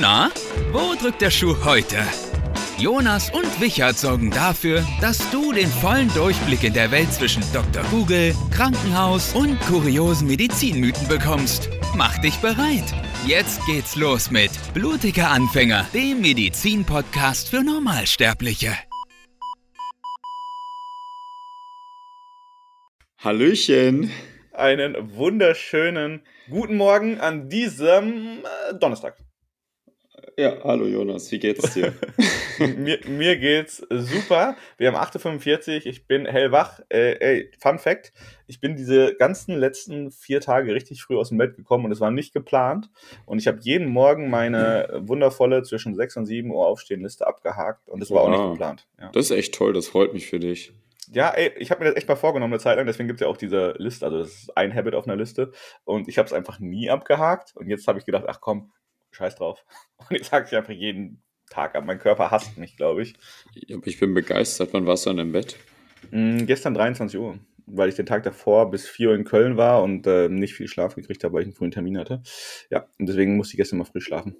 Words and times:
Na, 0.00 0.30
wo 0.70 0.94
drückt 0.94 1.22
der 1.22 1.30
Schuh 1.30 1.56
heute? 1.64 1.96
Jonas 2.78 3.30
und 3.30 3.60
Wichert 3.60 3.98
sorgen 3.98 4.30
dafür, 4.30 4.86
dass 5.00 5.18
du 5.32 5.52
den 5.52 5.66
vollen 5.66 6.08
Durchblick 6.14 6.62
in 6.62 6.72
der 6.72 6.92
Welt 6.92 7.12
zwischen 7.12 7.42
Dr. 7.52 7.82
Google, 7.90 8.32
Krankenhaus 8.52 9.34
und 9.34 9.58
kuriosen 9.62 10.28
Medizinmythen 10.28 11.08
bekommst. 11.08 11.68
Mach 11.96 12.16
dich 12.18 12.36
bereit. 12.36 12.84
Jetzt 13.26 13.60
geht's 13.66 13.96
los 13.96 14.30
mit 14.30 14.52
Blutiger 14.72 15.30
Anfänger, 15.30 15.84
dem 15.92 16.20
Medizin-Podcast 16.20 17.48
für 17.48 17.64
Normalsterbliche. 17.64 18.76
Hallöchen. 23.18 24.12
Einen 24.52 25.16
wunderschönen 25.16 26.22
guten 26.48 26.76
Morgen 26.76 27.18
an 27.18 27.48
diesem 27.48 28.44
äh, 28.44 28.74
Donnerstag. 28.78 29.16
Ja, 30.38 30.56
hallo 30.62 30.86
Jonas, 30.86 31.32
wie 31.32 31.40
geht's 31.40 31.74
dir? 31.74 31.92
mir, 32.76 33.00
mir 33.08 33.36
geht's 33.38 33.84
super. 33.90 34.54
Wir 34.76 34.86
haben 34.86 34.96
8.45 34.96 35.80
Uhr, 35.80 35.86
ich 35.86 36.06
bin 36.06 36.26
hellwach. 36.26 36.78
Äh, 36.90 37.16
ey, 37.18 37.50
Fun 37.58 37.80
Fact, 37.80 38.12
ich 38.46 38.60
bin 38.60 38.76
diese 38.76 39.16
ganzen 39.16 39.56
letzten 39.56 40.12
vier 40.12 40.40
Tage 40.40 40.72
richtig 40.72 41.02
früh 41.02 41.16
aus 41.16 41.30
dem 41.30 41.38
Bett 41.38 41.56
gekommen 41.56 41.86
und 41.86 41.90
es 41.90 41.98
war 41.98 42.12
nicht 42.12 42.32
geplant. 42.32 42.88
Und 43.26 43.40
ich 43.40 43.48
habe 43.48 43.58
jeden 43.62 43.88
Morgen 43.88 44.30
meine 44.30 45.00
wundervolle 45.00 45.64
zwischen 45.64 45.96
6 45.96 46.18
und 46.18 46.26
7 46.26 46.52
Uhr 46.52 46.68
Aufstehenliste 46.68 47.26
abgehakt 47.26 47.88
und 47.88 48.00
es 48.00 48.12
war 48.12 48.18
wow. 48.18 48.26
auch 48.26 48.30
nicht 48.30 48.50
geplant. 48.52 48.86
Ja. 49.00 49.10
Das 49.10 49.24
ist 49.24 49.36
echt 49.36 49.56
toll, 49.56 49.72
das 49.72 49.88
freut 49.88 50.12
mich 50.12 50.28
für 50.28 50.38
dich. 50.38 50.72
Ja, 51.10 51.30
ey, 51.30 51.50
ich 51.58 51.72
habe 51.72 51.82
mir 51.82 51.90
das 51.90 51.96
echt 51.96 52.06
mal 52.06 52.14
vorgenommen 52.14 52.52
eine 52.52 52.60
Zeit 52.60 52.76
lang, 52.76 52.86
deswegen 52.86 53.08
gibt 53.08 53.20
es 53.20 53.24
ja 53.24 53.28
auch 53.28 53.36
diese 53.36 53.74
Liste, 53.78 54.04
also 54.04 54.18
das 54.18 54.28
ist 54.28 54.56
ein 54.56 54.72
Habit 54.72 54.94
auf 54.94 55.06
einer 55.08 55.16
Liste 55.16 55.50
und 55.84 56.06
ich 56.06 56.18
habe 56.18 56.26
es 56.26 56.32
einfach 56.32 56.60
nie 56.60 56.90
abgehakt 56.90 57.56
und 57.56 57.68
jetzt 57.68 57.88
habe 57.88 57.98
ich 57.98 58.04
gedacht, 58.04 58.26
ach 58.28 58.40
komm, 58.40 58.70
scheiß 59.10 59.36
drauf. 59.36 59.64
Und 60.08 60.16
jetzt 60.16 60.30
sage 60.30 60.46
ich 60.48 60.56
einfach 60.56 60.72
jeden 60.72 61.22
Tag 61.50 61.74
ab. 61.74 61.84
Mein 61.86 61.98
Körper 61.98 62.30
hasst 62.30 62.58
mich, 62.58 62.76
glaube 62.76 63.02
ich. 63.02 63.14
Ich 63.54 64.00
bin 64.00 64.14
begeistert. 64.14 64.70
Wann 64.72 64.86
warst 64.86 65.06
du 65.06 65.10
dann 65.10 65.18
im 65.18 65.32
Bett? 65.32 65.56
Mhm, 66.10 66.46
gestern 66.46 66.74
23 66.74 67.18
Uhr, 67.18 67.38
weil 67.66 67.88
ich 67.88 67.94
den 67.94 68.06
Tag 68.06 68.22
davor 68.22 68.70
bis 68.70 68.86
4 68.86 69.08
Uhr 69.08 69.14
in 69.14 69.24
Köln 69.24 69.56
war 69.56 69.82
und 69.82 70.06
äh, 70.06 70.28
nicht 70.28 70.54
viel 70.54 70.68
Schlaf 70.68 70.94
gekriegt 70.94 71.24
habe, 71.24 71.34
weil 71.34 71.42
ich 71.42 71.46
einen 71.46 71.54
frühen 71.54 71.70
Termin 71.70 71.98
hatte. 71.98 72.22
Ja, 72.70 72.86
und 72.98 73.08
deswegen 73.08 73.36
musste 73.36 73.54
ich 73.54 73.58
gestern 73.58 73.78
mal 73.78 73.84
früh 73.84 74.00
schlafen. 74.00 74.36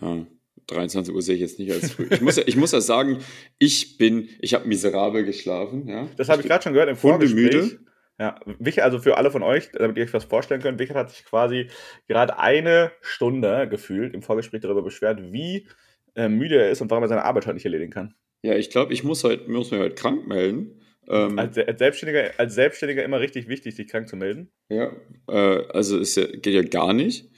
Ja, 0.00 0.26
23 0.68 1.14
Uhr 1.14 1.22
sehe 1.22 1.34
ich 1.34 1.40
jetzt 1.40 1.58
nicht 1.58 1.72
als 1.72 1.92
früh. 1.92 2.06
Ich 2.10 2.20
muss, 2.20 2.36
ja, 2.36 2.44
ich 2.46 2.56
muss 2.56 2.72
ja 2.72 2.80
sagen, 2.80 3.18
ich 3.58 3.98
bin, 3.98 4.28
ich 4.40 4.54
habe 4.54 4.68
miserabel 4.68 5.24
geschlafen. 5.24 5.88
Ja. 5.88 6.08
Das 6.16 6.28
habe 6.28 6.40
ich 6.42 6.48
gerade 6.48 6.62
schon 6.62 6.72
gehört 6.72 6.88
im 6.88 6.96
Vorgespräch. 6.96 7.54
Müde. 7.54 7.80
Ja, 8.18 8.38
Wichert, 8.58 8.84
also 8.84 8.98
für 8.98 9.16
alle 9.16 9.30
von 9.30 9.42
euch, 9.42 9.70
damit 9.72 9.96
ihr 9.96 10.04
euch 10.04 10.12
was 10.12 10.24
vorstellen 10.24 10.60
könnt, 10.60 10.78
Wichert 10.78 10.96
hat 10.96 11.10
sich 11.10 11.24
quasi 11.24 11.68
gerade 12.08 12.38
eine 12.38 12.92
Stunde 13.00 13.68
gefühlt 13.68 14.14
im 14.14 14.22
Vorgespräch 14.22 14.60
darüber 14.60 14.82
beschwert, 14.82 15.32
wie 15.32 15.66
äh, 16.14 16.28
müde 16.28 16.56
er 16.60 16.70
ist 16.70 16.80
und 16.80 16.90
warum 16.90 17.04
er 17.04 17.08
seine 17.08 17.24
Arbeit 17.24 17.46
heute 17.46 17.54
nicht 17.54 17.64
erledigen 17.64 17.90
kann. 17.90 18.14
Ja, 18.42 18.54
ich 18.54 18.70
glaube, 18.70 18.92
ich 18.92 19.02
muss, 19.04 19.24
heute, 19.24 19.50
muss 19.50 19.70
mich 19.70 19.80
heute 19.80 19.94
krank 19.94 20.26
melden. 20.26 20.82
Ähm, 21.08 21.38
als, 21.38 21.58
als, 21.58 21.78
Selbstständiger, 21.78 22.30
als 22.38 22.54
Selbstständiger 22.54 23.04
immer 23.04 23.20
richtig 23.20 23.48
wichtig, 23.48 23.74
sich 23.74 23.88
krank 23.88 24.08
zu 24.08 24.16
melden. 24.16 24.50
Ja, 24.68 24.92
äh, 25.28 25.66
also 25.72 25.98
es 25.98 26.14
ja, 26.14 26.26
geht 26.26 26.54
ja 26.54 26.62
gar 26.62 26.92
nicht. 26.92 27.30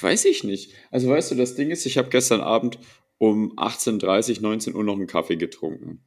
Weiß 0.00 0.24
ich 0.24 0.44
nicht. 0.44 0.74
Also 0.90 1.08
weißt 1.08 1.30
du, 1.30 1.34
das 1.36 1.54
Ding 1.54 1.70
ist, 1.70 1.86
ich 1.86 1.96
habe 1.98 2.10
gestern 2.10 2.40
Abend 2.40 2.78
um 3.18 3.56
18.30, 3.56 4.42
19 4.42 4.74
Uhr 4.74 4.84
noch 4.84 4.94
einen 4.94 5.06
Kaffee 5.06 5.36
getrunken. 5.36 6.04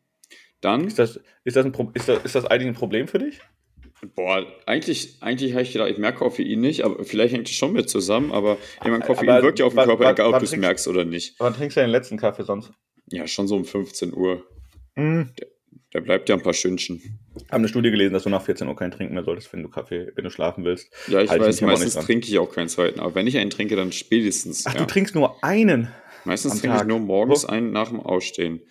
Dann. 0.61 0.85
Ist 0.87 0.99
das, 0.99 1.19
ist 1.43 1.55
das, 1.55 1.65
ein, 1.65 1.73
ist 1.93 2.09
das, 2.09 2.23
ist 2.23 2.35
das 2.35 2.45
eigentlich 2.45 2.67
ein 2.67 2.75
Problem 2.75 3.07
für 3.07 3.19
dich? 3.19 3.39
Boah, 4.15 4.45
eigentlich, 4.65 5.17
eigentlich 5.21 5.53
habe 5.53 5.63
ich 5.63 5.73
gedacht, 5.73 5.89
ich 5.89 5.97
merke 5.97 6.19
Koffein 6.19 6.59
nicht, 6.59 6.83
aber 6.83 7.03
vielleicht 7.03 7.33
hängt 7.33 7.49
es 7.49 7.55
schon 7.55 7.73
mit 7.73 7.89
zusammen, 7.89 8.31
aber 8.31 8.57
ich 8.81 8.89
meine, 8.89 9.03
Koffein 9.03 9.29
aber 9.29 9.43
wirkt 9.43 9.59
ja 9.59 9.65
auf 9.65 9.73
den 9.73 9.83
Körper, 9.83 10.11
egal 10.11 10.33
ob 10.33 10.39
du 10.39 10.45
es 10.45 10.55
merkst 10.55 10.87
oder 10.87 11.03
nicht. 11.03 11.35
Wann 11.39 11.53
trinkst 11.53 11.75
du 11.75 11.81
den 11.81 11.89
letzten 11.89 12.17
Kaffee 12.17 12.43
sonst? 12.43 12.71
Ja, 13.11 13.27
schon 13.27 13.47
so 13.47 13.55
um 13.55 13.65
15 13.65 14.13
Uhr. 14.13 14.45
Mhm. 14.95 15.31
Der, 15.37 15.47
der, 15.93 16.01
bleibt 16.01 16.29
ja 16.29 16.35
ein 16.35 16.41
paar 16.41 16.53
Stündchen. 16.53 17.01
Ich 17.35 17.43
habe 17.47 17.55
eine 17.55 17.67
Studie 17.67 17.91
gelesen, 17.91 18.13
dass 18.13 18.23
du 18.23 18.29
nach 18.29 18.43
14 18.43 18.67
Uhr 18.67 18.75
keinen 18.75 18.91
trinken 18.91 19.15
mehr 19.15 19.23
solltest, 19.23 19.51
wenn 19.51 19.63
du 19.63 19.69
Kaffee, 19.69 20.11
wenn 20.15 20.23
du 20.23 20.29
schlafen 20.29 20.63
willst. 20.63 20.93
Ja, 21.07 21.21
ich 21.21 21.29
halt 21.29 21.41
weiß, 21.41 21.61
meistens 21.61 21.95
trinke 21.95 22.27
ich 22.27 22.39
auch 22.39 22.51
keinen 22.51 22.69
zweiten, 22.69 22.99
aber 23.01 23.15
wenn 23.15 23.27
ich 23.27 23.37
einen 23.37 23.49
trinke, 23.49 23.75
dann 23.75 23.91
spätestens. 23.91 24.65
Ach, 24.65 24.75
ja. 24.75 24.79
du 24.79 24.87
trinkst 24.87 25.15
nur 25.15 25.43
einen? 25.43 25.89
Meistens 26.23 26.61
trinke 26.61 26.77
ich 26.77 26.83
nur 26.83 26.99
morgens 26.99 27.45
oh. 27.45 27.49
einen 27.49 27.71
nach 27.71 27.89
dem 27.89 27.99
Ausstehen. 27.99 28.61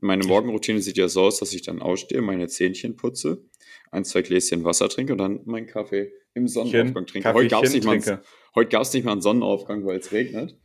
Meine 0.00 0.24
Morgenroutine 0.24 0.80
sieht 0.80 0.96
ja 0.96 1.08
so 1.08 1.22
aus, 1.22 1.38
dass 1.38 1.52
ich 1.52 1.62
dann 1.62 1.82
ausstehe, 1.82 2.22
meine 2.22 2.48
Zähnchen 2.48 2.96
putze 2.96 3.42
ein, 3.90 4.04
zwei 4.04 4.22
Gläschen 4.22 4.64
Wasser 4.64 4.88
trinke 4.88 5.12
und 5.12 5.18
dann 5.18 5.40
meinen 5.44 5.66
Kaffee 5.66 6.12
im 6.34 6.48
Sonnenaufgang 6.48 7.06
trinke. 7.06 7.32
Heute 7.32 7.48
gab 7.48 7.64
es 7.64 7.72
nicht, 7.72 7.84
mal, 7.84 7.96
nicht 7.96 9.04
mal 9.04 9.12
einen 9.12 9.20
Sonnenaufgang, 9.20 9.86
weil 9.86 9.98
es 9.98 10.12
regnet. 10.12 10.56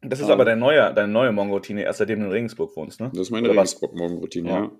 Das 0.00 0.20
ist 0.20 0.26
um, 0.26 0.32
aber 0.32 0.44
deine 0.44 0.60
neue, 0.60 0.94
deine 0.94 1.12
neue 1.12 1.32
Morgenroutine, 1.32 1.82
erst 1.82 1.98
seitdem 1.98 2.20
du 2.20 2.26
in 2.26 2.32
Regensburg 2.32 2.76
wohnst, 2.76 3.00
ne? 3.00 3.10
Das 3.12 3.22
ist 3.22 3.30
meine 3.30 3.50
Regensburg-Morgenroutine, 3.50 4.48
ja. 4.48 4.62
ja. 4.62 4.72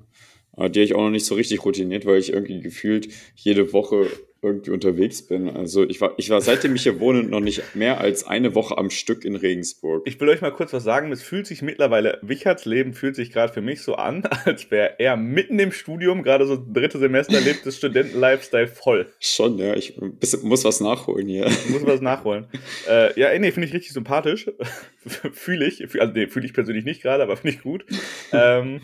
Aber 0.52 0.68
die 0.68 0.80
habe 0.80 0.84
ich 0.84 0.94
auch 0.94 1.02
noch 1.02 1.10
nicht 1.10 1.26
so 1.26 1.34
richtig 1.34 1.64
routiniert, 1.64 2.06
weil 2.06 2.18
ich 2.18 2.32
irgendwie 2.32 2.60
gefühlt 2.60 3.08
jede 3.34 3.72
Woche 3.72 4.06
irgendwie 4.40 4.70
unterwegs 4.70 5.26
bin. 5.26 5.48
Also 5.50 5.84
ich 5.84 6.00
war, 6.00 6.12
ich 6.16 6.30
war 6.30 6.40
seitdem 6.40 6.74
ich 6.76 6.84
hier 6.84 7.00
wohne 7.00 7.24
noch 7.24 7.40
nicht 7.40 7.74
mehr 7.74 8.00
als 8.00 8.24
eine 8.24 8.54
Woche 8.54 8.78
am 8.78 8.90
Stück 8.90 9.24
in 9.24 9.34
Regensburg. 9.34 10.02
Ich 10.06 10.20
will 10.20 10.28
euch 10.28 10.40
mal 10.40 10.52
kurz 10.52 10.72
was 10.72 10.84
sagen. 10.84 11.10
Es 11.10 11.22
fühlt 11.22 11.46
sich 11.46 11.60
mittlerweile, 11.62 12.18
Wicherts 12.22 12.64
Leben 12.64 12.94
fühlt 12.94 13.16
sich 13.16 13.32
gerade 13.32 13.52
für 13.52 13.60
mich 13.60 13.82
so 13.82 13.96
an, 13.96 14.24
als 14.44 14.70
wäre 14.70 15.00
er 15.00 15.16
mitten 15.16 15.58
im 15.58 15.72
Studium, 15.72 16.22
gerade 16.22 16.46
so 16.46 16.56
dritte 16.56 16.98
Semester, 16.98 17.40
lebt 17.40 17.66
das 17.66 17.76
Studenten-Lifestyle 17.76 18.68
voll. 18.68 19.12
Schon, 19.18 19.58
ja. 19.58 19.74
Ich 19.74 19.98
muss 20.42 20.64
was 20.64 20.80
nachholen 20.80 21.26
hier. 21.26 21.46
Ich 21.46 21.70
muss 21.70 21.84
was 21.84 22.00
nachholen. 22.00 22.46
äh, 22.88 23.18
ja, 23.18 23.36
nee, 23.38 23.50
finde 23.50 23.66
ich 23.66 23.74
richtig 23.74 23.92
sympathisch. 23.92 24.50
fühle 25.32 25.66
ich. 25.66 25.82
Also, 26.00 26.12
nee, 26.12 26.28
fühle 26.28 26.46
ich 26.46 26.54
persönlich 26.54 26.84
nicht 26.84 27.02
gerade, 27.02 27.24
aber 27.24 27.36
finde 27.36 27.56
ich 27.56 27.62
gut. 27.62 27.84
ähm, 28.32 28.82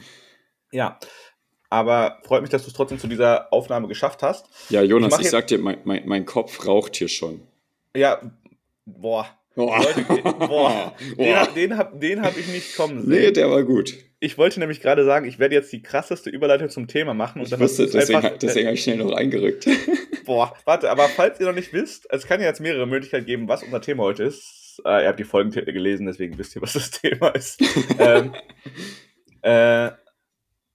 ja. 0.73 0.99
Aber 1.75 2.19
freut 2.23 2.41
mich, 2.41 2.51
dass 2.51 2.63
du 2.63 2.69
es 2.69 2.75
trotzdem 2.75 3.01
zu 3.01 3.09
dieser 3.09 3.53
Aufnahme 3.53 3.89
geschafft 3.89 4.23
hast. 4.23 4.47
Ja, 4.71 4.81
Jonas, 4.81 5.19
ich, 5.19 5.25
ich 5.25 5.31
sag 5.31 5.49
dir, 5.49 5.59
mein, 5.59 5.79
mein, 5.83 6.07
mein 6.07 6.25
Kopf 6.25 6.65
raucht 6.69 6.95
hier 6.95 7.09
schon. 7.09 7.41
Ja, 7.97 8.21
boah. 8.85 9.27
Boah. 9.57 9.83
Leute, 9.83 10.03
boah. 10.23 10.95
boah. 11.17 11.49
Den, 11.57 11.71
den 11.71 11.77
habe 11.77 11.99
den 11.99 12.23
hab 12.23 12.39
ich 12.39 12.47
nicht 12.47 12.77
kommen 12.77 13.01
sehen. 13.01 13.11
Nee, 13.11 13.33
der 13.33 13.51
war 13.51 13.65
gut. 13.65 13.93
Ich 14.21 14.39
wollte 14.39 14.61
nämlich 14.61 14.83
gerade 14.83 15.05
sagen, 15.05 15.27
ich 15.27 15.41
werde 15.41 15.57
jetzt 15.57 15.73
die 15.73 15.83
krasseste 15.83 16.31
Überleitung 16.31 16.69
zum 16.69 16.87
Thema 16.87 17.13
machen. 17.13 17.41
Und 17.41 17.53
ich 17.53 17.59
wusste, 17.59 17.89
deswegen, 17.89 18.25
einfach, 18.25 18.39
deswegen 18.39 18.67
habe 18.67 18.77
ich 18.77 18.83
schnell 18.85 18.99
noch 18.99 19.11
eingerückt. 19.11 19.67
Boah, 20.25 20.55
warte, 20.65 20.93
aber 20.93 21.09
falls 21.09 21.41
ihr 21.41 21.47
noch 21.47 21.55
nicht 21.57 21.73
wisst, 21.73 22.07
es 22.09 22.25
kann 22.25 22.41
ja 22.41 22.47
jetzt 22.47 22.61
mehrere 22.61 22.87
Möglichkeiten 22.87 23.27
geben, 23.27 23.49
was 23.49 23.65
unser 23.65 23.81
Thema 23.81 24.05
heute 24.05 24.23
ist. 24.23 24.81
Äh, 24.85 25.03
ihr 25.03 25.09
habt 25.09 25.19
die 25.19 25.25
Folgen 25.25 25.51
gelesen, 25.51 26.07
deswegen 26.07 26.39
wisst 26.39 26.55
ihr, 26.55 26.63
was 26.63 26.75
das 26.75 26.91
Thema 27.03 27.31
ist. 27.31 27.61
ähm, 27.99 28.33
äh, 29.43 29.91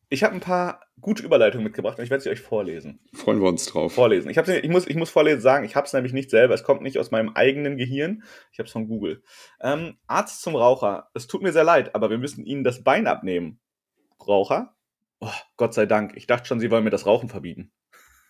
ich 0.09 0.23
habe 0.23 0.33
ein 0.33 0.41
paar 0.41 0.81
gute 0.99 1.23
Überleitungen 1.23 1.63
mitgebracht 1.63 1.97
und 1.97 2.03
ich 2.03 2.09
werde 2.09 2.23
sie 2.23 2.29
euch 2.29 2.41
vorlesen. 2.41 2.99
Freuen 3.13 3.39
wir 3.39 3.47
uns 3.47 3.67
drauf. 3.67 3.93
Vorlesen. 3.93 4.29
Ich, 4.29 4.37
ich, 4.37 4.69
muss, 4.69 4.87
ich 4.87 4.95
muss 4.95 5.11
vorlesen 5.11 5.41
sagen, 5.41 5.65
ich 5.65 5.75
habe 5.75 5.85
es 5.85 5.93
nämlich 5.93 6.13
nicht 6.13 6.31
selber. 6.31 6.55
Es 6.55 6.63
kommt 6.63 6.81
nicht 6.81 6.97
aus 6.97 7.11
meinem 7.11 7.29
eigenen 7.29 7.77
Gehirn. 7.77 8.23
Ich 8.51 8.59
habe 8.59 8.65
es 8.65 8.73
von 8.73 8.87
Google. 8.87 9.21
Ähm, 9.61 9.97
Arzt 10.07 10.41
zum 10.41 10.55
Raucher. 10.55 11.09
Es 11.13 11.27
tut 11.27 11.43
mir 11.43 11.53
sehr 11.53 11.63
leid, 11.63 11.93
aber 11.93 12.09
wir 12.09 12.17
müssen 12.17 12.43
Ihnen 12.43 12.63
das 12.63 12.83
Bein 12.83 13.05
abnehmen. 13.05 13.59
Raucher? 14.27 14.75
Oh, 15.19 15.29
Gott 15.57 15.73
sei 15.75 15.85
Dank. 15.85 16.13
Ich 16.15 16.25
dachte 16.25 16.47
schon, 16.47 16.59
Sie 16.59 16.71
wollen 16.71 16.83
mir 16.83 16.89
das 16.89 17.05
Rauchen 17.05 17.29
verbieten. 17.29 17.71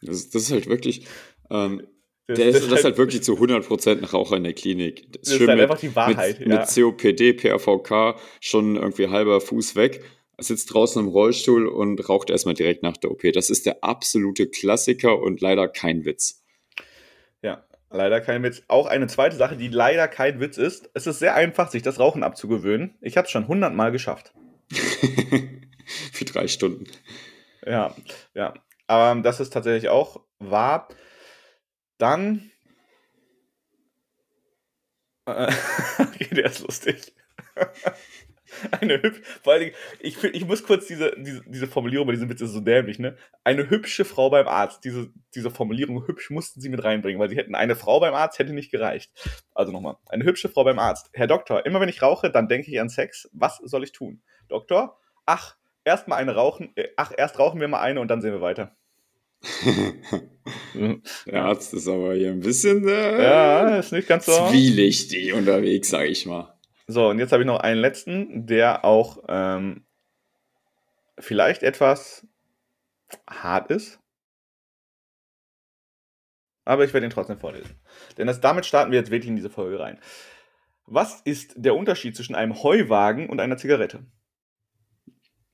Das, 0.01 0.29
das 0.29 0.44
ist 0.44 0.51
halt 0.51 0.67
wirklich. 0.67 1.07
Ähm, 1.50 1.88
das, 2.28 2.38
der 2.38 2.50
ist, 2.50 2.72
das 2.72 2.79
ist 2.79 2.85
halt 2.85 2.97
wirklich 2.97 3.23
zu 3.23 3.35
100% 3.35 3.97
ein 3.97 4.03
Raucher 4.03 4.38
in 4.38 4.44
der 4.44 4.53
Klinik. 4.53 5.11
Das, 5.13 5.22
das 5.22 5.34
ist 5.34 5.40
halt 5.40 5.57
mit, 5.57 5.61
einfach 5.61 5.79
die 5.79 5.96
Wahrheit. 5.96 6.40
Mit, 6.40 6.50
ja. 6.50 6.59
mit 6.59 6.67
COPD, 6.67 7.34
PRVK 7.34 8.19
schon 8.40 8.75
irgendwie 8.75 9.07
halber 9.07 9.41
Fuß 9.41 9.75
weg 9.75 10.03
sitzt 10.41 10.73
draußen 10.73 11.01
im 11.01 11.09
Rollstuhl 11.09 11.67
und 11.67 12.07
raucht 12.07 12.29
erstmal 12.29 12.55
direkt 12.55 12.83
nach 12.83 12.97
der 12.97 13.11
OP. 13.11 13.22
Das 13.33 13.50
ist 13.50 13.66
der 13.66 13.83
absolute 13.83 14.47
Klassiker 14.47 15.19
und 15.19 15.41
leider 15.41 15.67
kein 15.67 16.05
Witz. 16.05 16.44
Ja, 17.41 17.66
leider 17.90 18.22
kein 18.22 18.43
Witz. 18.43 18.64
Auch 18.67 18.87
eine 18.87 19.08
zweite 19.08 19.35
Sache, 19.35 19.58
die 19.58 19.67
leider 19.67 20.08
kein 20.08 20.40
Witz 20.40 20.58
ist. 20.58 20.90
Es 20.93 21.08
ist 21.08 21.19
sehr 21.19 21.35
einfach, 21.35 21.72
sich 21.72 21.84
das 21.84 21.99
Rauchen 21.99 22.23
abzugewöhnen. 22.23 22.97
Ich 23.02 23.17
habe 23.17 23.25
es 23.25 23.31
schon 23.31 23.47
hundertmal 23.47 23.91
geschafft. 23.91 24.34
Für 26.14 26.25
drei 26.25 26.47
Stunden. 26.47 26.85
Ja, 27.66 27.96
ja. 28.34 28.53
Aber 28.87 29.22
das 29.22 29.40
ist 29.40 29.52
tatsächlich 29.52 29.90
auch 29.90 30.22
wahr. 30.40 30.87
Dann. 31.97 32.52
Äh, 35.25 35.52
okay, 35.99 36.28
der 36.31 36.46
ist 36.46 36.61
lustig. 36.61 37.14
Eine 38.72 39.01
hübsche, 39.01 39.22
vor 39.43 39.53
allem, 39.53 39.72
ich, 39.99 40.23
ich 40.23 40.46
muss 40.46 40.63
kurz 40.63 40.87
diese, 40.87 41.16
diese, 41.17 41.43
diese 41.46 41.67
Formulierung 41.67 42.07
bei 42.07 42.13
diesem 42.13 42.29
Witz 42.29 42.41
ist 42.41 42.51
so 42.51 42.59
dämlich, 42.59 42.99
ne? 42.99 43.17
Eine 43.43 43.69
hübsche 43.69 44.05
Frau 44.05 44.29
beim 44.29 44.47
Arzt. 44.47 44.84
Diese, 44.84 45.11
diese 45.35 45.51
Formulierung 45.51 46.07
hübsch 46.07 46.29
mussten 46.29 46.61
sie 46.61 46.69
mit 46.69 46.84
reinbringen, 46.84 47.19
weil 47.19 47.29
sie 47.29 47.37
hätten 47.37 47.55
eine 47.55 47.75
Frau 47.75 47.99
beim 47.99 48.13
Arzt 48.13 48.40
hätte 48.40 48.53
nicht 48.53 48.72
gereicht. 48.72 49.11
Also 49.53 49.72
nochmal. 49.72 49.97
Eine 50.07 50.25
hübsche 50.25 50.49
Frau 50.49 50.63
beim 50.63 50.79
Arzt. 50.79 51.09
Herr 51.13 51.28
Doktor, 51.28 51.66
immer 51.66 51.79
wenn 51.79 51.90
ich 51.90 52.01
rauche, 52.01 52.29
dann 52.29 52.47
denke 52.47 52.72
ich 52.72 52.79
an 52.79 52.90
Sex. 52.90 53.29
Was 53.34 53.57
soll 53.57 53.84
ich 53.84 53.91
tun? 53.91 54.22
Doktor, 54.47 54.97
ach, 55.25 55.55
erst 55.84 56.07
mal 56.07 56.16
eine 56.16 56.35
rauchen, 56.35 56.72
äh, 56.75 56.90
ach, 56.97 57.11
erst 57.16 57.40
rauchen 57.40 57.59
wir 57.59 57.67
mal 57.67 57.81
eine 57.81 57.99
und 57.99 58.09
dann 58.09 58.22
sehen 58.22 58.34
wir 58.34 58.41
weiter. 58.41 58.75
Der 61.25 61.45
Arzt 61.45 61.73
ist 61.73 61.87
aber 61.87 62.13
hier 62.13 62.31
ein 62.31 62.41
bisschen 62.41 62.87
äh, 62.87 63.23
ja, 63.23 63.78
ist 63.78 63.93
nicht 63.93 64.07
ganz 64.07 64.25
so 64.25 64.49
zwielichtig 64.49 65.34
unterwegs, 65.34 65.90
sag 65.90 66.07
ich 66.07 66.25
mal. 66.25 66.59
So, 66.91 67.08
und 67.08 67.20
jetzt 67.20 67.32
habe 67.32 67.44
ich 67.44 67.47
noch 67.47 67.59
einen 67.59 67.80
letzten, 67.80 68.47
der 68.47 68.84
auch 68.84 69.20
ähm, 69.28 69.86
vielleicht 71.20 71.62
etwas 71.62 72.26
hart 73.30 73.70
ist. 73.70 74.00
Aber 76.66 76.84
ich 76.84 76.91
werde 76.91 77.06
ihn 77.06 77.12
trotzdem 77.12 77.38
vorlesen. 77.38 77.80
Denn 78.18 78.26
das, 78.26 78.41
damit 78.41 78.66
starten 78.66 78.91
wir 78.91 78.97
jetzt 78.97 79.12
wirklich 79.12 79.30
in 79.30 79.36
diese 79.36 79.52
Folge 79.52 79.80
rein. 79.80 80.00
Was 80.88 81.22
ist 81.22 81.53
der 81.58 81.76
Unterschied 81.76 82.16
zwischen 82.16 82.34
einem 82.34 82.64
Heuwagen 82.64 83.30
und 83.30 83.40
einer 83.40 83.58
Zigarette? 83.58 84.08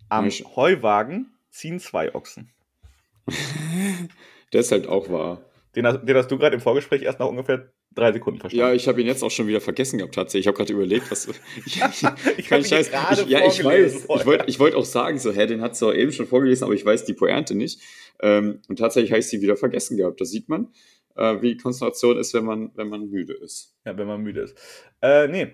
Am 0.07 0.29
Heuwagen 0.29 1.37
ziehen 1.49 1.81
zwei 1.81 2.15
Ochsen. 2.15 2.53
Der 4.53 4.61
ist 4.61 4.71
halt 4.71 4.87
auch 4.87 5.09
wahr. 5.09 5.41
Den, 5.75 5.83
den 5.83 6.15
hast 6.15 6.31
du 6.31 6.37
gerade 6.37 6.55
im 6.55 6.61
Vorgespräch 6.61 7.01
erst 7.01 7.19
nach 7.19 7.27
ungefähr 7.27 7.71
drei 7.93 8.11
Sekunden 8.11 8.39
verstanden. 8.39 8.67
Ja, 8.67 8.73
ich 8.73 8.87
habe 8.87 9.01
ihn 9.01 9.07
jetzt 9.07 9.23
auch 9.23 9.31
schon 9.31 9.47
wieder 9.47 9.61
vergessen 9.61 9.97
gehabt 9.97 10.15
tatsächlich. 10.15 10.45
Ich 10.45 10.47
habe 10.47 10.57
gerade 10.57 10.73
überlegt, 10.73 11.11
was. 11.11 11.27
ich 11.65 11.81
ich 12.37 12.51
habe 12.51 12.63
Scheiß. 12.63 12.91
Ich, 13.11 13.27
ja, 13.27 13.45
ich 13.45 13.63
weiß. 13.63 14.05
Ich 14.05 14.25
wollte 14.25 14.45
ich 14.47 14.59
wollt 14.59 14.75
auch 14.75 14.85
sagen, 14.85 15.19
so, 15.19 15.31
hä, 15.31 15.45
den 15.45 15.61
hat 15.61 15.79
du 15.81 15.91
eben 15.91 16.11
schon 16.11 16.27
vorgelesen, 16.27 16.65
aber 16.65 16.73
ich 16.73 16.85
weiß 16.85 17.05
die 17.05 17.13
Pointe 17.13 17.55
nicht. 17.55 17.81
Ähm, 18.21 18.61
und 18.69 18.79
tatsächlich 18.79 19.11
habe 19.11 19.19
ich 19.19 19.27
sie 19.27 19.41
wieder 19.41 19.57
vergessen 19.57 19.97
gehabt. 19.97 20.21
Das 20.21 20.29
sieht 20.29 20.49
man, 20.49 20.69
äh, 21.15 21.41
wie 21.41 21.57
Konzentration 21.57 22.17
ist, 22.17 22.33
wenn 22.33 22.45
man, 22.45 22.71
wenn 22.75 22.87
man 22.87 23.09
müde 23.09 23.33
ist. 23.33 23.75
Ja, 23.85 23.97
wenn 23.97 24.07
man 24.07 24.21
müde 24.21 24.41
ist. 24.41 24.57
Äh, 25.01 25.27
nee. 25.27 25.53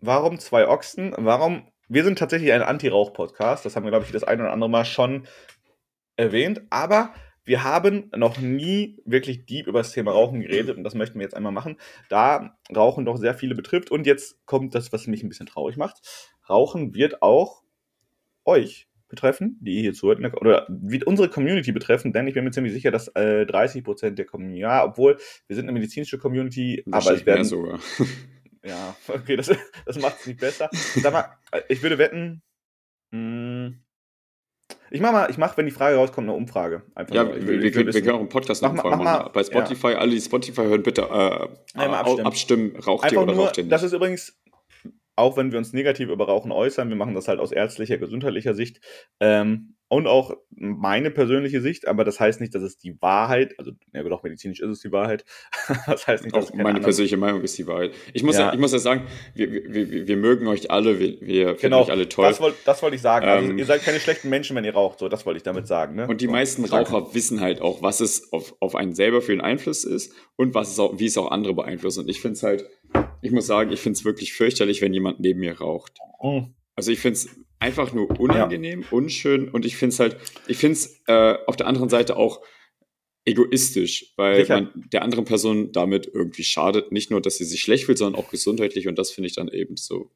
Warum 0.00 0.38
zwei 0.38 0.68
Ochsen? 0.68 1.12
Warum 1.16 1.64
wir 1.88 2.04
sind 2.04 2.18
tatsächlich 2.18 2.52
ein 2.52 2.62
Anti-Rauch-Podcast. 2.62 3.64
Das 3.64 3.74
haben 3.74 3.84
wir, 3.84 3.90
glaube 3.90 4.04
ich, 4.04 4.12
das 4.12 4.22
ein 4.22 4.40
oder 4.40 4.52
andere 4.52 4.68
Mal 4.68 4.84
schon 4.84 5.26
erwähnt. 6.16 6.60
Aber 6.70 7.14
wir 7.48 7.64
haben 7.64 8.10
noch 8.14 8.38
nie 8.38 9.00
wirklich 9.04 9.46
deep 9.46 9.66
über 9.66 9.80
das 9.80 9.92
Thema 9.92 10.12
Rauchen 10.12 10.40
geredet 10.40 10.76
und 10.76 10.84
das 10.84 10.94
möchten 10.94 11.18
wir 11.18 11.24
jetzt 11.24 11.34
einmal 11.34 11.52
machen, 11.52 11.78
da 12.08 12.56
Rauchen 12.74 13.04
doch 13.04 13.16
sehr 13.16 13.34
viele 13.34 13.54
betrifft. 13.54 13.90
Und 13.90 14.06
jetzt 14.06 14.44
kommt 14.46 14.74
das, 14.74 14.92
was 14.92 15.06
mich 15.06 15.22
ein 15.22 15.28
bisschen 15.28 15.46
traurig 15.46 15.76
macht. 15.76 16.00
Rauchen 16.48 16.94
wird 16.94 17.22
auch 17.22 17.62
euch 18.44 18.86
betreffen, 19.08 19.56
die 19.62 19.80
hier 19.80 19.94
zuhört, 19.94 20.20
oder 20.40 20.66
wird 20.68 21.04
unsere 21.04 21.30
Community 21.30 21.72
betreffen, 21.72 22.12
denn 22.12 22.26
ich 22.26 22.34
bin 22.34 22.44
mir 22.44 22.50
ziemlich 22.50 22.74
sicher, 22.74 22.90
dass 22.90 23.08
äh, 23.08 23.46
30% 23.48 24.10
der 24.10 24.26
Community, 24.26 24.60
ja, 24.60 24.84
obwohl 24.84 25.18
wir 25.46 25.56
sind 25.56 25.64
eine 25.64 25.72
medizinische 25.72 26.18
Community, 26.18 26.84
aber 26.90 27.14
es 27.14 27.26
werden 27.26 27.44
sogar. 27.44 27.80
Ja, 28.64 28.96
okay, 29.06 29.36
das, 29.36 29.50
das 29.86 29.98
macht 30.00 30.18
es 30.20 30.26
nicht 30.26 30.40
besser. 30.40 30.68
Sag 30.72 31.12
mal, 31.12 31.30
ich 31.68 31.80
würde 31.80 31.96
wetten, 31.96 32.42
mh, 33.12 33.18
hm, 33.18 33.84
ich 34.90 35.00
mach 35.00 35.12
mal, 35.12 35.30
ich 35.30 35.38
mach, 35.38 35.56
wenn 35.56 35.66
die 35.66 35.72
Frage 35.72 35.96
rauskommt, 35.96 36.28
eine 36.28 36.36
Umfrage. 36.36 36.82
Einfach 36.94 37.14
ja, 37.14 37.26
wir, 37.26 37.46
wir, 37.46 37.60
wir, 37.60 37.70
können, 37.72 37.92
wir, 37.92 38.02
können, 38.02 38.14
auch 38.14 38.20
einen 38.20 38.28
Podcast 38.28 38.62
mach, 38.62 38.72
mach 38.72 38.96
mal, 38.96 39.30
Bei 39.32 39.44
Spotify, 39.44 39.88
ja. 39.88 39.98
alle, 39.98 40.12
die 40.12 40.20
Spotify 40.20 40.62
hören, 40.62 40.82
bitte 40.82 41.02
äh, 41.02 41.80
abstimmen. 41.80 42.26
abstimmen. 42.26 42.76
Raucht 42.76 43.10
ihr 43.12 43.22
oder 43.22 43.34
nur, 43.34 43.46
raucht 43.46 43.58
ihr 43.58 43.64
nicht? 43.64 43.72
Das 43.72 43.82
ist 43.82 43.92
übrigens, 43.92 44.38
auch 45.16 45.36
wenn 45.36 45.50
wir 45.52 45.58
uns 45.58 45.72
negativ 45.72 46.08
über 46.08 46.26
Rauchen 46.26 46.52
äußern, 46.52 46.88
wir 46.88 46.96
machen 46.96 47.14
das 47.14 47.28
halt 47.28 47.40
aus 47.40 47.52
ärztlicher, 47.52 47.98
gesundheitlicher 47.98 48.54
Sicht, 48.54 48.80
ähm, 49.20 49.76
und 49.88 50.06
auch 50.06 50.36
meine 50.50 51.10
persönliche 51.10 51.60
Sicht, 51.60 51.88
aber 51.88 52.04
das 52.04 52.20
heißt 52.20 52.40
nicht, 52.40 52.54
dass 52.54 52.62
es 52.62 52.76
die 52.76 53.00
Wahrheit, 53.00 53.54
also 53.58 53.72
ja 53.92 54.02
doch 54.02 54.22
medizinisch 54.22 54.60
ist 54.60 54.68
es 54.68 54.80
die 54.80 54.92
Wahrheit. 54.92 55.24
das 55.86 56.06
heißt 56.06 56.24
nicht, 56.24 56.36
dass 56.36 56.50
auch 56.50 56.54
meine 56.54 56.80
persönliche 56.80 57.16
Meinung 57.16 57.40
ist 57.42 57.56
die 57.56 57.66
Wahrheit. 57.66 57.92
Ich 58.12 58.22
muss 58.22 58.36
ja, 58.36 58.48
ja 58.48 58.52
ich 58.52 58.60
muss 58.60 58.72
ja 58.72 58.78
sagen, 58.78 59.06
wir, 59.34 59.50
wir, 59.50 60.06
wir 60.06 60.16
mögen 60.16 60.46
euch 60.46 60.70
alle, 60.70 60.98
wir, 60.98 61.20
wir 61.20 61.46
finden 61.48 61.60
genau, 61.60 61.82
euch 61.82 61.90
alle 61.90 62.08
toll. 62.08 62.26
Das 62.26 62.40
wollte 62.40 62.58
das 62.64 62.82
wollt 62.82 62.94
ich 62.94 63.00
sagen. 63.00 63.26
Also, 63.26 63.50
ähm, 63.50 63.58
ihr 63.58 63.64
seid 63.64 63.82
keine 63.82 63.98
schlechten 64.00 64.28
Menschen, 64.28 64.54
wenn 64.56 64.64
ihr 64.64 64.74
raucht. 64.74 64.98
So, 64.98 65.08
das 65.08 65.24
wollte 65.24 65.38
ich 65.38 65.42
damit 65.42 65.66
sagen. 65.66 65.94
Ne? 65.94 66.06
Und 66.06 66.20
die 66.20 66.26
so, 66.26 66.32
meisten 66.32 66.64
Raucher 66.64 66.92
danke. 67.00 67.14
wissen 67.14 67.40
halt 67.40 67.60
auch, 67.62 67.80
was 67.82 68.00
es 68.00 68.32
auf, 68.32 68.54
auf 68.60 68.74
einen 68.74 68.94
selber 68.94 69.22
für 69.22 69.32
einen 69.32 69.40
Einfluss 69.40 69.84
ist 69.84 70.12
und 70.36 70.54
was 70.54 70.70
es 70.72 70.78
auch, 70.78 70.98
wie 70.98 71.06
es 71.06 71.16
auch 71.16 71.30
andere 71.30 71.54
beeinflusst. 71.54 71.98
Und 71.98 72.08
ich 72.08 72.20
finde 72.20 72.34
es 72.34 72.42
halt, 72.42 72.66
ich 73.22 73.32
muss 73.32 73.46
sagen, 73.46 73.72
ich 73.72 73.80
finde 73.80 73.96
es 73.96 74.04
wirklich 74.04 74.34
fürchterlich, 74.34 74.82
wenn 74.82 74.92
jemand 74.92 75.20
neben 75.20 75.40
mir 75.40 75.58
raucht. 75.58 75.98
Mhm. 76.22 76.54
Also 76.78 76.92
ich 76.92 77.00
finde 77.00 77.14
es 77.14 77.28
einfach 77.58 77.92
nur 77.92 78.20
unangenehm, 78.20 78.82
ja. 78.82 78.86
unschön 78.92 79.48
und 79.48 79.66
ich 79.66 79.76
finde 79.76 79.94
es 79.94 79.98
halt, 79.98 80.16
ich 80.46 80.58
finde 80.58 80.74
es 80.74 81.02
äh, 81.08 81.36
auf 81.48 81.56
der 81.56 81.66
anderen 81.66 81.88
Seite 81.88 82.16
auch 82.16 82.40
egoistisch, 83.24 84.12
weil 84.14 84.46
man 84.46 84.70
der 84.92 85.02
anderen 85.02 85.24
Person 85.24 85.72
damit 85.72 86.06
irgendwie 86.06 86.44
schadet. 86.44 86.92
Nicht 86.92 87.10
nur, 87.10 87.20
dass 87.20 87.38
sie 87.38 87.46
sich 87.46 87.62
schlecht 87.62 87.86
fühlt, 87.86 87.98
sondern 87.98 88.22
auch 88.22 88.30
gesundheitlich 88.30 88.86
und 88.86 88.96
das 88.96 89.10
finde 89.10 89.26
ich 89.26 89.34
dann 89.34 89.48
eben 89.48 89.76
so 89.76 90.12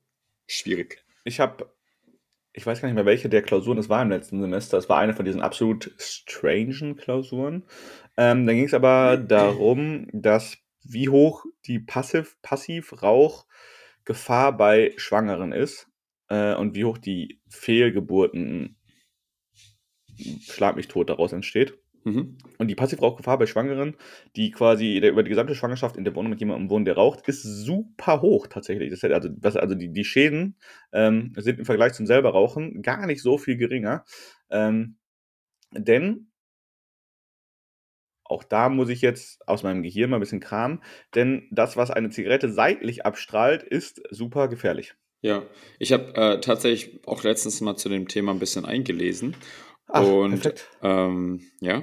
schwierig. 0.46 1.04
Ich 1.24 1.40
habe, 1.40 1.74
ich 2.52 2.64
weiß 2.64 2.80
gar 2.80 2.86
nicht 2.86 2.94
mehr, 2.94 3.06
welche 3.06 3.28
der 3.28 3.42
Klausuren 3.42 3.78
es 3.78 3.88
war 3.88 4.00
im 4.00 4.10
letzten 4.10 4.40
Semester. 4.40 4.78
Es 4.78 4.88
war 4.88 4.98
eine 4.98 5.14
von 5.14 5.24
diesen 5.24 5.40
absolut 5.40 5.90
strangen 5.98 6.94
Klausuren. 6.94 7.64
Ähm, 8.16 8.46
dann 8.46 8.54
ging 8.54 8.66
es 8.66 8.74
aber 8.74 9.16
darum, 9.28 10.06
dass 10.12 10.58
wie 10.84 11.08
hoch 11.08 11.44
die 11.66 11.80
Passiv 11.80 12.36
Passivrauchgefahr 12.40 14.56
bei 14.56 14.92
Schwangeren 14.96 15.50
ist 15.50 15.88
äh, 16.32 16.54
und 16.54 16.74
wie 16.74 16.84
hoch 16.84 16.98
die 16.98 17.40
Fehlgeburten 17.50 18.78
Schlag 20.16 20.76
mich 20.76 20.88
tot 20.88 21.10
daraus 21.10 21.32
entsteht. 21.32 21.78
Mhm. 22.04 22.38
Und 22.58 22.68
die 22.68 22.74
Passivrauchgefahr 22.74 23.38
bei 23.38 23.46
Schwangeren, 23.46 23.96
die 24.36 24.50
quasi 24.50 24.98
über 24.98 25.22
die 25.22 25.28
gesamte 25.28 25.54
Schwangerschaft 25.54 25.96
in 25.96 26.04
der 26.04 26.14
Wohnung 26.14 26.30
mit 26.30 26.40
jemandem 26.40 26.70
wohnen, 26.70 26.84
der 26.84 26.96
raucht, 26.96 27.26
ist 27.28 27.42
super 27.42 28.22
hoch 28.22 28.46
tatsächlich. 28.46 28.90
Das 28.90 29.02
heißt 29.02 29.14
also, 29.14 29.30
was, 29.38 29.56
also 29.56 29.74
die, 29.74 29.92
die 29.92 30.04
Schäden 30.04 30.56
ähm, 30.92 31.32
sind 31.36 31.58
im 31.58 31.64
Vergleich 31.64 31.92
zum 31.92 32.06
selber 32.06 32.30
Rauchen 32.30 32.82
gar 32.82 33.06
nicht 33.06 33.22
so 33.22 33.38
viel 33.38 33.56
geringer. 33.56 34.04
Ähm, 34.50 34.96
denn 35.72 36.30
auch 38.24 38.44
da 38.44 38.68
muss 38.68 38.88
ich 38.88 39.00
jetzt 39.02 39.46
aus 39.46 39.62
meinem 39.62 39.82
Gehirn 39.82 40.10
mal 40.10 40.16
ein 40.16 40.20
bisschen 40.20 40.40
kramen, 40.40 40.82
denn 41.14 41.48
das, 41.50 41.76
was 41.76 41.90
eine 41.90 42.10
Zigarette 42.10 42.50
seitlich 42.50 43.04
abstrahlt, 43.06 43.62
ist 43.62 44.02
super 44.10 44.48
gefährlich. 44.48 44.94
Ja, 45.22 45.46
ich 45.78 45.92
habe 45.92 46.14
äh, 46.16 46.40
tatsächlich 46.40 47.06
auch 47.06 47.22
letztens 47.22 47.60
mal 47.60 47.76
zu 47.76 47.88
dem 47.88 48.08
Thema 48.08 48.32
ein 48.32 48.40
bisschen 48.40 48.64
eingelesen. 48.64 49.36
Ach, 49.86 50.04
und 50.06 50.52
ähm, 50.82 51.40
ja, 51.60 51.82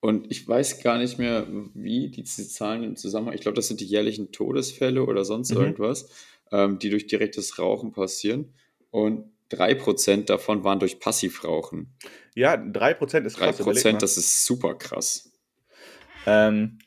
und 0.00 0.30
ich 0.30 0.46
weiß 0.46 0.82
gar 0.82 0.98
nicht 0.98 1.18
mehr, 1.18 1.46
wie 1.74 2.10
die 2.10 2.24
Zahlen 2.24 2.84
im 2.84 2.96
Zusammenhang, 2.96 3.34
ich 3.34 3.40
glaube, 3.40 3.56
das 3.56 3.68
sind 3.68 3.80
die 3.80 3.86
jährlichen 3.86 4.30
Todesfälle 4.30 5.04
oder 5.04 5.24
sonst 5.24 5.50
mhm. 5.50 5.60
irgendwas, 5.60 6.08
ähm, 6.52 6.78
die 6.78 6.90
durch 6.90 7.06
direktes 7.06 7.58
Rauchen 7.58 7.92
passieren. 7.92 8.54
Und 8.90 9.30
3% 9.50 10.26
davon 10.26 10.62
waren 10.62 10.78
durch 10.78 11.00
Passivrauchen. 11.00 11.94
Ja, 12.34 12.54
3% 12.54 13.24
ist 13.24 13.38
krass. 13.38 13.60
3%, 13.60 13.98
das 13.98 14.16
ist 14.16 14.44
super 14.44 14.74
krass. 14.74 15.32
Ähm, 16.26 16.78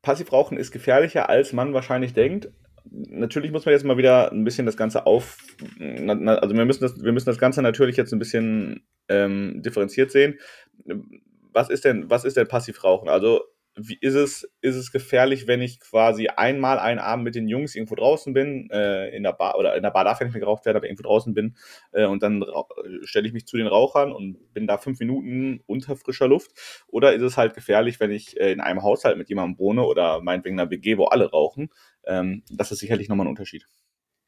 Passivrauchen 0.00 0.56
ist 0.56 0.70
gefährlicher, 0.70 1.28
als 1.28 1.52
man 1.52 1.74
wahrscheinlich 1.74 2.14
denkt 2.14 2.48
natürlich 2.90 3.50
muss 3.50 3.64
man 3.64 3.72
jetzt 3.72 3.84
mal 3.84 3.96
wieder 3.96 4.30
ein 4.32 4.44
bisschen 4.44 4.66
das 4.66 4.76
Ganze 4.76 5.06
auf, 5.06 5.38
also 5.78 6.54
wir 6.54 6.64
müssen 6.64 6.82
das, 6.82 7.02
wir 7.02 7.12
müssen 7.12 7.26
das 7.26 7.38
Ganze 7.38 7.62
natürlich 7.62 7.96
jetzt 7.96 8.12
ein 8.12 8.18
bisschen 8.18 8.86
ähm, 9.08 9.62
differenziert 9.62 10.10
sehen. 10.10 10.38
Was 11.52 11.70
ist 11.70 11.84
denn, 11.84 12.10
was 12.10 12.24
ist 12.24 12.36
denn 12.36 12.48
Passivrauchen? 12.48 13.08
Also 13.08 13.42
wie 13.76 13.98
ist 14.00 14.14
es, 14.14 14.48
ist 14.60 14.76
es 14.76 14.92
gefährlich, 14.92 15.46
wenn 15.46 15.60
ich 15.60 15.80
quasi 15.80 16.28
einmal 16.28 16.78
einen 16.78 17.00
Abend 17.00 17.24
mit 17.24 17.34
den 17.34 17.48
Jungs 17.48 17.74
irgendwo 17.74 17.96
draußen 17.96 18.32
bin, 18.32 18.70
äh, 18.70 19.08
in 19.08 19.22
der 19.24 19.32
Bar, 19.32 19.58
oder 19.58 19.76
in 19.76 19.82
der 19.82 19.90
Bar 19.90 20.04
darf 20.04 20.20
ja 20.20 20.26
nicht 20.26 20.34
mehr 20.34 20.40
geraucht 20.40 20.64
werden, 20.64 20.76
aber 20.76 20.86
irgendwo 20.86 21.02
draußen 21.02 21.34
bin, 21.34 21.56
äh, 21.92 22.06
und 22.06 22.22
dann 22.22 22.44
stelle 23.02 23.26
ich 23.26 23.32
mich 23.32 23.46
zu 23.46 23.56
den 23.56 23.66
Rauchern 23.66 24.12
und 24.12 24.54
bin 24.54 24.66
da 24.66 24.78
fünf 24.78 25.00
Minuten 25.00 25.60
unter 25.66 25.96
frischer 25.96 26.28
Luft? 26.28 26.52
Oder 26.86 27.14
ist 27.14 27.22
es 27.22 27.36
halt 27.36 27.54
gefährlich, 27.54 27.98
wenn 27.98 28.10
ich 28.10 28.38
äh, 28.40 28.52
in 28.52 28.60
einem 28.60 28.82
Haushalt 28.82 29.18
mit 29.18 29.28
jemandem 29.28 29.58
wohne 29.58 29.82
oder 29.84 30.20
meinetwegen 30.20 30.58
einer 30.58 30.70
WG, 30.70 30.96
wo 30.96 31.06
alle 31.06 31.30
rauchen? 31.30 31.70
Ähm, 32.04 32.42
das 32.50 32.70
ist 32.70 32.78
sicherlich 32.78 33.08
nochmal 33.08 33.26
ein 33.26 33.30
Unterschied. 33.30 33.66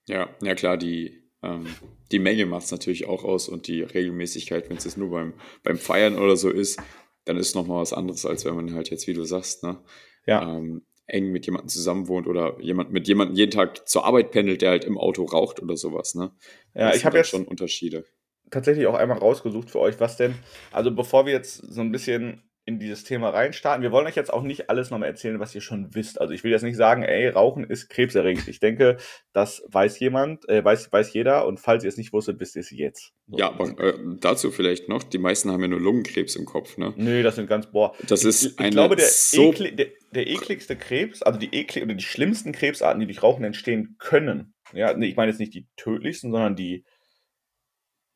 Ja, 0.09 0.29
ja 0.43 0.55
klar, 0.55 0.77
die, 0.77 1.23
ähm, 1.43 1.67
die 2.11 2.19
Menge 2.19 2.47
macht 2.47 2.65
es 2.65 2.73
natürlich 2.73 3.07
auch 3.07 3.25
aus 3.25 3.49
und 3.49 3.67
die 3.69 3.83
Regelmäßigkeit, 3.83 4.69
wenn 4.69 4.77
es 4.77 4.85
jetzt 4.85 4.99
nur 4.99 5.11
beim, 5.11 5.35
beim 5.63 5.79
Feiern 5.79 6.19
oder 6.19 6.37
so 6.37 6.51
ist, 6.51 6.81
dann 7.27 7.37
ist 7.37 7.55
nochmal 7.55 7.83
was 7.83 7.93
anderes, 7.93 8.25
als 8.25 8.45
wenn 8.45 8.55
man 8.55 8.75
halt 8.75 8.91
jetzt, 8.91 9.07
wie 9.07 9.13
du 9.13 9.25
sagst, 9.25 9.63
ne, 9.63 9.79
ja. 10.27 10.57
ähm, 10.57 10.87
eng 11.07 11.31
mit 11.31 11.47
jemandem 11.47 11.69
zusammen 11.69 12.09
wohnt 12.09 12.27
oder 12.27 12.61
jemand, 12.61 12.93
mit 12.93 13.07
jemandem 13.07 13.37
jeden 13.37 13.51
Tag 13.51 13.87
zur 13.89 14.05
Arbeit 14.05 14.31
pendelt, 14.31 14.63
der 14.63 14.71
halt 14.71 14.85
im 14.85 14.99
Auto 14.99 15.25
raucht 15.25 15.61
oder 15.61 15.77
sowas. 15.77 16.15
Ne? 16.15 16.33
Ja, 16.75 16.89
das 16.89 16.97
ich 16.97 17.05
habe 17.05 17.19
jetzt 17.19 17.29
schon 17.31 17.45
Unterschiede. 17.45 18.05
Tatsächlich 18.51 18.87
auch 18.87 18.95
einmal 18.95 19.19
rausgesucht 19.19 19.71
für 19.71 19.81
euch, 19.81 20.01
was 20.01 20.17
denn, 20.17 20.35
also 20.73 20.95
bevor 20.95 21.27
wir 21.27 21.33
jetzt 21.33 21.57
so 21.57 21.81
ein 21.81 21.93
bisschen 21.93 22.43
in 22.67 22.81
dieses 22.81 23.05
Thema 23.05 23.31
reinstarten. 23.31 23.83
Wir 23.83 23.93
wollen 23.93 24.09
euch 24.09 24.17
jetzt 24.17 24.33
auch 24.33 24.43
nicht 24.43 24.69
alles 24.69 24.91
nochmal 24.91 25.09
erzählen, 25.09 25.39
was 25.39 25.55
ihr 25.55 25.61
schon 25.61 25.95
wisst. 25.95 26.21
Also 26.21 26.35
ich 26.35 26.43
will 26.43 26.51
jetzt 26.51 26.65
nicht 26.65 26.77
sagen, 26.77 27.05
ey, 27.05 27.29
Rauchen 27.29 27.63
ist 27.63 27.89
krebserregend. 27.89 28.49
Ich 28.49 28.59
denke, 28.59 28.97
das 29.33 29.63
weiß 29.69 30.01
jemand, 30.01 30.49
äh, 30.49 30.65
weiß, 30.65 30.93
weiß 30.93 31.13
jeder 31.15 31.47
und 31.47 31.61
falls 31.61 31.85
ihr 31.85 31.89
es 31.89 31.97
nicht 31.97 32.13
wusstet, 32.13 32.41
wisst 32.41 32.57
ihr 32.57 32.61
es 32.61 32.71
jetzt. 32.71 33.13
So. 33.29 33.39
Ja, 33.39 33.51
aber 33.51 33.79
äh, 33.79 33.95
dazu 34.21 34.51
vielleicht 34.51 34.89
noch, 34.89 35.05
die 35.05 35.19
meisten 35.19 35.53
haben 35.53 35.63
ja 35.63 35.69
nur 35.69 35.81
Lungenkrebs 35.81 36.35
im 36.35 36.45
Kopf, 36.45 36.77
ne? 36.77 36.93
Nö, 36.97 37.23
das 37.23 37.37
sind 37.37 37.49
ganz, 37.49 37.71
boah. 37.71 37.95
Das 38.09 38.25
ist 38.25 38.43
ich, 38.43 38.61
ich 38.61 38.71
glaube, 38.71 38.97
der, 38.97 39.07
so 39.07 39.53
ekli, 39.53 39.77
der, 39.77 39.87
der 40.11 40.27
ekligste 40.27 40.75
Krebs, 40.75 41.23
also 41.23 41.39
die 41.39 41.55
eklig 41.55 41.85
oder 41.85 41.95
die 41.95 42.05
schlimmsten 42.05 42.51
Krebsarten, 42.51 42.99
die 42.99 43.07
durch 43.07 43.23
Rauchen 43.23 43.45
entstehen 43.45 43.95
können, 44.01 44.55
ja, 44.73 44.93
nee, 44.95 45.07
ich 45.07 45.17
meine 45.17 45.31
jetzt 45.31 45.39
nicht 45.39 45.55
die 45.55 45.69
tödlichsten, 45.77 46.33
sondern 46.33 46.57
die 46.57 46.85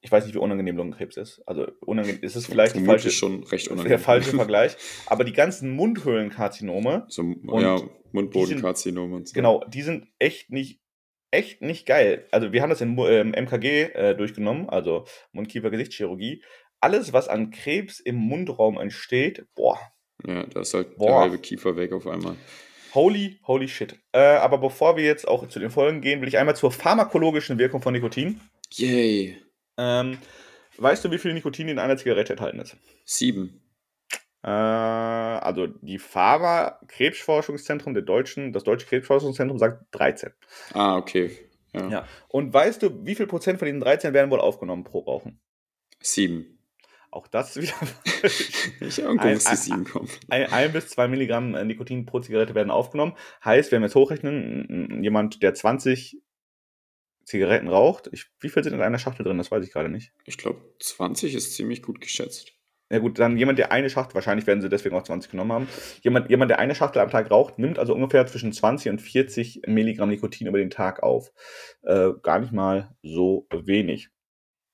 ich 0.00 0.10
weiß 0.10 0.24
nicht, 0.24 0.34
wie 0.34 0.38
unangenehm 0.38 0.76
Lungenkrebs 0.76 1.16
ist. 1.16 1.42
Also 1.46 1.66
unangenehm 1.80 2.22
ist 2.22 2.36
es 2.36 2.46
vielleicht 2.46 2.74
der 2.74 2.84
falsche, 2.84 3.10
schon 3.10 3.44
recht 3.44 3.68
unangenehm. 3.68 3.90
der 3.90 3.98
falsche 3.98 4.30
Vergleich. 4.36 4.76
Aber 5.06 5.24
die 5.24 5.32
ganzen 5.32 5.70
Mundhöhlenkarzinome, 5.70 7.04
so, 7.08 7.22
ja, 7.58 7.80
Mundbodenkarzinome 8.12 9.16
und 9.16 9.28
so. 9.28 9.34
Genau, 9.34 9.64
die 9.68 9.82
sind 9.82 10.06
echt 10.18 10.50
nicht 10.50 10.80
echt 11.30 11.62
nicht 11.62 11.86
geil. 11.86 12.26
Also 12.30 12.52
wir 12.52 12.62
haben 12.62 12.70
das 12.70 12.80
im 12.80 12.98
ähm, 12.98 13.30
MKG 13.30 13.82
äh, 13.92 14.16
durchgenommen, 14.16 14.68
also 14.68 15.04
Mund-Kiefer-Gesichtschirurgie. 15.32 16.42
Alles, 16.80 17.12
was 17.12 17.28
an 17.28 17.50
Krebs 17.50 18.00
im 18.00 18.16
Mundraum 18.16 18.78
entsteht, 18.78 19.44
boah. 19.54 19.78
Ja, 20.26 20.44
da 20.46 20.60
ist 20.60 20.74
halt 20.74 20.96
boah. 20.96 21.06
der 21.06 21.18
halbe 21.18 21.38
Kiefer 21.38 21.76
weg 21.76 21.92
auf 21.92 22.06
einmal. 22.06 22.36
Holy, 22.94 23.38
holy 23.46 23.68
shit. 23.68 23.96
Äh, 24.12 24.18
aber 24.18 24.58
bevor 24.58 24.96
wir 24.96 25.04
jetzt 25.04 25.28
auch 25.28 25.46
zu 25.46 25.60
den 25.60 25.70
Folgen 25.70 26.00
gehen, 26.00 26.20
will 26.20 26.28
ich 26.28 26.38
einmal 26.38 26.56
zur 26.56 26.72
pharmakologischen 26.72 27.58
Wirkung 27.58 27.80
von 27.80 27.92
Nikotin. 27.92 28.40
Yay. 28.72 29.38
Ähm, 29.76 30.18
weißt 30.78 31.04
du, 31.04 31.10
wie 31.10 31.18
viel 31.18 31.32
Nikotin 31.32 31.68
in 31.68 31.78
einer 31.78 31.96
Zigarette 31.96 32.32
enthalten 32.32 32.60
ist? 32.60 32.76
Sieben. 33.04 33.62
Äh, 34.42 34.48
also 34.48 35.66
die 35.66 35.98
Pharma 35.98 36.80
Krebsforschungszentrum 36.88 37.94
der 37.94 38.02
Deutschen, 38.02 38.52
das 38.52 38.64
Deutsche 38.64 38.86
Krebsforschungszentrum 38.86 39.58
sagt 39.58 39.84
13. 39.92 40.32
Ah, 40.72 40.96
okay. 40.96 41.36
Ja. 41.72 41.88
ja. 41.88 42.08
Und 42.28 42.52
weißt 42.52 42.82
du, 42.82 43.04
wie 43.04 43.14
viel 43.14 43.26
Prozent 43.26 43.58
von 43.58 43.66
diesen 43.66 43.80
13 43.80 44.14
werden 44.14 44.30
wohl 44.30 44.40
aufgenommen 44.40 44.84
pro 44.84 45.00
Rauchen? 45.00 45.40
Sieben. 46.00 46.58
Auch 47.12 47.26
das 47.26 47.56
wieder. 47.56 47.74
ich 48.22 48.98
habe 48.98 49.08
irgendwo, 49.08 49.28
muss 49.28 49.44
die 49.44 49.56
sieben 49.56 49.84
kommen. 49.84 50.08
Ein, 50.28 50.52
ein, 50.52 50.72
bis 50.72 50.88
zwei 50.88 51.08
Milligramm 51.08 51.54
äh, 51.54 51.64
Nikotin 51.64 52.06
pro 52.06 52.20
Zigarette 52.20 52.54
werden 52.54 52.70
aufgenommen. 52.70 53.16
Heißt, 53.44 53.72
wenn 53.72 53.82
wir 53.82 53.86
jetzt 53.86 53.96
hochrechnen, 53.96 55.02
jemand, 55.02 55.42
der 55.42 55.54
20 55.54 56.22
Zigaretten 57.30 57.68
raucht, 57.68 58.08
ich, 58.12 58.26
wie 58.40 58.48
viel 58.48 58.64
sind 58.64 58.72
in 58.72 58.80
einer 58.80 58.98
Schachtel 58.98 59.24
drin? 59.24 59.38
Das 59.38 59.50
weiß 59.50 59.64
ich 59.64 59.72
gerade 59.72 59.88
nicht. 59.88 60.12
Ich 60.24 60.36
glaube, 60.36 60.60
20 60.80 61.34
ist 61.34 61.54
ziemlich 61.54 61.82
gut 61.82 62.00
geschätzt. 62.00 62.52
Ja 62.92 62.98
gut, 62.98 63.20
dann 63.20 63.38
jemand, 63.38 63.56
der 63.60 63.70
eine 63.70 63.88
Schachtel, 63.88 64.16
wahrscheinlich 64.16 64.48
werden 64.48 64.60
sie 64.60 64.68
deswegen 64.68 64.96
auch 64.96 65.04
20 65.04 65.30
genommen 65.30 65.52
haben, 65.52 65.68
jemand, 66.02 66.28
jemand, 66.28 66.50
der 66.50 66.58
eine 66.58 66.74
Schachtel 66.74 66.98
am 66.98 67.08
Tag 67.08 67.30
raucht, 67.30 67.56
nimmt 67.56 67.78
also 67.78 67.94
ungefähr 67.94 68.26
zwischen 68.26 68.52
20 68.52 68.90
und 68.90 69.00
40 69.00 69.62
Milligramm 69.68 70.08
Nikotin 70.08 70.48
über 70.48 70.58
den 70.58 70.70
Tag 70.70 71.04
auf. 71.04 71.30
Äh, 71.82 72.10
gar 72.20 72.40
nicht 72.40 72.52
mal 72.52 72.96
so 73.02 73.46
wenig. 73.52 74.10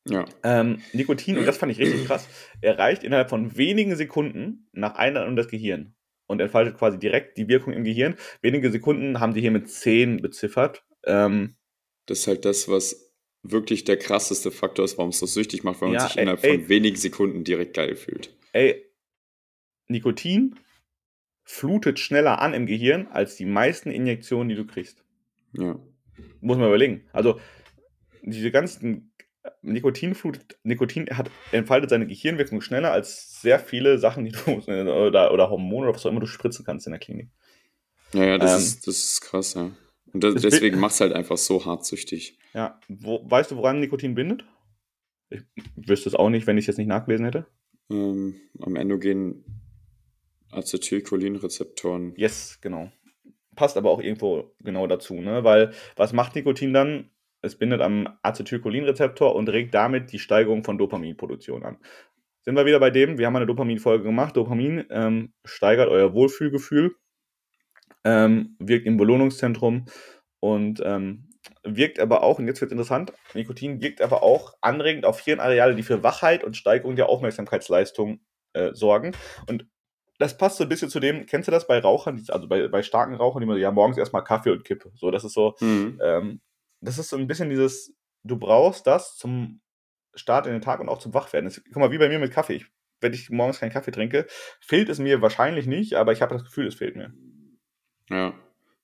Ja. 0.09 0.25
Ähm, 0.43 0.81
Nikotin, 0.95 1.37
und 1.37 1.47
das 1.47 1.59
fand 1.59 1.73
ich 1.73 1.79
richtig 1.79 2.07
krass, 2.07 2.27
erreicht 2.63 3.03
innerhalb 3.03 3.29
von 3.29 3.59
wenigen 3.59 3.97
Sekunden 3.97 4.71
nach 4.73 4.95
Einladung 4.95 5.37
das 5.37 5.49
Gehirn 5.49 5.95
und 6.27 6.41
entfaltet 6.41 6.79
quasi 6.79 6.99
direkt 6.99 7.37
die 7.37 7.49
Wirkung 7.49 7.75
im 7.75 7.85
Gehirn. 7.85 8.15
Wenige 8.41 8.71
Sekunden 8.71 9.21
haben 9.21 9.35
die 9.35 9.43
hier 9.43 9.51
mit 9.51 9.69
10 9.69 10.23
beziffert. 10.23 10.85
Ähm, 11.05 11.57
das 12.07 12.21
ist 12.21 12.27
halt 12.27 12.45
das, 12.45 12.69
was 12.69 13.13
wirklich 13.43 13.85
der 13.85 13.99
krasseste 13.99 14.51
Faktor 14.51 14.85
ist, 14.85 14.99
warum 14.99 15.11
es 15.11 15.19
so 15.19 15.27
süchtig 15.27 15.65
macht, 15.65 15.81
weil 15.81 15.91
man 15.91 16.01
sich 16.01 16.17
ey, 16.17 16.23
innerhalb 16.23 16.45
ey, 16.45 16.59
von 16.59 16.69
wenigen 16.69 16.97
Sekunden 16.97 17.45
direkt 17.45 17.75
geil 17.75 17.97
fühlt. 17.97 18.35
Ey, 18.53 18.85
Nikotin 19.89 20.57
flutet 21.45 22.01
schneller 22.01 22.41
an 22.41 22.55
im 22.55 22.67
Gehirn 22.67 23.07
als 23.09 23.37
die 23.37 23.45
meisten 23.45 23.91
Injektionen, 23.91 24.49
die 24.49 24.57
du 24.57 24.67
kriegst. 24.67 25.05
Ja. 25.53 25.79
Muss 26.41 26.59
man 26.59 26.67
überlegen. 26.67 27.05
Also, 27.13 27.41
diese 28.23 28.51
ganzen 28.51 29.13
Nikotin 29.63 30.15
flutet, 30.15 30.59
Nikotin 30.65 31.07
hat, 31.17 31.31
entfaltet 31.53 31.91
seine 31.91 32.07
Gehirnwirkung 32.07 32.61
schneller 32.61 32.93
als 32.93 33.41
sehr 33.41 33.61
viele 33.61 33.99
Sachen, 33.99 34.25
die 34.25 34.33
du, 34.33 34.51
oder, 34.67 35.33
oder 35.33 35.51
Hormone 35.51 35.89
oder 35.89 35.97
was 35.97 36.05
auch 36.05 36.11
immer 36.11 36.21
du 36.21 36.27
spritzen 36.27 36.65
kannst 36.65 36.87
in 36.87 36.93
der 36.93 37.01
Klinik. 37.01 37.31
Ja, 38.13 38.25
ja, 38.25 38.39
das, 38.39 38.53
ähm, 38.53 38.59
ist, 38.59 38.87
das 38.87 38.97
ist 38.97 39.21
krass, 39.21 39.55
ja. 39.55 39.71
Und 40.17 40.25
das, 40.25 40.41
deswegen 40.41 40.81
macht 40.81 40.95
es 40.95 41.01
halt 41.03 41.13
einfach 41.13 41.37
so 41.37 41.67
hartsüchtig. 41.67 42.39
Ja, 42.55 42.81
Wo, 42.89 43.21
weißt 43.29 43.51
du, 43.51 43.57
woran 43.57 43.81
Nikotin 43.81 44.15
bindet? 44.15 44.47
Ich 45.29 45.43
wüsste 45.77 46.09
es 46.09 46.15
auch 46.15 46.31
nicht, 46.31 46.47
wenn 46.47 46.57
ich 46.57 46.63
es 46.63 46.69
jetzt 46.69 46.79
nicht 46.79 46.87
nachgelesen 46.87 47.27
hätte. 47.27 47.47
Ähm, 47.91 48.37
am 48.61 48.77
endogenen 48.77 49.45
Acetylcholinrezeptoren. 50.53 52.15
Yes, 52.17 52.59
genau. 52.63 52.91
Passt 53.57 53.77
aber 53.77 53.91
auch 53.91 54.01
irgendwo 54.01 54.55
genau 54.61 54.87
dazu, 54.87 55.21
ne? 55.21 55.45
Weil 55.45 55.73
was 55.97 56.15
macht 56.15 56.35
Nikotin 56.35 56.73
dann? 56.73 57.11
Es 57.43 57.59
bindet 57.59 57.83
am 57.83 58.09
Acetylcholinrezeptor 58.23 59.35
und 59.35 59.51
regt 59.51 59.75
damit 59.75 60.13
die 60.13 60.19
Steigerung 60.19 60.65
von 60.65 60.79
Dopaminproduktion 60.79 61.63
an. 61.63 61.77
Sind 62.41 62.57
wir 62.57 62.65
wieder 62.65 62.81
bei 62.81 62.91
dem, 62.91 63.19
wir 63.19 63.27
haben 63.27 63.37
eine 63.37 63.45
Dopamin-Folge 63.45 64.05
gemacht. 64.05 64.35
Dopamin 64.35 64.87
ähm, 64.89 65.35
steigert 65.45 65.91
euer 65.91 66.15
Wohlfühlgefühl, 66.15 66.97
ähm, 68.07 68.57
wirkt 68.61 68.87
im 68.87 68.97
Belohnungszentrum 68.97 69.87
und 70.41 70.81
ähm, 70.85 71.29
wirkt 71.65 71.99
aber 71.99 72.23
auch, 72.23 72.39
und 72.39 72.47
jetzt 72.47 72.61
wird 72.61 72.71
es 72.71 72.73
interessant, 72.73 73.13
Nikotin 73.35 73.83
wirkt 73.83 74.01
aber 74.01 74.23
auch 74.23 74.55
anregend 74.61 75.05
auf 75.05 75.21
Hirnareale, 75.21 75.75
die 75.75 75.83
für 75.83 76.05
Wachheit 76.05 76.45
und 76.45 76.57
Steigerung 76.57 76.95
der 76.95 77.09
Aufmerksamkeitsleistung 77.09 78.21
äh, 78.53 78.73
sorgen. 78.75 79.13
Und 79.49 79.67
das 80.19 80.39
passt 80.39 80.57
so 80.57 80.65
ein 80.65 80.69
bisschen 80.69 80.89
zu 80.89 81.01
dem, 81.01 81.27
kennst 81.27 81.49
du 81.49 81.53
das 81.53 81.67
bei 81.67 81.81
Rauchern, 81.81 82.25
also 82.29 82.49
bei, 82.49 82.69
bei 82.69 82.83
starken 82.85 83.17
Rauchern, 83.17 83.41
die 83.41 83.47
man 83.47 83.59
ja 83.59 83.73
morgens 83.73 83.99
erstmal 83.99 84.25
Kaffee 84.25 84.51
und 84.51 84.65
Kippe. 84.65 84.93
So, 84.95 85.11
das 85.11 85.25
ist 85.25 85.35
so, 85.35 85.57
mhm. 85.61 86.01
ähm, 86.03 86.41
das 86.81 86.99
ist 86.99 87.11
so 87.11 87.17
ein 87.17 87.27
bisschen 87.27 87.51
dieses, 87.51 87.93
du 88.23 88.39
brauchst 88.39 88.87
das 88.87 89.17
zum 89.17 89.61
Start 90.15 90.47
in 90.47 90.53
den 90.53 90.63
Tag 90.63 90.79
und 90.79 90.89
auch 90.89 90.99
zum 90.99 91.13
Wachwerden. 91.13 91.49
Das, 91.49 91.61
guck 91.65 91.77
mal, 91.77 91.91
wie 91.91 91.99
bei 91.99 92.09
mir 92.09 92.21
mit 92.21 92.33
Kaffee. 92.33 92.55
Ich, 92.55 92.67
wenn 93.01 93.13
ich 93.13 93.31
morgens 93.31 93.59
keinen 93.59 93.73
Kaffee 93.73 93.91
trinke, 93.91 94.27
fehlt 94.61 94.89
es 94.89 95.01
mir 95.01 95.21
wahrscheinlich 95.21 95.67
nicht, 95.67 95.95
aber 95.95 96.13
ich 96.13 96.23
habe 96.23 96.35
das 96.35 96.45
Gefühl, 96.45 96.69
es 96.69 96.77
fehlt 96.77 96.97
mir. 96.97 97.13
Ja. 98.09 98.35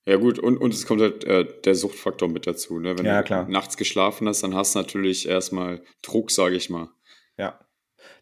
Ja, 0.05 0.17
gut, 0.17 0.37
und, 0.37 0.57
und 0.57 0.73
es 0.73 0.85
kommt 0.85 1.01
halt 1.01 1.23
äh, 1.23 1.45
der 1.61 1.75
Suchtfaktor 1.75 2.27
mit 2.27 2.45
dazu. 2.45 2.77
Ne? 2.77 2.97
Wenn 2.97 3.05
ja, 3.05 3.21
du 3.21 3.25
klar. 3.25 3.47
nachts 3.47 3.77
geschlafen 3.77 4.27
hast, 4.27 4.43
dann 4.43 4.53
hast 4.53 4.75
du 4.75 4.79
natürlich 4.79 5.29
erstmal 5.29 5.81
Druck, 6.01 6.29
sage 6.29 6.55
ich 6.55 6.69
mal. 6.69 6.89
Ja. 7.37 7.57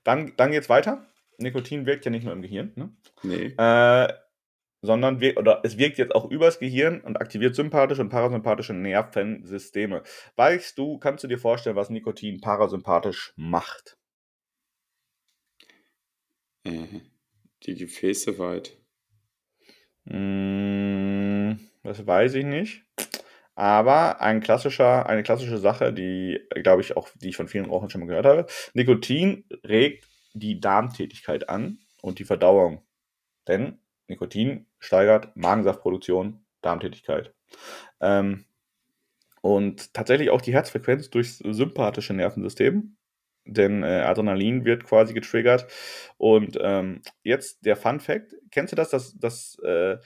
Dann, 0.04 0.34
dann 0.38 0.52
geht's 0.52 0.70
weiter. 0.70 1.08
Nikotin 1.40 1.88
wirkt 1.88 2.06
ja 2.06 2.12
nicht 2.12 2.24
nur 2.24 2.34
im 2.34 2.44
Gehirn, 2.44 2.72
ne? 2.76 2.96
Nee. 3.24 3.56
Äh, 3.58 4.14
sondern 4.84 5.22
wirkt, 5.22 5.40
oder 5.40 5.62
es 5.64 5.78
wirkt 5.78 5.98
jetzt 5.98 6.14
auch 6.14 6.30
übers 6.30 6.60
Gehirn 6.60 7.02
und 7.02 7.18
aktiviert 7.18 7.56
sympathische 7.56 8.02
und 8.02 8.10
parasympathische 8.10 8.74
Nervensysteme. 8.74 10.04
Weißt 10.36 10.78
du, 10.78 10.98
kannst 10.98 11.24
du 11.24 11.28
dir 11.28 11.38
vorstellen, 11.38 11.76
was 11.76 11.90
Nikotin 11.90 12.42
parasympathisch 12.42 13.34
macht? 13.36 13.98
Äh, 16.64 17.02
die 17.64 17.76
Gefäße 17.76 18.38
weit. 18.40 18.78
Hm, 20.08 21.60
das 21.84 22.06
weiß 22.06 22.36
ich 22.36 22.46
nicht. 22.46 22.84
Aber 23.56 24.22
ein 24.22 24.42
klassischer, 24.42 25.08
eine 25.08 25.24
klassische 25.24 25.58
Sache, 25.58 25.94
die, 25.94 26.40
glaube 26.64 26.82
ich, 26.82 26.98
auch, 26.98 27.10
die 27.16 27.30
ich 27.30 27.38
von 27.38 27.48
vielen 27.48 27.66
Rauchern 27.66 27.90
schon 27.90 28.02
mal 28.02 28.08
gehört 28.08 28.26
habe. 28.26 28.46
Nikotin 28.74 29.46
regt 29.66 30.08
die 30.34 30.60
Darmtätigkeit 30.60 31.50
an 31.50 31.80
und 32.02 32.20
die 32.20 32.24
Verdauung. 32.24 32.82
Denn 33.48 33.80
Nikotin 34.08 34.68
steigert 34.80 35.36
Magensaftproduktion, 35.36 36.46
Darmtätigkeit. 36.62 37.34
Ähm, 38.00 38.46
und 39.42 39.94
tatsächlich 39.94 40.30
auch 40.30 40.42
die 40.42 40.54
Herzfrequenz 40.54 41.10
durchs 41.10 41.40
sympathische 41.40 42.14
Nervensystem. 42.14 42.96
Denn 43.46 43.84
äh, 43.84 44.04
Adrenalin 44.06 44.66
wird 44.66 44.84
quasi 44.84 45.14
getriggert. 45.14 45.68
Und 46.18 46.58
ähm, 46.62 47.02
jetzt 47.24 47.66
der 47.66 47.76
Fun 47.76 48.00
Fact: 48.00 48.36
Kennst 48.52 48.72
du 48.72 48.76
das, 48.76 48.90
dass 48.90 49.18
das 49.18 49.58
äh, 49.64 49.98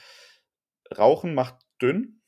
Rauchen 0.98 1.34
macht 1.34 1.56
dünn? 1.82 2.22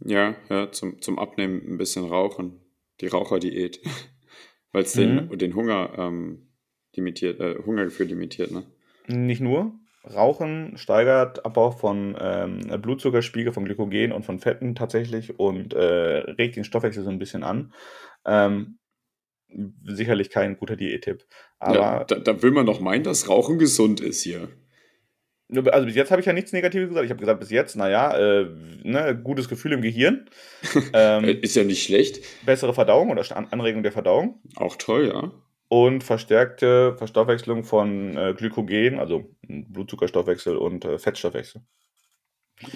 Ja, 0.00 0.34
ja 0.48 0.72
zum, 0.72 1.00
zum 1.00 1.18
Abnehmen 1.18 1.62
ein 1.66 1.78
bisschen 1.78 2.04
rauchen. 2.04 2.60
Die 3.00 3.06
Raucherdiät. 3.06 3.80
Weil 4.72 4.82
es 4.82 4.92
den, 4.92 5.28
mhm. 5.28 5.38
den 5.38 5.54
Hunger 5.54 5.92
ähm, 5.98 6.50
limitiert, 6.94 7.40
äh, 7.40 7.56
Hungergefühl 7.64 8.06
limitiert, 8.06 8.52
ne? 8.52 8.64
Nicht 9.08 9.40
nur. 9.40 9.74
Rauchen 10.04 10.78
steigert 10.78 11.44
Abbau 11.44 11.72
von 11.72 12.16
ähm, 12.18 12.60
Blutzuckerspiegel, 12.80 13.52
von 13.52 13.64
Glykogen 13.64 14.12
und 14.12 14.24
von 14.24 14.38
Fetten 14.38 14.74
tatsächlich 14.74 15.38
und 15.38 15.74
äh, 15.74 16.20
regt 16.30 16.56
den 16.56 16.64
Stoffwechsel 16.64 17.02
so 17.02 17.10
ein 17.10 17.18
bisschen 17.18 17.42
an. 17.42 17.74
Ähm, 18.24 18.78
sicherlich 19.84 20.30
kein 20.30 20.56
guter 20.56 20.76
Diät-Tipp. 20.76 21.24
Aber 21.58 21.74
ja, 21.74 22.04
da, 22.04 22.16
da, 22.16 22.42
will 22.42 22.50
man 22.50 22.66
doch 22.66 22.80
meinen, 22.80 23.04
dass 23.04 23.28
Rauchen 23.28 23.58
gesund 23.58 24.00
ist 24.00 24.22
hier. 24.22 24.48
Also 25.72 25.86
bis 25.86 25.96
jetzt 25.96 26.12
habe 26.12 26.20
ich 26.20 26.26
ja 26.26 26.32
nichts 26.32 26.52
Negatives 26.52 26.88
gesagt. 26.88 27.04
Ich 27.04 27.10
habe 27.10 27.20
gesagt, 27.20 27.40
bis 27.40 27.50
jetzt, 27.50 27.74
naja, 27.74 28.16
äh, 28.16 28.46
ne, 28.84 29.20
gutes 29.22 29.48
Gefühl 29.48 29.72
im 29.72 29.82
Gehirn. 29.82 30.26
Ähm, 30.92 31.24
ist 31.24 31.56
ja 31.56 31.64
nicht 31.64 31.82
schlecht. 31.82 32.20
Bessere 32.44 32.74
Verdauung 32.74 33.10
oder 33.10 33.24
Anregung 33.52 33.82
der 33.82 33.92
Verdauung. 33.92 34.40
Auch 34.56 34.76
toll, 34.76 35.08
ja. 35.08 35.32
Und 35.68 36.02
verstärkte 36.04 36.96
Verstoffwechslung 36.96 37.64
von 37.64 38.16
äh, 38.16 38.34
Glykogen, 38.36 38.98
also 38.98 39.30
Blutzuckerstoffwechsel 39.46 40.56
und 40.56 40.84
äh, 40.84 40.98
Fettstoffwechsel. 40.98 41.62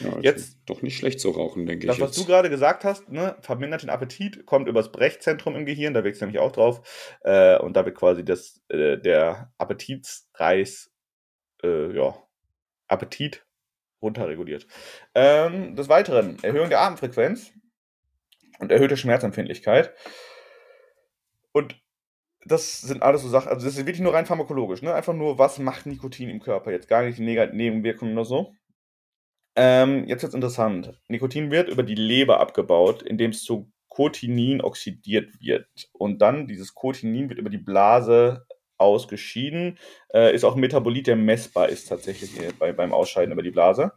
Ja, 0.03 0.19
jetzt 0.21 0.59
doch 0.67 0.81
nicht 0.83 0.97
schlecht 0.97 1.21
zu 1.21 1.31
rauchen, 1.31 1.67
denke 1.67 1.87
das, 1.87 1.97
ich. 1.97 2.03
Was 2.03 2.11
jetzt. 2.11 2.19
du 2.19 2.25
gerade 2.25 2.49
gesagt 2.49 2.85
hast, 2.85 3.11
ne, 3.11 3.37
vermindert 3.41 3.83
den 3.83 3.91
Appetit, 3.91 4.47
kommt 4.47 4.69
übers 4.69 4.91
Brechzentrum 4.91 5.57
im 5.57 5.67
Gehirn, 5.67 5.93
da 5.93 6.05
wirkt 6.05 6.17
es 6.17 6.21
nämlich 6.21 6.39
auch 6.39 6.53
drauf. 6.53 7.19
Äh, 7.23 7.59
und 7.59 7.77
da 7.77 7.85
wird 7.85 7.97
quasi 7.97 8.25
das, 8.25 8.63
äh, 8.69 8.97
der 8.97 9.53
Appetitsreiz, 9.59 10.91
äh, 11.63 11.95
ja, 11.95 12.17
Appetit 12.89 13.45
runterreguliert. 14.01 14.67
Ähm, 15.15 15.77
des 15.77 15.89
Weiteren, 15.89 16.43
Erhöhung 16.43 16.69
der 16.69 16.81
Atemfrequenz 16.81 17.53
und 18.59 18.73
erhöhte 18.73 18.97
Schmerzempfindlichkeit. 18.97 19.95
Und 21.53 21.81
das 22.47 22.81
sind 22.83 23.03
alles 23.03 23.23
so 23.23 23.29
Sachen, 23.29 23.49
also 23.49 23.65
das 23.65 23.77
ist 23.77 23.87
wirklich 23.87 24.01
nur 24.01 24.15
rein 24.15 24.27
pharmakologisch, 24.27 24.83
ne? 24.83 24.95
Einfach 24.95 25.15
nur, 25.15 25.39
was 25.39 25.59
macht 25.59 25.87
Nikotin 25.87 26.29
im 26.29 26.41
Körper? 26.41 26.71
Jetzt 26.71 26.89
gar 26.89 27.03
nicht 27.03 27.19
die 27.19 27.23
Nebenwirkungen 27.23 28.13
oder 28.15 28.27
so. 28.27 28.55
Ähm, 29.57 30.07
jetzt 30.09 30.23
wird 30.23 30.35
interessant. 30.35 30.99
Nikotin 31.09 31.51
wird 31.51 31.69
über 31.69 31.83
die 31.83 31.95
Leber 31.95 32.41
abgebaut, 32.41 33.03
indem 33.03 33.31
es 33.31 33.45
zu 33.45 33.71
Cotinin 33.89 34.61
oxidiert 34.61 35.41
wird. 35.41 35.69
Und 35.93 36.21
dann 36.21 36.49
dieses 36.49 36.75
Cotinin 36.75 37.29
wird 37.29 37.39
über 37.39 37.51
die 37.51 37.59
Blase 37.59 38.47
ausgeschieden. 38.77 39.79
Äh, 40.13 40.35
ist 40.35 40.45
auch 40.45 40.55
ein 40.55 40.61
Metabolit, 40.61 41.07
der 41.07 41.17
messbar 41.17 41.69
ist 41.69 41.89
tatsächlich 41.89 42.33
bei, 42.59 42.73
beim 42.73 42.93
Ausscheiden 42.93 43.33
über 43.33 43.43
die 43.43 43.53
Blase. 43.53 43.93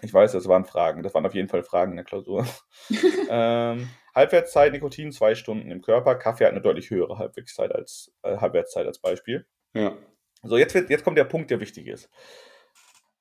Ich 0.00 0.12
weiß, 0.12 0.32
das 0.32 0.48
waren 0.48 0.64
Fragen. 0.64 1.02
Das 1.02 1.14
waren 1.14 1.26
auf 1.26 1.34
jeden 1.34 1.48
Fall 1.48 1.62
Fragen 1.62 1.92
in 1.92 1.96
der 1.96 2.04
Klausur. 2.04 2.46
ähm, 3.30 3.88
Halbwertszeit 4.14 4.72
Nikotin 4.72 5.12
zwei 5.12 5.34
Stunden 5.34 5.70
im 5.70 5.82
Körper. 5.82 6.14
Kaffee 6.16 6.44
hat 6.44 6.52
eine 6.52 6.60
deutlich 6.60 6.90
höhere 6.90 7.18
Halbwertszeit 7.18 7.72
als, 7.72 8.12
äh, 8.22 8.36
Halbwertszeit 8.36 8.86
als 8.86 8.98
Beispiel. 8.98 9.46
Ja. 9.74 9.96
So, 10.42 10.56
jetzt, 10.56 10.74
wird, 10.74 10.90
jetzt 10.90 11.04
kommt 11.04 11.18
der 11.18 11.24
Punkt, 11.24 11.50
der 11.50 11.60
wichtig 11.60 11.88
ist. 11.88 12.08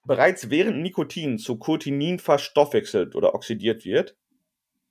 Bereits 0.07 0.49
während 0.49 0.77
Nikotin 0.77 1.37
zu 1.37 1.57
Cotinin 1.57 2.19
verstoffwechselt 2.19 3.13
oder 3.13 3.35
oxidiert 3.35 3.83
wird, 3.83 4.15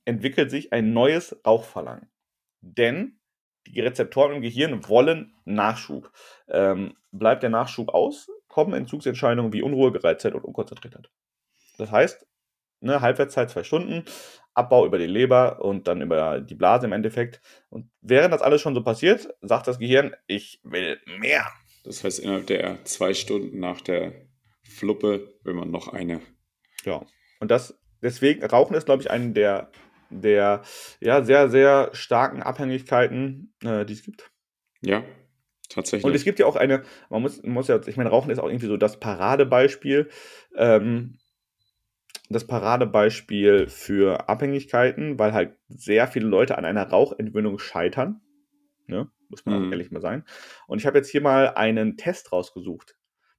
entwickelt 0.05 0.51
sich 0.51 0.75
ein 0.75 0.93
neues 0.93 1.41
Rauchverlangen. 1.47 2.11
Denn 2.61 3.19
die 3.67 3.81
Rezeptoren 3.81 4.37
im 4.37 4.43
Gehirn 4.43 4.87
wollen 4.89 5.33
Nachschub. 5.47 6.13
Ähm, 6.49 6.99
bleibt 7.13 7.43
der 7.43 7.49
Nachschub 7.49 7.89
aus, 7.89 8.29
kommen 8.47 8.75
Entzugsentscheidungen 8.75 9.55
wie 9.55 9.63
Unruhe, 9.63 9.91
Gereiztheit 9.91 10.35
und 10.35 10.45
Unkonzentriertheit. 10.45 11.11
Das 11.79 11.91
heißt, 11.91 12.27
ne, 12.81 13.01
Halbwertszeit 13.01 13.51
zwei 13.51 13.65
Stunden, 13.65 14.05
Abbau 14.53 14.85
über 14.85 14.99
die 14.99 15.07
Leber 15.07 15.65
und 15.65 15.89
dann 15.89 16.03
über 16.03 16.43
die 16.43 16.55
Blase 16.55 16.87
im 16.87 16.93
Endeffekt. 16.93 17.41
Und 17.71 17.91
während 18.03 18.35
das 18.35 18.43
alles 18.43 18.61
schon 18.61 18.75
so 18.75 18.83
passiert, 18.83 19.35
sagt 19.41 19.67
das 19.67 19.79
Gehirn, 19.79 20.15
ich 20.27 20.61
will 20.63 21.01
mehr. 21.19 21.47
Das 21.85 22.05
heißt, 22.05 22.19
innerhalb 22.19 22.49
der 22.49 22.85
zwei 22.85 23.15
Stunden 23.15 23.61
nach 23.61 23.81
der 23.81 24.13
Fluppe 24.69 25.35
will 25.43 25.55
man 25.55 25.71
noch 25.71 25.89
eine. 25.89 26.21
Ja. 26.85 27.05
Und 27.41 27.51
das, 27.51 27.79
deswegen, 28.03 28.45
Rauchen 28.45 28.75
ist, 28.77 28.87
glaube 28.87 29.03
ich, 29.03 29.11
eine 29.11 29.33
der, 29.33 29.71
der 30.11 30.63
ja, 31.01 31.23
sehr, 31.23 31.49
sehr 31.49 31.91
starken 31.93 32.43
Abhängigkeiten, 32.43 33.55
äh, 33.63 33.85
die 33.85 33.93
es 33.93 34.03
gibt. 34.03 34.31
Ja, 34.81 35.05
tatsächlich. 35.69 36.05
Und 36.05 36.15
es 36.15 36.25
gibt 36.25 36.39
ja 36.39 36.47
auch 36.47 36.57
eine, 36.57 36.83
man 37.11 37.23
muss, 37.23 37.43
muss 37.43 37.69
ja, 37.69 37.81
ich 37.87 37.97
meine, 37.97 38.11
Rauchen 38.11 38.31
ist 38.31 38.39
auch 38.39 38.49
irgendwie 38.49 38.67
so 38.67 38.77
das 38.77 39.01
Paradebeispiel. 39.01 40.09
Ähm, 40.57 41.19
das 42.29 42.47
Paradebeispiel 42.47 43.69
für 43.69 44.29
Abhängigkeiten, 44.29 45.19
weil 45.19 45.33
halt 45.33 45.57
sehr 45.69 46.09
viele 46.09 46.27
Leute 46.27 46.59
an 46.59 46.65
einer 46.65 46.89
Rauchentwöhnung 46.89 47.59
scheitern. 47.59 48.21
Ne? 48.87 49.11
Muss 49.29 49.45
man 49.45 49.59
mhm. 49.59 49.67
auch 49.67 49.71
ehrlich 49.73 49.91
mal 49.91 50.01
sein. 50.01 50.25
Und 50.67 50.79
ich 50.79 50.87
habe 50.87 50.99
jetzt 50.99 51.11
hier 51.11 51.21
mal 51.21 51.55
einen 51.55 51.97
Test 51.97 52.33
rausgesucht, 52.33 52.97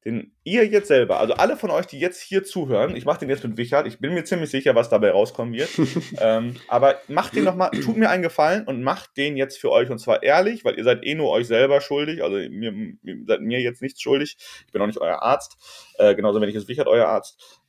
den 0.08 0.32
ihr 0.46 0.66
jetzt 0.66 0.88
selber, 0.88 1.20
also 1.20 1.34
alle 1.34 1.58
von 1.58 1.70
euch, 1.70 1.86
die 1.86 2.00
jetzt 2.00 2.22
hier 2.22 2.46
zuhören, 2.46 2.96
ich 2.96 3.04
mache 3.04 3.20
den 3.20 3.30
jetzt 3.30 3.44
mit 3.44 3.58
Wichert, 3.58 3.86
ich 3.88 4.00
bin 4.00 4.14
mir 4.14 4.24
ziemlich 4.24 4.50
sicher, 4.50 4.74
was 4.74 4.88
dabei 4.88 5.12
rauskommen 5.12 5.54
wird. 5.54 5.70
ähm, 6.22 6.56
aber 6.70 6.96
macht 7.10 7.36
den 7.36 7.44
nochmal, 7.44 7.72
tut 7.72 7.98
mir 7.98 8.10
einen 8.10 8.24
Gefallen 8.24 8.64
und 8.64 8.82
macht 8.82 9.18
den 9.18 9.36
jetzt 9.36 9.60
für 9.60 9.70
euch 9.70 9.90
und 9.90 10.00
zwar 10.00 10.24
ehrlich, 10.24 10.64
weil 10.64 10.78
ihr 10.78 10.86
seid 10.86 11.04
eh 11.04 11.14
nur 11.14 11.30
euch 11.30 11.48
selber 11.48 11.82
schuldig, 11.82 12.24
also 12.24 12.38
mir, 12.38 12.74
ihr 13.04 13.26
seid 13.28 13.42
mir 13.42 13.60
jetzt 13.60 13.82
nichts 13.82 14.02
schuldig, 14.02 14.38
ich 14.66 14.72
bin 14.72 14.82
auch 14.82 14.88
nicht 14.88 15.02
euer 15.02 15.22
Arzt, 15.22 15.58
äh, 15.98 16.16
genauso 16.16 16.40
wenn 16.40 16.48
ich 16.48 16.56
es 16.56 16.70
Wichert 16.70 16.88
euer 16.88 17.08
Arzt. 17.08 17.62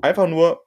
Einfach 0.00 0.26
nur, 0.26 0.64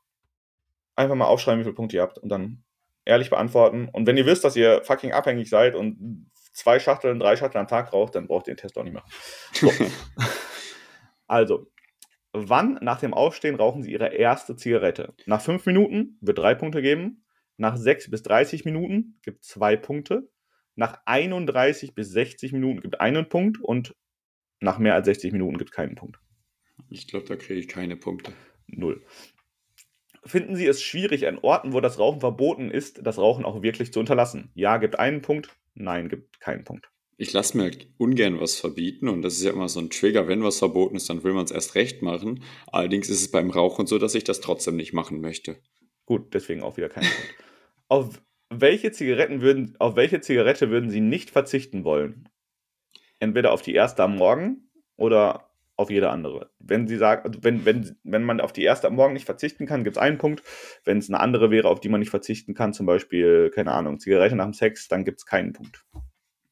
einfach 0.96 1.16
mal 1.16 1.26
aufschreiben, 1.26 1.62
wie 1.62 1.64
viele 1.64 1.76
Punkte 1.76 1.96
ihr 1.96 2.04
habt 2.04 2.20
und 2.20 2.30
dann 2.30 2.64
ehrlich 3.06 3.32
beantworten. 3.32 3.90
Und 3.92 4.06
wenn 4.06 4.18
ihr 4.18 4.28
wisst, 4.28 4.44
dass 4.44 4.56
ihr 4.56 4.84
fucking 4.84 5.14
abhängig 5.14 5.50
seid 5.50 5.74
und 5.74 6.30
zwei 6.54 6.80
Schachteln, 6.80 7.20
drei 7.20 7.36
Schachteln 7.36 7.62
am 7.62 7.68
Tag 7.68 7.92
raucht, 7.92 8.14
dann 8.14 8.28
braucht 8.28 8.48
ihr 8.48 8.54
den 8.54 8.60
Test 8.60 8.78
auch 8.78 8.84
nicht 8.84 8.94
machen. 8.94 9.10
So. 9.54 9.72
also, 11.28 11.72
wann 12.32 12.80
nach 12.82 13.00
dem 13.00 13.14
Aufstehen 13.14 13.56
rauchen 13.56 13.84
Sie 13.84 13.92
Ihre 13.92 14.14
erste 14.14 14.56
Zigarette? 14.56 15.14
Nach 15.26 15.42
fünf 15.42 15.66
Minuten 15.66 16.18
wird 16.22 16.40
drei 16.40 16.56
Punkte 16.56 16.82
geben. 16.82 17.24
Nach 17.58 17.76
sechs 17.78 18.10
bis 18.10 18.24
30 18.24 18.66
Minuten 18.66 19.20
gibt 19.24 19.44
zwei 19.44 19.76
Punkte. 19.76 20.30
Nach 20.76 21.02
31 21.06 21.96
bis 21.96 22.12
60 22.12 22.54
Minuten 22.54 22.82
gibt 22.82 23.02
einen 23.02 23.28
Punkt 23.30 23.60
und 23.60 23.96
nach 24.60 24.78
mehr 24.78 24.94
als 24.94 25.06
60 25.06 25.32
Minuten 25.32 25.58
gibt 25.58 25.72
keinen 25.72 25.96
Punkt. 25.96 26.20
Ich 26.90 27.08
glaube, 27.08 27.26
da 27.26 27.36
kriege 27.36 27.60
ich 27.60 27.68
keine 27.68 27.98
Punkte. 27.98 28.32
Null. 28.68 29.04
Finden 30.24 30.56
Sie 30.56 30.68
es 30.68 30.84
schwierig, 30.84 31.28
an 31.28 31.40
Orten, 31.40 31.74
wo 31.74 31.80
das 31.80 32.00
Rauchen 32.00 32.20
verboten 32.20 32.70
ist, 32.70 33.06
das 33.06 33.18
Rauchen 33.18 33.46
auch 33.46 33.64
wirklich 33.64 33.94
zu 33.94 34.00
unterlassen? 34.00 34.52
Ja, 34.56 34.78
gibt 34.78 35.00
einen 35.00 35.22
Punkt, 35.22 35.56
nein, 35.74 36.10
gibt 36.10 36.40
keinen 36.40 36.64
Punkt. 36.64 36.92
Ich 37.20 37.34
lasse 37.34 37.58
mir 37.58 37.64
halt 37.64 37.88
ungern 37.98 38.40
was 38.40 38.56
verbieten 38.56 39.10
und 39.10 39.24
das 39.24 39.34
ist 39.34 39.44
ja 39.44 39.52
immer 39.52 39.70
so 39.70 39.80
ein 39.80 39.90
Trigger, 39.90 40.28
wenn 40.28 40.44
was 40.44 40.60
verboten 40.60 40.96
ist, 40.96 41.10
dann 41.10 41.24
will 41.24 41.34
man 41.34 41.46
es 41.46 41.52
erst 41.52 41.74
recht 41.74 42.04
machen. 42.04 42.44
Allerdings 42.68 43.10
ist 43.10 43.22
es 43.22 43.32
beim 43.32 43.50
Rauchen 43.50 43.88
so, 43.88 43.98
dass 43.98 44.14
ich 44.14 44.24
das 44.24 44.40
trotzdem 44.40 44.76
nicht 44.76 44.94
machen 44.94 45.20
möchte. 45.20 45.58
Gut, 46.06 46.34
deswegen 46.34 46.62
auch 46.62 46.78
wieder 46.78 46.90
kein 46.90 47.04
Punkt. 47.04 47.36
Auf 47.90 48.22
welche 48.50 48.92
Zigaretten 48.92 49.42
würden, 49.42 49.76
auf 49.80 49.96
welche 49.96 50.22
Zigarette 50.22 50.70
würden 50.70 50.90
Sie 50.90 51.02
nicht 51.02 51.30
verzichten 51.30 51.84
wollen? 51.84 52.30
Entweder 53.20 53.52
auf 53.52 53.62
die 53.62 53.74
erste 53.74 54.04
am 54.04 54.16
Morgen 54.16 54.70
oder 54.96 55.50
auf 55.78 55.92
jede 55.92 56.10
andere. 56.10 56.50
Wenn 56.60 56.88
sie 56.88 56.98
sagt, 56.98 57.26
also 57.26 57.44
wenn, 57.44 57.66
wenn, 57.66 57.96
wenn 58.04 58.24
man 58.24 58.42
auf 58.42 58.52
die 58.52 58.64
erste 58.64 58.88
am 58.88 58.96
Morgen 58.96 59.14
nicht 59.14 59.26
verzichten 59.26 59.66
kann, 59.66 59.84
gibt 59.84 59.98
es 59.98 60.02
einen 60.02 60.18
Punkt. 60.18 60.44
Wenn 60.84 60.98
es 60.98 61.10
eine 61.10 61.20
andere 61.20 61.52
wäre, 61.52 61.70
auf 61.70 61.80
die 61.80 61.90
man 61.90 62.00
nicht 62.00 62.10
verzichten 62.10 62.56
kann, 62.56 62.74
zum 62.74 62.86
Beispiel, 62.86 63.52
keine 63.54 63.72
Ahnung, 63.72 64.00
Zigarette 64.00 64.36
nach 64.36 64.46
dem 64.46 64.54
Sex, 64.54 64.88
dann 64.88 65.06
gibt 65.06 65.20
es 65.20 65.26
keinen 65.26 65.54
Punkt. 65.54 65.86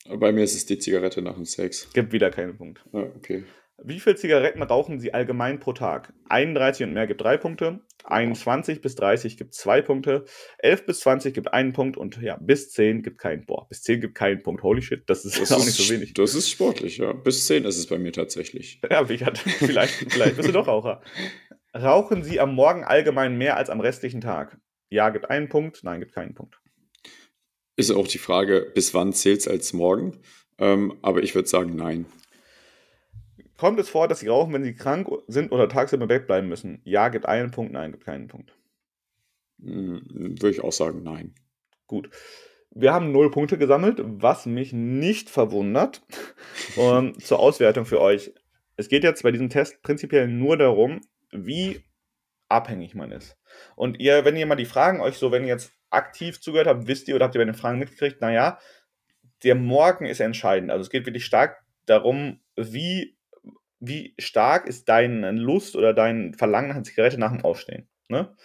Bei 0.08 0.32
mir 0.32 0.44
ist 0.44 0.56
es 0.56 0.66
die 0.66 0.78
Zigarette 0.78 1.22
nach 1.22 1.36
dem 1.36 1.46
Sex. 1.46 1.90
Gibt 1.94 2.14
wieder 2.14 2.30
keinen 2.30 2.58
Punkt. 2.58 2.84
Ah, 2.94 3.08
okay. 3.16 3.44
Wie 3.84 4.00
viele 4.00 4.16
Zigaretten 4.16 4.64
rauchen 4.64 5.00
Sie 5.00 5.14
allgemein 5.14 5.60
pro 5.60 5.74
Tag? 5.74 6.14
31 6.30 6.88
und 6.88 6.94
mehr 6.94 7.08
gibt 7.08 7.22
drei 7.22 7.36
Punkte, 7.36 7.82
21 8.06 8.82
bis 8.82 8.96
30 8.96 9.38
gibt 9.38 9.54
zwei 9.54 9.82
Punkte, 9.82 10.24
11 10.60 10.86
bis 10.86 11.00
20 11.02 11.34
gibt 11.34 11.54
einen 11.54 11.74
Punkt 11.74 11.98
und 11.98 12.22
ja, 12.22 12.38
bis 12.40 12.72
10 12.72 13.04
gibt 13.04 13.18
keinen. 13.18 13.46
Boah, 13.46 13.68
bis 13.68 13.82
10 13.84 14.00
gibt 14.00 14.16
keinen 14.16 14.44
Punkt. 14.44 14.64
Holy 14.64 14.82
shit, 14.82 15.10
das 15.10 15.26
ist 15.26 15.42
das 15.42 15.52
auch 15.52 15.60
ist, 15.60 15.66
nicht 15.66 15.88
so 15.88 15.94
wenig. 15.94 16.14
Das 16.14 16.36
ist 16.36 16.50
sportlich, 16.50 16.98
ja. 17.00 17.12
Bis 17.12 17.48
10 17.48 17.66
ist 17.66 17.78
es 17.78 17.88
bei 17.88 17.98
mir 17.98 18.14
tatsächlich. 18.14 18.82
Ja, 18.90 19.10
ich 19.10 19.26
hatte, 19.26 19.42
vielleicht, 19.50 19.94
vielleicht 20.12 20.38
bist 20.38 20.48
du 20.48 20.54
doch 20.54 20.68
Raucher. 20.68 21.02
Rauchen 21.76 22.24
Sie 22.24 22.40
am 22.40 22.56
Morgen 22.56 22.86
allgemein 22.86 23.38
mehr 23.38 23.58
als 23.58 23.70
am 23.70 23.82
restlichen 23.82 24.22
Tag? 24.22 24.58
Ja, 24.90 25.10
gibt 25.10 25.30
einen 25.30 25.50
Punkt, 25.50 25.84
nein, 25.84 26.00
gibt 26.00 26.14
keinen 26.14 26.34
Punkt. 26.34 26.62
Ist 27.76 27.92
auch 27.92 28.08
die 28.08 28.18
Frage, 28.18 28.72
bis 28.74 28.94
wann 28.94 29.14
zählt 29.14 29.42
es 29.42 29.48
als 29.48 29.74
morgen? 29.74 30.18
Ähm, 30.58 30.98
aber 31.02 31.24
ich 31.24 31.36
würde 31.36 31.48
sagen, 31.48 31.76
nein. 31.76 32.06
Kommt 33.58 33.80
es 33.80 33.90
vor, 33.90 34.08
dass 34.08 34.20
Sie 34.20 34.28
rauchen, 34.28 34.54
wenn 34.54 34.64
Sie 34.64 34.74
krank 34.74 35.10
sind 35.28 35.52
oder 35.52 35.68
tagsüber 35.68 36.04
im 36.04 36.08
Bett 36.08 36.28
bleiben 36.28 36.48
müssen? 36.48 36.82
Ja, 36.84 37.10
gibt 37.10 37.26
einen 37.26 37.52
Punkt, 37.52 37.74
nein, 37.74 37.92
gibt 37.92 38.06
keinen 38.06 38.28
Punkt. 38.28 38.54
Hm, 39.62 40.02
würde 40.10 40.52
ich 40.52 40.62
auch 40.62 40.74
sagen, 40.74 41.04
nein. 41.04 41.36
Gut. 41.88 42.10
Wir 42.72 42.94
haben 42.94 43.12
null 43.14 43.32
Punkte 43.32 43.58
gesammelt, 43.58 44.02
was 44.04 44.46
mich 44.46 44.74
nicht 44.74 45.30
verwundert. 45.30 46.02
um, 46.76 47.18
zur 47.20 47.40
Auswertung 47.40 47.86
für 47.86 48.02
euch. 48.02 48.34
Es 48.78 48.90
geht 48.90 49.04
jetzt 49.04 49.24
bei 49.24 49.32
diesem 49.32 49.50
Test 49.50 49.82
prinzipiell 49.82 50.28
nur 50.28 50.58
darum, 50.58 51.00
wie 51.32 51.82
abhängig 52.50 52.96
man 52.96 53.12
ist. 53.12 53.38
Und 53.76 54.00
ihr, 54.00 54.26
wenn 54.26 54.36
ihr 54.36 54.46
mal 54.46 54.56
die 54.56 54.66
Fragen 54.66 55.02
euch 55.02 55.18
so, 55.18 55.32
wenn 55.32 55.44
ihr 55.44 55.50
jetzt 55.50 55.74
aktiv 55.90 56.42
zugehört 56.42 56.68
habt, 56.68 56.88
wisst 56.88 57.08
ihr 57.08 57.16
oder 57.16 57.26
habt 57.26 57.36
ihr 57.36 57.42
bei 57.42 57.46
den 57.46 57.54
Fragen 57.54 57.80
mitgekriegt, 57.80 58.22
naja, 58.22 58.60
der 59.44 59.56
Morgen 59.56 60.06
ist 60.06 60.20
entscheidend. 60.20 60.72
Also 60.72 60.84
es 60.84 60.90
geht 60.90 61.06
wirklich 61.06 61.26
stark 61.26 61.64
darum, 61.86 62.42
wie 62.56 63.16
wie 63.80 64.16
stark 64.18 64.68
ist 64.68 64.90
deine 64.90 65.32
Lust 65.32 65.76
oder 65.76 65.94
dein 65.94 66.34
Verlangen 66.34 66.70
nach 66.70 66.76
einer 66.76 66.84
Zigarette 66.84 67.20
nach 67.20 67.32
dem 67.32 67.44
Aufstehen. 67.44 67.88
Ne? 68.08 68.36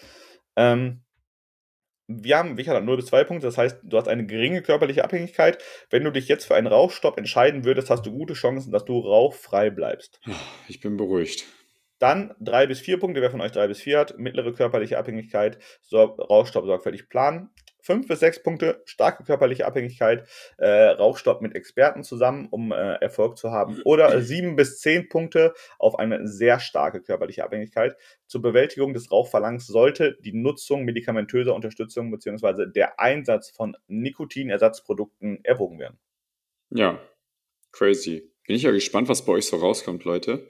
Ähm, 0.56 1.02
wir 2.08 2.38
haben, 2.38 2.56
wie 2.56 2.64
gesagt, 2.64 2.84
0 2.84 2.96
bis 2.96 3.06
2 3.06 3.24
Punkte, 3.24 3.46
das 3.46 3.56
heißt, 3.56 3.80
du 3.84 3.96
hast 3.96 4.08
eine 4.08 4.26
geringe 4.26 4.62
körperliche 4.62 5.04
Abhängigkeit. 5.04 5.62
Wenn 5.90 6.02
du 6.02 6.10
dich 6.10 6.26
jetzt 6.26 6.44
für 6.44 6.56
einen 6.56 6.66
Rauchstopp 6.66 7.16
entscheiden 7.16 7.64
würdest, 7.64 7.88
hast 7.88 8.04
du 8.04 8.10
gute 8.10 8.34
Chancen, 8.34 8.72
dass 8.72 8.84
du 8.84 8.98
rauchfrei 8.98 9.70
bleibst. 9.70 10.20
Ich 10.68 10.80
bin 10.80 10.96
beruhigt. 10.96 11.44
Dann 12.00 12.34
3 12.40 12.66
bis 12.66 12.80
4 12.80 12.98
Punkte, 12.98 13.20
wer 13.20 13.30
von 13.30 13.42
euch 13.42 13.52
3 13.52 13.68
bis 13.68 13.80
4 13.80 13.98
hat, 13.98 14.18
mittlere 14.18 14.54
körperliche 14.54 14.98
Abhängigkeit, 14.98 15.58
so, 15.82 15.98
Rauchstopp 15.98 16.64
sorgfältig 16.64 17.10
planen. 17.10 17.50
5 17.82 18.08
bis 18.08 18.20
6 18.20 18.42
Punkte, 18.42 18.82
starke 18.86 19.22
körperliche 19.24 19.66
Abhängigkeit, 19.66 20.26
äh, 20.58 20.68
Rauchstopp 20.68 21.42
mit 21.42 21.54
Experten 21.54 22.02
zusammen, 22.02 22.48
um 22.50 22.72
äh, 22.72 22.94
Erfolg 22.94 23.36
zu 23.36 23.50
haben. 23.50 23.80
Oder 23.84 24.20
7 24.20 24.56
bis 24.56 24.78
10 24.78 25.08
Punkte 25.08 25.54
auf 25.78 25.98
eine 25.98 26.26
sehr 26.26 26.58
starke 26.58 27.02
körperliche 27.02 27.44
Abhängigkeit. 27.44 27.96
Zur 28.26 28.42
Bewältigung 28.42 28.94
des 28.94 29.10
Rauchverlangs 29.10 29.66
sollte 29.66 30.16
die 30.20 30.32
Nutzung 30.32 30.84
medikamentöser 30.84 31.54
Unterstützung 31.54 32.10
bzw. 32.10 32.66
der 32.66 32.98
Einsatz 32.98 33.50
von 33.50 33.76
Nikotinersatzprodukten 33.88 35.44
erwogen 35.44 35.78
werden. 35.78 35.98
Ja, 36.70 36.98
crazy. 37.72 38.30
Bin 38.46 38.56
ich 38.56 38.62
ja 38.62 38.70
gespannt, 38.70 39.08
was 39.08 39.24
bei 39.24 39.32
euch 39.32 39.46
so 39.46 39.56
rauskommt, 39.56 40.04
Leute. 40.04 40.46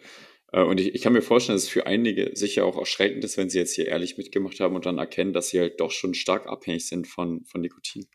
Äh, 0.53 0.63
und 0.63 0.81
ich, 0.81 0.95
ich 0.95 1.03
kann 1.03 1.13
mir 1.13 1.23
vorstellen, 1.23 1.57
dass 1.57 1.65
es 1.65 1.69
für 1.69 1.87
einige 1.87 2.31
sicher 2.35 2.65
auch 2.65 2.79
erschreckend 2.79 3.25
ist, 3.25 3.37
wenn 3.37 3.51
sie 3.51 3.59
jetzt 3.59 3.75
hier 3.75 3.89
ehrlich 3.89 4.19
mitgemacht 4.19 4.61
haben 4.61 4.75
und 4.75 4.87
dann 4.87 4.99
erkennen, 4.99 5.33
dass 5.33 5.49
sie 5.49 5.61
halt 5.61 5.81
doch 5.81 5.91
schon 5.91 6.15
stark 6.15 6.47
abhängig 6.47 6.87
sind 6.87 7.07
von, 7.07 7.45
von 7.45 7.61
Nikotin. 7.61 8.07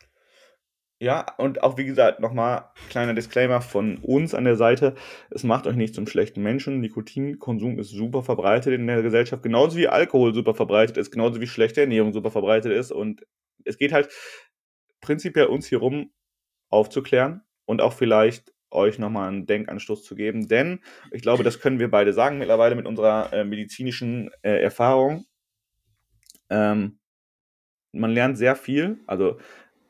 Ja, 0.98 1.26
und 1.36 1.62
auch 1.62 1.76
wie 1.76 1.84
gesagt, 1.84 2.20
nochmal 2.20 2.70
kleiner 2.88 3.12
Disclaimer 3.12 3.60
von 3.60 3.98
uns 3.98 4.32
an 4.34 4.44
der 4.44 4.56
Seite. 4.56 4.94
Es 5.28 5.44
macht 5.44 5.66
euch 5.66 5.76
nicht 5.76 5.94
zum 5.94 6.06
schlechten 6.06 6.42
Menschen. 6.42 6.80
Nikotinkonsum 6.80 7.78
ist 7.78 7.90
super 7.90 8.22
verbreitet 8.22 8.72
in 8.72 8.86
der 8.86 9.02
Gesellschaft, 9.02 9.42
genauso 9.42 9.76
wie 9.76 9.88
Alkohol 9.88 10.32
super 10.32 10.54
verbreitet 10.54 10.96
ist, 10.96 11.10
genauso 11.10 11.38
wie 11.42 11.46
schlechte 11.46 11.82
Ernährung 11.82 12.14
super 12.14 12.30
verbreitet 12.30 12.72
ist. 12.72 12.92
Und 12.92 13.26
es 13.64 13.76
geht 13.76 13.92
halt 13.92 14.08
prinzipiell 15.02 15.46
uns 15.46 15.66
hier 15.66 15.78
rum 15.78 16.12
aufzuklären 16.70 17.42
und 17.66 17.82
auch 17.82 17.92
vielleicht 17.92 18.54
euch 18.70 18.98
nochmal 18.98 19.28
einen 19.28 19.46
Denkanstoß 19.46 20.02
zu 20.02 20.14
geben. 20.14 20.48
Denn 20.48 20.80
ich 21.10 21.22
glaube, 21.22 21.44
das 21.44 21.60
können 21.60 21.78
wir 21.78 21.90
beide 21.90 22.12
sagen 22.12 22.38
mittlerweile 22.38 22.74
mit 22.74 22.86
unserer 22.86 23.32
äh, 23.32 23.44
medizinischen 23.44 24.30
äh, 24.42 24.62
Erfahrung. 24.62 25.26
Ähm, 26.50 26.98
man 27.92 28.10
lernt 28.10 28.38
sehr 28.38 28.56
viel. 28.56 29.00
Also 29.06 29.38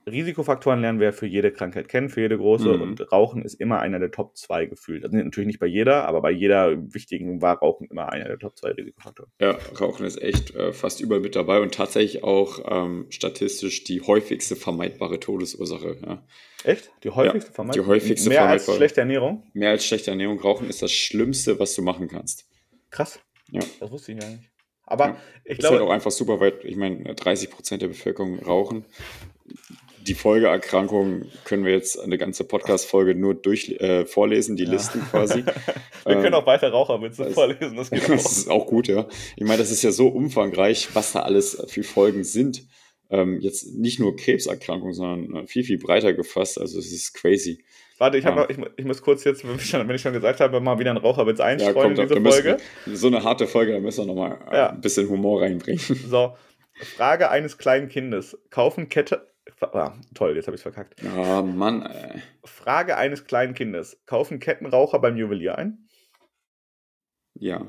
Risikofaktoren 0.09 0.81
lernen 0.81 1.01
wir 1.01 1.13
für 1.13 1.27
jede 1.27 1.51
Krankheit 1.51 1.89
kennen, 1.89 2.09
für 2.09 2.21
jede 2.21 2.39
große. 2.39 2.69
Mhm. 2.69 2.83
Und 2.83 3.13
Rauchen 3.13 3.43
ist 3.43 3.55
immer 3.55 3.81
einer 3.81 3.99
der 3.99 4.13
Top 4.13 4.37
2 4.37 4.67
gefühlt. 4.67 5.03
Das 5.03 5.11
sind 5.11 5.25
natürlich 5.25 5.49
nicht 5.49 5.59
bei 5.59 5.67
jeder, 5.67 6.07
aber 6.07 6.23
bei 6.23 6.31
jeder 6.31 6.77
wichtigen 6.95 7.43
war 7.43 7.59
Rauchen 7.59 7.89
immer 7.91 8.13
einer 8.13 8.27
der 8.27 8.39
Top 8.39 8.57
2 8.57 8.71
Risikofaktoren. 8.71 9.33
Ja, 9.41 9.59
Rauchen 9.81 10.07
ist 10.07 10.23
echt 10.23 10.55
äh, 10.55 10.73
fast 10.73 11.01
überall 11.01 11.21
mit 11.21 11.35
dabei 11.35 11.61
und 11.61 11.75
tatsächlich 11.75 12.23
auch 12.23 12.61
ähm, 12.71 13.07
statistisch 13.11 13.83
die 13.83 14.01
häufigste 14.01 14.55
vermeidbare 14.55 15.19
Todesursache. 15.19 15.97
Ja. 16.07 16.25
Echt? 16.63 16.93
Die 17.03 17.11
häufigste 17.11 17.51
ja, 17.51 17.55
vermeidbare? 17.55 17.85
Die 17.85 17.91
häufigste 17.91 18.29
Mehr 18.29 18.47
als 18.47 18.73
schlechte 18.73 19.01
Ernährung? 19.01 19.43
Mehr 19.55 19.71
als 19.71 19.85
schlechte 19.85 20.13
Ernährung. 20.13 20.39
Rauchen 20.39 20.69
ist 20.69 20.83
das 20.83 20.93
Schlimmste, 20.93 21.59
was 21.59 21.75
du 21.75 21.83
machen 21.83 22.07
kannst. 22.07 22.49
Krass. 22.91 23.19
Ja. 23.51 23.61
Das 23.81 23.91
wusste 23.91 24.13
ich 24.13 24.21
gar 24.21 24.31
nicht. 24.31 24.51
Aber 24.89 25.07
ja, 25.07 25.17
ich 25.43 25.59
glaube. 25.59 25.75
Ist 25.75 25.81
halt 25.81 25.91
auch 25.91 25.93
einfach 25.93 26.13
super 26.13 26.39
weit. 26.39 26.65
Ich 26.65 26.77
meine, 26.77 27.13
30 27.13 27.51
Prozent 27.51 27.83
der 27.83 27.89
Bevölkerung 27.89 28.39
rauchen 28.39 28.85
die 30.07 30.15
Folgeerkrankungen 30.15 31.31
können 31.45 31.65
wir 31.65 31.73
jetzt 31.73 31.99
eine 31.99 32.19
ganze 32.19 32.45
Podcast-Folge 32.45 33.15
nur 33.15 33.35
durch 33.35 33.71
äh, 33.81 34.07
vorlesen, 34.07 34.57
die 34.57 34.65
ja. 34.65 34.71
Listen 34.71 35.01
quasi. 35.11 35.45
wir 36.05 36.15
können 36.15 36.27
ähm, 36.27 36.35
auch 36.35 36.47
weiter 36.47 36.71
Raucherwitze 36.71 37.25
das, 37.25 37.35
vorlesen, 37.35 37.77
das 37.77 37.91
geht 37.91 38.05
auch. 38.05 38.09
Das 38.11 38.39
ist 38.39 38.51
auch 38.51 38.67
gut, 38.67 38.89
ja. 38.89 39.07
Ich 39.37 39.45
meine, 39.45 39.59
das 39.59 39.71
ist 39.71 39.83
ja 39.83 39.91
so 39.91 40.09
umfangreich, 40.09 40.89
was 40.95 41.13
da 41.13 41.21
alles 41.21 41.63
für 41.69 41.83
Folgen 41.83 42.25
sind. 42.25 42.63
Ähm, 43.09 43.39
jetzt 43.41 43.75
nicht 43.75 44.01
nur 44.01 44.17
Krebserkrankungen, 44.17 44.95
sondern 44.95 45.45
äh, 45.45 45.47
viel, 45.47 45.65
viel 45.65 45.79
breiter 45.79 46.13
gefasst. 46.13 46.61
Also 46.61 46.79
es 46.79 46.93
ist 46.93 47.15
crazy. 47.15 47.65
Warte, 47.99 48.19
ich, 48.19 48.25
ja. 48.25 48.35
noch, 48.35 48.49
ich, 48.51 48.59
ich, 48.77 48.85
muss 48.85 49.01
kurz 49.01 49.25
jetzt, 49.25 49.47
wenn 49.47 49.57
ich, 49.57 49.67
schon, 49.67 49.87
wenn 49.89 49.95
ich 49.95 50.03
schon 50.03 50.13
gesagt 50.13 50.41
habe, 50.41 50.61
mal 50.61 50.79
wieder 50.79 50.91
einen 50.91 50.99
Raucherwitz 50.99 51.41
einstreuen 51.41 51.97
ja, 51.97 52.03
in 52.03 52.09
diese 52.09 52.21
Folge. 52.21 52.57
Wir, 52.85 52.97
so 52.97 53.07
eine 53.07 53.23
harte 53.23 53.47
Folge, 53.47 53.73
da 53.73 53.81
müssen 53.81 54.07
wir 54.07 54.15
nochmal 54.15 54.39
ja. 54.53 54.71
ein 54.71 54.81
bisschen 54.81 55.09
Humor 55.09 55.43
reinbringen. 55.43 55.81
So, 55.81 56.35
Frage 56.75 57.31
eines 57.31 57.57
kleinen 57.59 57.89
Kindes. 57.89 58.37
Kaufen 58.51 58.89
Kette, 58.89 59.27
Ah, 59.61 59.95
toll, 60.15 60.37
jetzt 60.37 60.47
habe 60.47 60.55
ich 60.55 60.61
es 60.61 60.63
verkackt. 60.63 61.03
Oh 61.17 61.43
Mann, 61.43 61.83
ey. 61.83 62.23
Frage 62.45 62.97
eines 62.97 63.25
kleinen 63.25 63.55
Kindes. 63.55 64.03
Kaufen 64.05 64.39
Kettenraucher 64.39 64.99
beim 64.99 65.17
Juwelier 65.17 65.57
ein? 65.57 65.89
Ja. 67.35 67.67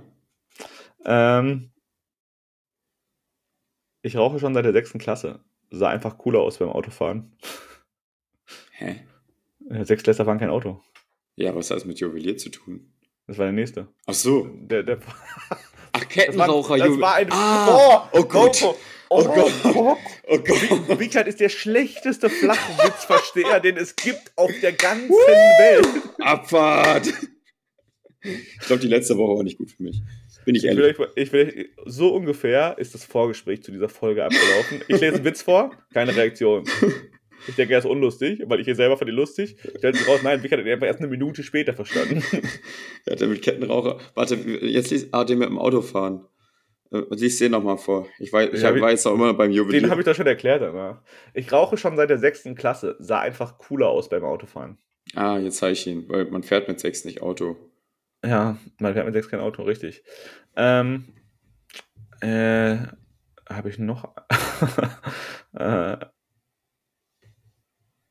Ähm, 1.06 1.72
ich 4.02 4.18
rauche 4.18 4.40
schon 4.40 4.54
seit 4.54 4.66
der 4.66 4.74
sechsten 4.74 5.00
Klasse. 5.00 5.44
Sah 5.70 5.90
einfach 5.90 6.18
cooler 6.18 6.42
aus 6.42 6.58
beim 6.58 6.70
Autofahren. 6.70 7.38
Hä? 8.72 9.06
Sechstklässler 9.70 10.26
fahren 10.26 10.40
kein 10.40 10.50
Auto. 10.50 10.82
Ja, 11.36 11.56
was 11.56 11.70
hat 11.70 11.78
das 11.78 11.86
mit 11.86 12.00
Juwelier 12.00 12.38
zu 12.38 12.50
tun? 12.50 12.94
Das 13.28 13.38
war 13.38 13.46
der 13.46 13.54
nächste. 13.54 13.88
Ach 14.06 14.14
so. 14.14 14.48
Der, 14.62 14.84
der 14.84 15.00
Ach, 15.92 16.08
Kettenraucher, 16.08 16.70
war, 16.70 16.78
das 16.78 17.00
war 17.00 17.16
ein. 17.16 17.32
Ah, 17.32 18.10
oh, 18.14 18.20
oh 18.20 18.24
Gott. 18.24 18.62
Oh, 18.64 18.76
Oh, 19.10 19.22
oh 19.22 19.34
Gott. 19.34 19.52
Oh, 19.64 19.98
oh 20.28 20.38
Gott. 20.40 21.00
Wichert 21.00 21.28
ist 21.28 21.40
der 21.40 21.50
schlechteste 21.50 22.30
Flachwitzversteher, 22.30 23.60
den 23.60 23.78
es 23.78 23.96
gibt 23.96 24.32
auf 24.36 24.52
der 24.62 24.74
ganzen 24.74 25.10
Welt. 25.10 25.88
Abfahrt. 26.20 27.08
Ich 28.22 28.60
glaube, 28.66 28.82
die 28.82 28.88
letzte 28.88 29.18
Woche 29.18 29.38
war 29.38 29.44
nicht 29.44 29.58
gut 29.58 29.72
für 29.72 29.84
mich. 29.84 30.02
Bin 30.46 30.56
ich 30.56 30.66
ehrlich. 30.66 30.92
Ich 30.92 30.98
will, 30.98 31.10
ich 31.16 31.32
will, 31.34 31.70
so 31.86 32.14
ungefähr 32.14 32.78
ist 32.78 32.94
das 32.94 33.04
Vorgespräch 33.06 33.64
zu 33.64 33.72
dieser 33.72 33.90
Folge 33.90 34.24
abgelaufen. 34.24 34.82
Ich 34.88 35.00
lese 35.00 35.16
einen 35.16 35.26
Witz 35.26 35.42
vor, 35.42 35.72
keine 35.94 36.16
Reaktion. 36.16 36.66
Ich 37.48 37.56
denke, 37.56 37.74
er 37.74 37.80
ist 37.80 37.86
unlustig, 37.86 38.42
weil 38.48 38.60
ich 38.60 38.66
hier 38.66 38.76
selber 38.76 38.98
fand 38.98 39.10
ihn 39.10 39.16
lustig. 39.16 39.58
Stellt 39.78 39.96
sich 39.96 40.08
raus, 40.08 40.22
nein, 40.24 40.44
Wichert 40.44 40.60
hat 40.60 40.68
einfach 40.68 40.88
erst 40.88 41.00
eine 41.00 41.08
Minute 41.08 41.44
später 41.44 41.74
verstanden. 41.74 42.24
Er 43.06 43.14
hat 43.14 43.22
mit 43.22 43.42
Kettenraucher. 43.42 44.00
Warte, 44.16 44.36
jetzt 44.36 44.92
liest 44.92 45.14
ah, 45.14 45.24
den 45.24 45.38
mit 45.38 45.48
dem 45.48 45.60
Auto 45.60 45.82
fahren. 45.82 46.26
Äh, 46.92 47.04
lies 47.12 47.38
den 47.38 47.52
nochmal 47.52 47.78
vor. 47.78 48.08
Ich, 48.20 48.32
weiß, 48.32 48.50
ich 48.54 48.62
ja, 48.62 48.90
jetzt 48.90 49.06
auch 49.06 49.14
immer 49.14 49.34
beim 49.34 49.52
Jubiläum. 49.52 49.84
Den 49.84 49.92
habe 49.92 50.02
ich 50.02 50.06
doch 50.06 50.16
schon 50.16 50.28
erklärt, 50.28 50.62
aber. 50.62 51.04
Ich 51.34 51.52
rauche 51.52 51.78
schon 51.78 51.96
seit 51.96 52.10
der 52.10 52.18
sechsten 52.18 52.56
Klasse. 52.56 52.96
Sah 53.00 53.20
einfach 53.20 53.58
cooler 53.58 53.88
aus 53.88 54.10
beim 54.10 54.24
Autofahren. 54.24 54.78
Ah, 55.16 55.38
jetzt 55.38 55.58
zeige 55.58 55.74
ich 55.74 55.88
ihn, 55.88 56.10
weil 56.10 56.26
man 56.26 56.44
fährt 56.44 56.68
mit 56.68 56.80
sechs 56.80 57.06
nicht 57.06 57.22
Auto. 57.22 57.58
Ja, 58.26 58.58
man 58.80 58.94
fährt 58.94 59.06
mit 59.06 59.14
sechs 59.14 59.30
kein 59.30 59.40
Auto, 59.40 59.64
richtig. 59.64 60.04
Ähm, 60.56 61.14
äh, 62.22 62.78
habe 63.50 63.70
ich 63.70 63.80
noch. 63.80 64.14
äh, 65.54 65.98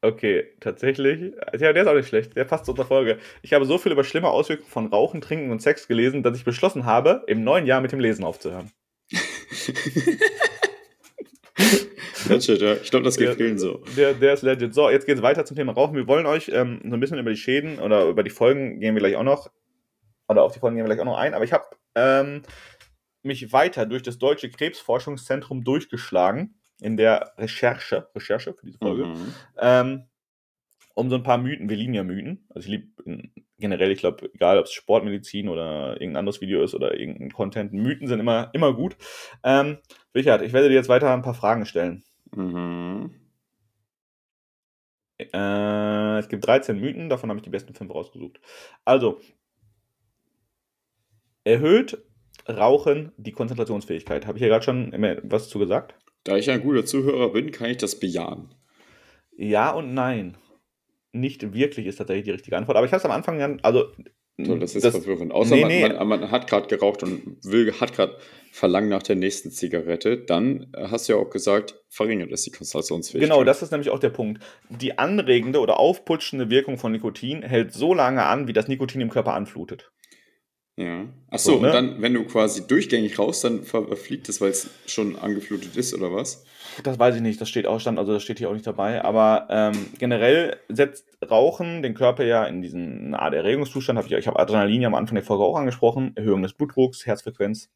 Okay, 0.03 0.53
tatsächlich. 0.61 1.33
Ja, 1.59 1.73
der 1.73 1.83
ist 1.83 1.89
auch 1.89 1.95
nicht 1.95 2.09
schlecht. 2.09 2.37
Der 2.37 2.45
passt 2.45 2.67
zu 2.67 2.73
unserer 2.73 2.87
Folge. 2.87 3.19
Ich 3.43 3.53
habe 3.53 3.65
so 3.65 3.79
viel 3.79 3.93
über 3.93 4.05
schlimme 4.05 4.29
Auswirkungen 4.29 4.71
von 4.71 4.87
Rauchen, 4.87 5.21
Trinken 5.21 5.51
und 5.51 5.63
Sex 5.63 5.89
gelesen, 5.89 6.23
dass 6.23 6.37
ich 6.37 6.45
beschlossen 6.45 6.85
habe, 6.85 7.25
im 7.27 7.43
neuen 7.43 7.67
Jahr 7.67 7.81
mit 7.81 7.93
dem 7.93 8.01
Lesen 8.01 8.25
aufzuhören. 8.25 8.71
Legit, 12.29 12.61
ja. 12.61 12.75
Ich 12.75 12.91
glaube, 12.91 13.05
das 13.05 13.17
geht 13.17 13.29
der, 13.29 13.37
vielen 13.37 13.59
so. 13.59 13.83
Der, 13.97 14.13
der 14.15 14.35
ist 14.35 14.43
legit. 14.43 14.75
So, 14.75 14.91
jetzt 14.91 15.07
geht 15.07 15.17
es 15.17 15.23
weiter 15.23 15.45
zum 15.45 15.57
Thema 15.57 15.73
Rauchen. 15.73 15.95
Wir 15.95 16.07
wollen 16.07 16.27
euch 16.27 16.51
ähm, 16.53 16.81
so 16.85 16.95
ein 16.95 17.01
bisschen 17.01 17.19
über 17.19 17.31
die 17.31 17.37
Schäden 17.37 17.79
oder 17.79 18.07
über 18.07 18.23
die 18.23 18.31
Folgen 18.31 18.81
gehen 18.81 18.95
wir 18.95 19.01
gleich 19.01 19.17
auch 19.17 19.23
noch. 19.23 19.51
Oder 20.29 20.43
auf 20.43 20.53
die 20.53 20.59
Folgen 20.59 20.77
gehen 20.77 20.85
wir 20.85 20.95
gleich 20.95 21.01
auch 21.01 21.11
noch 21.11 21.19
ein. 21.19 21.35
Aber 21.35 21.45
ich 21.45 21.53
habe 21.53 21.65
ähm, 21.95 22.43
mich 23.23 23.53
weiter 23.53 23.87
durch 23.87 24.03
das 24.03 24.19
Deutsche 24.19 24.51
Krebsforschungszentrum 24.51 25.65
durchgeschlagen 25.65 26.59
in 26.81 26.97
der 26.97 27.33
Recherche, 27.39 28.09
Recherche 28.15 28.55
für 28.55 28.67
diese 28.67 28.79
Folge, 28.79 29.07
mhm. 29.07 29.35
ähm, 29.59 30.05
um 30.95 31.11
so 31.11 31.17
ein 31.17 31.23
paar 31.23 31.39
Mythen. 31.39 31.69
Wir 31.69 31.77
lieben 31.77 31.95
ja 31.95 32.05
Mythen. 32.05 32.47
Also 32.51 32.67
ich 32.67 32.73
liebe 32.73 33.31
generell, 33.59 33.91
ich 33.91 33.99
glaube, 33.99 34.31
egal 34.35 34.59
ob 34.59 34.67
es 34.67 34.73
Sportmedizin 34.73 35.49
oder 35.49 35.93
irgendein 35.93 36.17
anderes 36.17 36.41
Video 36.41 36.63
ist 36.63 36.75
oder 36.75 36.99
irgendein 36.99 37.33
Content, 37.33 37.73
Mythen 37.73 38.09
sind 38.09 38.21
immer, 38.21 38.51
immer 38.53 38.75
gut. 38.75 38.97
Ähm, 39.43 39.79
Richard, 40.15 40.43
ich 40.43 40.53
werde 40.53 40.69
dir 40.69 40.75
jetzt 40.75 40.89
weiter 40.89 41.13
ein 41.13 41.23
paar 41.23 41.35
Fragen 41.35 41.67
stellen. 41.67 42.03
Mhm. 42.35 43.15
Äh, 45.19 46.19
es 46.19 46.29
gibt 46.29 46.47
13 46.47 46.79
Mythen, 46.79 47.09
davon 47.09 47.31
habe 47.31 47.39
ich 47.39 47.45
die 47.45 47.51
besten 47.51 47.75
fünf 47.75 47.95
rausgesucht. 47.95 48.41
Also, 48.85 49.21
erhöht 51.45 51.99
Rauchen 52.49 53.13
die 53.17 53.33
Konzentrationsfähigkeit. 53.33 54.27
Habe 54.27 54.39
ich 54.39 54.43
ja 54.43 54.49
gerade 54.49 54.65
schon 54.65 54.93
was 55.25 55.49
zu 55.49 55.59
gesagt? 55.59 55.95
Da 56.27 56.37
ich 56.37 56.51
ein 56.51 56.61
guter 56.61 56.85
Zuhörer 56.85 57.31
bin, 57.31 57.53
kann 57.53 57.71
ich 57.71 57.77
das 57.77 58.01
bejahen. 58.01 58.53
Ja 59.37 59.71
und 59.71 59.95
nein. 59.95 60.37
Nicht 61.13 61.55
wirklich 61.55 61.87
ist 61.87 61.97
tatsächlich 61.97 62.25
die 62.25 62.33
richtige 62.33 62.57
Antwort. 62.57 62.77
Aber 62.77 62.85
ich 62.85 62.93
habe 62.93 62.99
es 62.99 63.05
am 63.05 63.13
Anfang 63.13 63.39
ja, 63.39 63.57
also. 63.63 63.93
So, 64.39 64.57
das 64.57 64.75
ist 64.75 64.85
das, 64.85 64.95
verwirrend. 64.95 65.33
Außer 65.33 65.55
nee, 65.55 65.65
nee. 65.65 65.89
Man, 65.89 66.09
man, 66.09 66.31
hat 66.31 66.49
gerade 66.49 66.67
geraucht 66.67 67.05
und 67.05 67.39
will, 67.45 67.73
hat 67.81 67.95
gerade 67.95 68.19
Verlangen 68.51 68.89
nach 68.89 69.03
der 69.03 69.17
nächsten 69.17 69.51
Zigarette, 69.51 70.19
dann 70.19 70.73
hast 70.77 71.09
du 71.09 71.15
ja 71.15 71.19
auch 71.19 71.31
gesagt, 71.31 71.77
verringert 71.89 72.33
es 72.33 72.43
die 72.43 72.51
Konzentrationsfähigkeit. 72.51 73.31
Genau, 73.31 73.45
das 73.45 73.63
ist 73.63 73.71
nämlich 73.71 73.89
auch 73.89 73.99
der 73.99 74.11
Punkt. 74.11 74.43
Die 74.69 74.99
anregende 74.99 75.61
oder 75.61 75.79
aufputschende 75.79 76.51
Wirkung 76.51 76.77
von 76.77 76.93
Nikotin 76.93 77.43
hält 77.43 77.73
so 77.73 77.95
lange 77.95 78.25
an, 78.25 78.47
wie 78.47 78.53
das 78.53 78.69
Nikotin 78.69 79.01
im 79.01 79.11
Körper 79.11 79.33
anflutet. 79.33 79.91
Ja. 80.77 81.07
Achso, 81.31 81.53
so, 81.53 81.61
ne? 81.61 81.69
und 81.69 81.75
dann, 81.75 82.03
wenn 82.03 82.13
du 82.13 82.25
quasi 82.25 82.67
durchgängig 82.67 83.19
raus, 83.19 83.41
dann 83.41 83.63
verfliegt 83.63 84.29
es, 84.29 84.43
weil 84.43 84.51
es 84.51 84.69
schon 84.87 85.17
angeflutet 85.17 85.75
ist, 85.75 85.95
oder 85.95 86.13
was? 86.13 86.45
Das 86.83 86.99
weiß 86.99 87.17
ich 87.17 87.23
nicht, 87.23 87.41
das 87.41 87.49
steht 87.49 87.67
auch 87.67 87.81
stand, 87.81 87.99
also 87.99 88.13
das 88.13 88.23
steht 88.23 88.39
hier 88.39 88.51
auch 88.51 88.55
nicht 88.55 88.67
dabei. 88.67 89.03
Aber 89.03 89.47
ähm, 89.49 89.87
generell 89.99 90.59
setzt 90.69 91.07
Rauchen 91.29 91.83
den 91.83 91.95
Körper 91.95 92.25
ja 92.25 92.45
in 92.45 92.61
diesen 92.61 93.15
Art 93.15 93.33
Erregungszustand. 93.33 93.99
Hab 93.99 94.05
ich 94.05 94.13
ich 94.13 94.27
habe 94.27 94.39
Adrenalin 94.39 94.83
ja 94.83 94.89
am 94.89 94.95
Anfang 94.95 95.15
der 95.15 95.25
Folge 95.25 95.45
auch 95.45 95.57
angesprochen, 95.57 96.13
Erhöhung 96.15 96.43
des 96.43 96.53
Blutdrucks, 96.53 97.07
Herzfrequenz. 97.07 97.71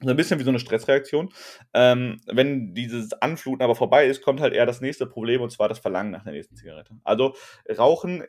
So 0.00 0.10
ein 0.10 0.16
bisschen 0.16 0.38
wie 0.40 0.44
so 0.44 0.50
eine 0.50 0.60
Stressreaktion. 0.60 1.30
Ähm, 1.74 2.20
wenn 2.26 2.74
dieses 2.74 3.12
Anfluten 3.14 3.62
aber 3.62 3.74
vorbei 3.74 4.06
ist, 4.06 4.22
kommt 4.22 4.40
halt 4.40 4.54
eher 4.54 4.66
das 4.66 4.80
nächste 4.80 5.06
Problem 5.06 5.40
und 5.40 5.50
zwar 5.50 5.68
das 5.68 5.80
Verlangen 5.80 6.12
nach 6.12 6.24
der 6.24 6.32
nächsten 6.32 6.56
Zigarette. 6.56 6.94
Also 7.04 7.34
Rauchen 7.76 8.24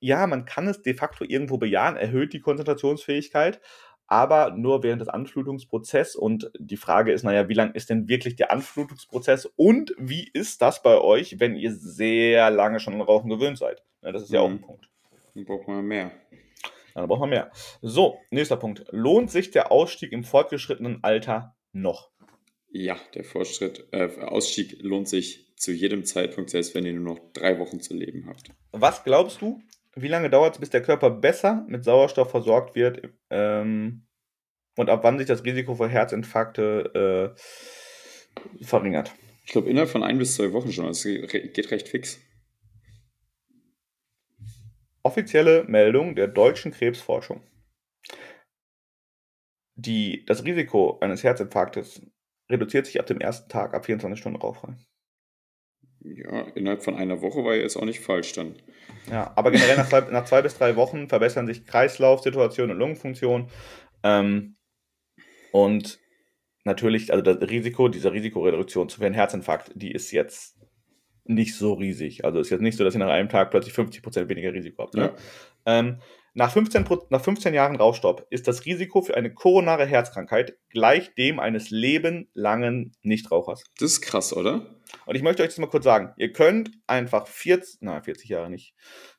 ja, 0.00 0.26
man 0.26 0.44
kann 0.44 0.68
es 0.68 0.82
de 0.82 0.94
facto 0.94 1.24
irgendwo 1.24 1.58
bejahen, 1.58 1.96
erhöht 1.96 2.32
die 2.32 2.40
Konzentrationsfähigkeit, 2.40 3.60
aber 4.06 4.52
nur 4.56 4.82
während 4.82 5.02
des 5.02 5.08
Anflutungsprozesses. 5.08 6.16
Und 6.16 6.50
die 6.58 6.76
Frage 6.76 7.12
ist, 7.12 7.22
naja, 7.22 7.48
wie 7.48 7.54
lang 7.54 7.74
ist 7.74 7.90
denn 7.90 8.08
wirklich 8.08 8.36
der 8.36 8.50
Anflutungsprozess 8.50 9.46
und 9.56 9.94
wie 9.98 10.28
ist 10.32 10.62
das 10.62 10.82
bei 10.82 10.98
euch, 10.98 11.38
wenn 11.40 11.56
ihr 11.56 11.72
sehr 11.72 12.50
lange 12.50 12.80
schon 12.80 12.94
an 12.94 13.02
Rauchen 13.02 13.30
gewöhnt 13.30 13.58
seid? 13.58 13.84
Ja, 14.02 14.12
das 14.12 14.22
ist 14.22 14.32
ja 14.32 14.40
auch 14.40 14.48
ein 14.48 14.54
mhm. 14.54 14.62
Punkt. 14.62 14.88
Dann 15.34 15.44
braucht 15.44 15.68
man 15.68 15.84
mehr. 15.84 16.10
Dann 16.94 17.06
braucht 17.06 17.20
man 17.20 17.30
mehr. 17.30 17.52
So, 17.82 18.18
nächster 18.30 18.56
Punkt. 18.56 18.84
Lohnt 18.90 19.30
sich 19.30 19.50
der 19.50 19.70
Ausstieg 19.70 20.12
im 20.12 20.24
fortgeschrittenen 20.24 21.04
Alter 21.04 21.54
noch? 21.72 22.10
Ja, 22.70 22.96
der 23.14 23.24
Fortschritt, 23.24 23.88
äh, 23.92 24.08
Ausstieg 24.20 24.82
lohnt 24.82 25.08
sich 25.08 25.48
zu 25.56 25.72
jedem 25.72 26.04
Zeitpunkt, 26.04 26.50
selbst 26.50 26.74
wenn 26.74 26.84
ihr 26.84 26.92
nur 26.92 27.14
noch 27.14 27.32
drei 27.32 27.58
Wochen 27.58 27.80
zu 27.80 27.94
leben 27.94 28.26
habt. 28.26 28.50
Was 28.72 29.04
glaubst 29.04 29.40
du, 29.40 29.60
wie 29.94 30.08
lange 30.08 30.30
dauert 30.30 30.54
es, 30.54 30.60
bis 30.60 30.70
der 30.70 30.82
Körper 30.82 31.10
besser 31.10 31.64
mit 31.68 31.84
Sauerstoff 31.84 32.30
versorgt 32.30 32.74
wird? 32.74 33.08
Ähm, 33.30 34.06
und 34.76 34.90
ab 34.90 35.00
wann 35.02 35.18
sich 35.18 35.26
das 35.26 35.44
Risiko 35.44 35.74
für 35.74 35.88
Herzinfarkte 35.88 37.34
äh, 37.36 38.64
verringert? 38.64 39.12
Ich 39.44 39.52
glaube, 39.52 39.68
innerhalb 39.68 39.90
von 39.90 40.02
ein 40.02 40.18
bis 40.18 40.36
zwei 40.36 40.52
Wochen 40.52 40.72
schon. 40.72 40.86
Es 40.86 41.02
geht 41.02 41.70
recht 41.70 41.88
fix. 41.88 42.20
Offizielle 45.02 45.64
Meldung 45.64 46.14
der 46.14 46.28
deutschen 46.28 46.70
Krebsforschung. 46.72 47.40
Die, 49.74 50.24
das 50.26 50.44
Risiko 50.44 50.98
eines 51.00 51.24
Herzinfarktes 51.24 52.02
reduziert 52.50 52.86
sich 52.86 53.00
ab 53.00 53.06
dem 53.06 53.20
ersten 53.20 53.48
Tag, 53.48 53.74
ab 53.74 53.86
24 53.86 54.20
Stunden 54.20 54.40
rauchfrei. 54.40 54.76
Ja, 56.16 56.42
innerhalb 56.54 56.82
von 56.82 56.96
einer 56.96 57.20
Woche 57.20 57.44
war 57.44 57.54
ja 57.54 57.62
jetzt 57.62 57.76
auch 57.76 57.84
nicht 57.84 58.00
falsch 58.00 58.32
dann. 58.32 58.54
Ja, 59.10 59.32
aber 59.36 59.50
generell 59.50 59.76
nach 59.76 59.88
zwei, 59.88 60.00
nach 60.00 60.24
zwei 60.24 60.42
bis 60.42 60.56
drei 60.56 60.76
Wochen 60.76 61.08
verbessern 61.08 61.46
sich 61.46 61.66
Kreislaufsituation 61.66 62.70
und 62.70 62.78
Lungenfunktion. 62.78 63.48
Ähm, 64.02 64.56
und 65.52 65.98
natürlich, 66.64 67.12
also 67.12 67.22
das 67.22 67.48
Risiko, 67.48 67.88
diese 67.88 68.12
Risikoreduktion 68.12 68.90
für 68.90 69.04
einen 69.04 69.14
Herzinfarkt, 69.14 69.72
die 69.74 69.92
ist 69.92 70.12
jetzt 70.12 70.56
nicht 71.24 71.56
so 71.56 71.74
riesig. 71.74 72.24
Also 72.24 72.40
ist 72.40 72.50
jetzt 72.50 72.62
nicht 72.62 72.76
so, 72.76 72.84
dass 72.84 72.94
ihr 72.94 73.00
nach 73.00 73.08
einem 73.08 73.28
Tag 73.28 73.50
plötzlich 73.50 73.74
50% 73.74 74.28
weniger 74.28 74.52
Risiko 74.52 74.82
habt. 74.82 74.94
Ne? 74.94 75.12
Ja. 75.66 75.78
Ähm, 75.78 76.00
nach 76.34 76.52
15, 76.52 76.86
nach 77.10 77.22
15 77.22 77.52
Jahren 77.52 77.76
Rauchstopp 77.76 78.26
ist 78.30 78.48
das 78.48 78.64
Risiko 78.64 79.02
für 79.02 79.16
eine 79.16 79.32
koronare 79.32 79.86
Herzkrankheit 79.86 80.56
gleich 80.70 81.14
dem 81.14 81.40
eines 81.40 81.70
lebenlangen 81.70 82.92
Nichtrauchers. 83.02 83.64
Das 83.78 83.92
ist 83.92 84.00
krass, 84.02 84.32
oder? 84.32 84.77
Und 85.08 85.14
ich 85.14 85.22
möchte 85.22 85.42
euch 85.42 85.48
das 85.48 85.56
mal 85.56 85.68
kurz 85.68 85.84
sagen. 85.84 86.12
Ihr 86.18 86.34
könnt 86.34 86.70
einfach 86.86 87.26
40, 87.26 87.78
na 87.80 88.02
40 88.02 88.28
Jahre 88.28 88.50
nicht. 88.50 88.74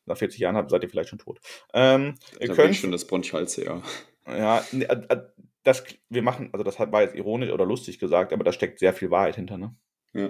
Nach 0.05 0.15
40 0.15 0.39
Jahren 0.39 0.69
seid 0.69 0.83
ihr 0.83 0.89
vielleicht 0.89 1.09
schon 1.09 1.17
tot. 1.17 1.39
Ähm, 1.73 2.13
ihr 2.39 2.49
da 2.49 2.53
könnt 2.53 2.75
schon 2.75 2.91
das 2.91 3.07
Bronchialse, 3.07 3.65
ja. 3.65 3.81
Ja, 4.27 4.63
äh, 4.71 4.83
äh, 4.83 5.21
das, 5.63 5.83
wir 6.09 6.21
machen, 6.21 6.49
also 6.53 6.63
das 6.63 6.77
war 6.79 7.01
jetzt 7.01 7.15
ironisch 7.15 7.49
oder 7.49 7.65
lustig 7.65 7.97
gesagt, 7.97 8.33
aber 8.33 8.43
da 8.43 8.51
steckt 8.51 8.77
sehr 8.77 8.93
viel 8.93 9.09
Wahrheit 9.09 9.35
hinter, 9.35 9.57
ne? 9.57 9.75
Ja. 10.13 10.29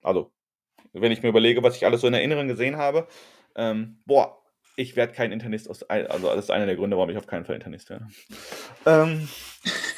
Also, 0.00 0.32
wenn 0.92 1.10
ich 1.10 1.24
mir 1.24 1.30
überlege, 1.30 1.64
was 1.64 1.74
ich 1.74 1.84
alles 1.84 2.00
so 2.00 2.06
in 2.06 2.14
Erinnerung 2.14 2.46
gesehen 2.46 2.76
habe, 2.76 3.08
ähm, 3.56 4.00
boah, 4.06 4.44
ich 4.76 4.94
werde 4.94 5.12
kein 5.12 5.32
Internist 5.32 5.68
aus, 5.68 5.82
also 5.82 6.28
das 6.28 6.44
ist 6.44 6.50
einer 6.52 6.66
der 6.66 6.76
Gründe, 6.76 6.96
warum 6.96 7.10
ich 7.10 7.18
auf 7.18 7.26
keinen 7.26 7.44
Fall 7.44 7.56
Internist 7.56 7.90
werde. 7.90 8.06
Ähm, 8.86 9.28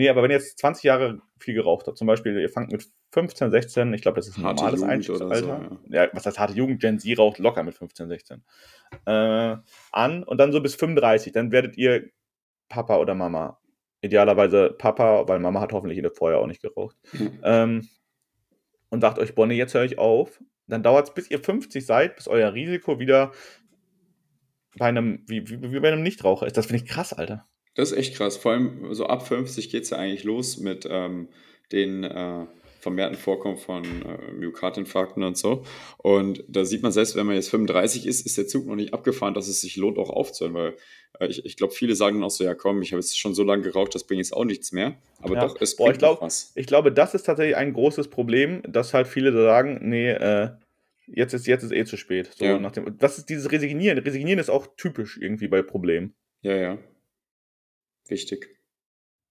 nee, 0.00 0.08
aber 0.08 0.22
wenn 0.22 0.30
ihr 0.30 0.38
jetzt 0.38 0.58
20 0.58 0.82
Jahre 0.82 1.20
viel 1.38 1.52
geraucht 1.52 1.86
habt, 1.86 1.98
zum 1.98 2.06
Beispiel, 2.06 2.38
ihr 2.38 2.48
fangt 2.48 2.72
mit 2.72 2.88
15, 3.12 3.50
16, 3.50 3.92
ich 3.92 4.00
glaube, 4.00 4.16
das 4.16 4.28
ist 4.28 4.38
ein 4.38 4.44
harte 4.44 4.62
normales 4.62 4.82
Einstiegsalter. 4.82 5.36
So, 5.36 5.48
ja. 5.90 6.04
ja. 6.04 6.10
was 6.14 6.24
heißt 6.24 6.38
harte 6.38 6.54
Jugend? 6.54 6.80
Gen 6.80 6.98
Z 6.98 7.18
raucht 7.18 7.38
locker 7.38 7.62
mit 7.62 7.74
15, 7.74 8.08
16. 8.08 8.42
Äh, 9.04 9.56
an 9.92 10.22
und 10.24 10.38
dann 10.38 10.52
so 10.52 10.62
bis 10.62 10.74
35, 10.74 11.34
dann 11.34 11.52
werdet 11.52 11.76
ihr 11.76 12.08
Papa 12.70 12.96
oder 12.96 13.14
Mama. 13.14 13.60
Idealerweise 14.00 14.74
Papa, 14.78 15.28
weil 15.28 15.38
Mama 15.38 15.60
hat 15.60 15.74
hoffentlich 15.74 16.02
vorher 16.14 16.38
auch 16.38 16.46
nicht 16.46 16.62
geraucht. 16.62 16.96
Mhm. 17.12 17.40
Ähm, 17.42 17.88
und 18.88 19.02
sagt 19.02 19.18
euch, 19.18 19.34
Bonnie, 19.34 19.56
jetzt 19.56 19.74
höre 19.74 19.84
ich 19.84 19.98
auf. 19.98 20.42
Dann 20.66 20.82
dauert 20.82 21.08
es, 21.08 21.14
bis 21.14 21.30
ihr 21.30 21.40
50 21.40 21.84
seid, 21.84 22.16
bis 22.16 22.26
euer 22.26 22.54
Risiko 22.54 22.98
wieder 22.98 23.32
bei 24.78 24.86
einem, 24.86 25.24
wie, 25.26 25.46
wie, 25.46 25.60
wie 25.60 25.80
bei 25.80 25.88
einem 25.88 26.02
Nichtraucher 26.02 26.46
ist. 26.46 26.56
Das 26.56 26.66
finde 26.66 26.82
ich 26.82 26.88
krass, 26.88 27.12
Alter. 27.12 27.49
Das 27.74 27.92
ist 27.92 27.98
echt 27.98 28.14
krass. 28.14 28.36
Vor 28.36 28.52
allem 28.52 28.92
so 28.94 29.06
ab 29.06 29.26
50 29.26 29.70
geht 29.70 29.84
es 29.84 29.90
ja 29.90 29.98
eigentlich 29.98 30.24
los 30.24 30.58
mit 30.58 30.86
ähm, 30.90 31.28
den 31.72 32.04
äh, 32.04 32.46
vermehrten 32.80 33.16
Vorkommen 33.16 33.58
von 33.58 33.84
äh, 33.84 34.32
Myokardinfarkten 34.32 35.22
und 35.22 35.36
so. 35.36 35.64
Und 35.98 36.42
da 36.48 36.64
sieht 36.64 36.82
man 36.82 36.92
selbst, 36.92 37.14
wenn 37.14 37.26
man 37.26 37.36
jetzt 37.36 37.50
35 37.50 38.06
ist, 38.06 38.26
ist 38.26 38.38
der 38.38 38.46
Zug 38.46 38.66
noch 38.66 38.76
nicht 38.76 38.94
abgefahren, 38.94 39.34
dass 39.34 39.48
es 39.48 39.60
sich 39.60 39.76
lohnt, 39.76 39.98
auch 39.98 40.10
aufzuhören, 40.10 40.54
weil 40.54 40.76
äh, 41.20 41.26
ich, 41.28 41.44
ich 41.44 41.56
glaube, 41.56 41.74
viele 41.74 41.94
sagen 41.94 42.16
dann 42.16 42.24
auch 42.24 42.30
so, 42.30 42.42
ja 42.42 42.54
komm, 42.54 42.82
ich 42.82 42.92
habe 42.92 43.00
jetzt 43.00 43.18
schon 43.18 43.34
so 43.34 43.44
lange 43.44 43.62
geraucht, 43.62 43.94
das 43.94 44.04
bringt 44.04 44.18
jetzt 44.18 44.32
auch 44.32 44.44
nichts 44.44 44.72
mehr. 44.72 44.96
Aber 45.20 45.34
ja. 45.34 45.46
doch, 45.46 45.60
es 45.60 45.76
Boah, 45.76 45.84
bringt 45.84 45.96
ich 45.96 45.98
glaub, 46.00 46.22
was. 46.22 46.52
Ich 46.54 46.66
glaube, 46.66 46.90
das 46.90 47.14
ist 47.14 47.24
tatsächlich 47.24 47.56
ein 47.56 47.72
großes 47.72 48.08
Problem, 48.08 48.62
dass 48.66 48.94
halt 48.94 49.06
viele 49.06 49.32
sagen, 49.32 49.78
nee, 49.82 50.10
äh, 50.10 50.50
jetzt 51.06 51.34
ist 51.34 51.46
jetzt 51.46 51.62
ist 51.62 51.72
eh 51.72 51.84
zu 51.84 51.96
spät. 51.96 52.30
So, 52.34 52.44
ja. 52.44 52.58
nach 52.58 52.72
dem, 52.72 52.98
das 52.98 53.18
ist 53.18 53.28
dieses 53.28 53.52
Resignieren. 53.52 53.98
Resignieren 53.98 54.38
ist 54.38 54.50
auch 54.50 54.66
typisch 54.76 55.18
irgendwie 55.20 55.48
bei 55.48 55.62
Problemen. 55.62 56.14
Ja, 56.42 56.56
ja. 56.56 56.78
Wichtig. 58.10 58.60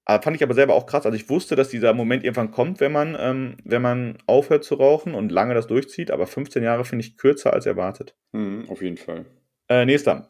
Ah, 0.05 0.21
fand 0.21 0.35
ich 0.35 0.41
aber 0.41 0.55
selber 0.55 0.73
auch 0.73 0.87
krass. 0.87 1.05
Also 1.05 1.15
ich 1.15 1.29
wusste, 1.29 1.55
dass 1.55 1.69
dieser 1.69 1.93
Moment 1.93 2.23
irgendwann 2.23 2.49
kommt, 2.49 2.79
wenn 2.79 2.91
man, 2.91 3.15
ähm, 3.19 3.57
wenn 3.63 3.83
man 3.83 4.17
aufhört 4.25 4.63
zu 4.63 4.75
rauchen 4.75 5.13
und 5.13 5.31
lange 5.31 5.53
das 5.53 5.67
durchzieht. 5.67 6.09
Aber 6.09 6.25
15 6.25 6.63
Jahre 6.63 6.83
finde 6.83 7.05
ich 7.05 7.17
kürzer 7.17 7.53
als 7.53 7.67
erwartet. 7.67 8.15
Mhm, 8.31 8.67
auf 8.69 8.81
jeden 8.81 8.97
Fall. 8.97 9.25
Äh, 9.67 9.85
nächster. 9.85 10.27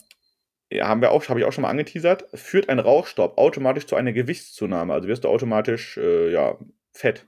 Ja, 0.70 0.88
haben 0.88 1.02
wir 1.02 1.12
auch, 1.12 1.28
habe 1.30 1.40
ich 1.40 1.46
auch 1.46 1.54
schon 1.54 1.62
mal 1.62 1.70
angeteasert. 1.70 2.26
Führt 2.34 2.68
ein 2.68 2.80
Rauchstopp 2.80 3.38
automatisch 3.38 3.86
zu 3.86 3.96
einer 3.96 4.12
Gewichtszunahme? 4.12 4.94
Also 4.94 5.08
wirst 5.08 5.24
du 5.24 5.30
automatisch, 5.30 5.98
äh, 5.98 6.32
ja, 6.32 6.58
fett. 6.92 7.26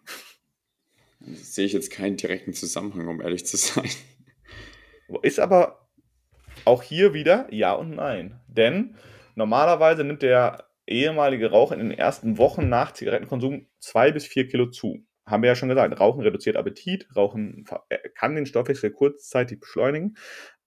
Sehe 1.21 1.65
ich 1.65 1.73
jetzt 1.73 1.89
keinen 1.89 2.17
direkten 2.17 2.53
Zusammenhang, 2.53 3.07
um 3.07 3.21
ehrlich 3.21 3.45
zu 3.45 3.55
sein. 3.55 3.89
Ist 5.21 5.39
aber 5.39 5.87
auch 6.65 6.83
hier 6.83 7.13
wieder 7.13 7.47
ja 7.49 7.73
und 7.73 7.91
nein. 7.95 8.41
Denn 8.47 8.95
normalerweise 9.35 10.03
nimmt 10.03 10.21
der 10.21 10.70
ehemalige 10.91 11.49
Raucher 11.51 11.75
in 11.75 11.89
den 11.89 11.97
ersten 11.97 12.37
Wochen 12.37 12.69
nach 12.69 12.91
Zigarettenkonsum 12.91 13.67
zwei 13.79 14.11
bis 14.11 14.25
vier 14.25 14.47
Kilo 14.47 14.67
zu. 14.67 15.05
Haben 15.25 15.43
wir 15.43 15.49
ja 15.49 15.55
schon 15.55 15.69
gesagt, 15.69 15.99
Rauchen 15.99 16.21
reduziert 16.21 16.57
Appetit, 16.57 17.07
Rauchen 17.15 17.65
äh, 17.89 18.09
kann 18.09 18.35
den 18.35 18.45
Stoffwechsel 18.45 18.91
kurzzeitig 18.91 19.59
beschleunigen. 19.59 20.17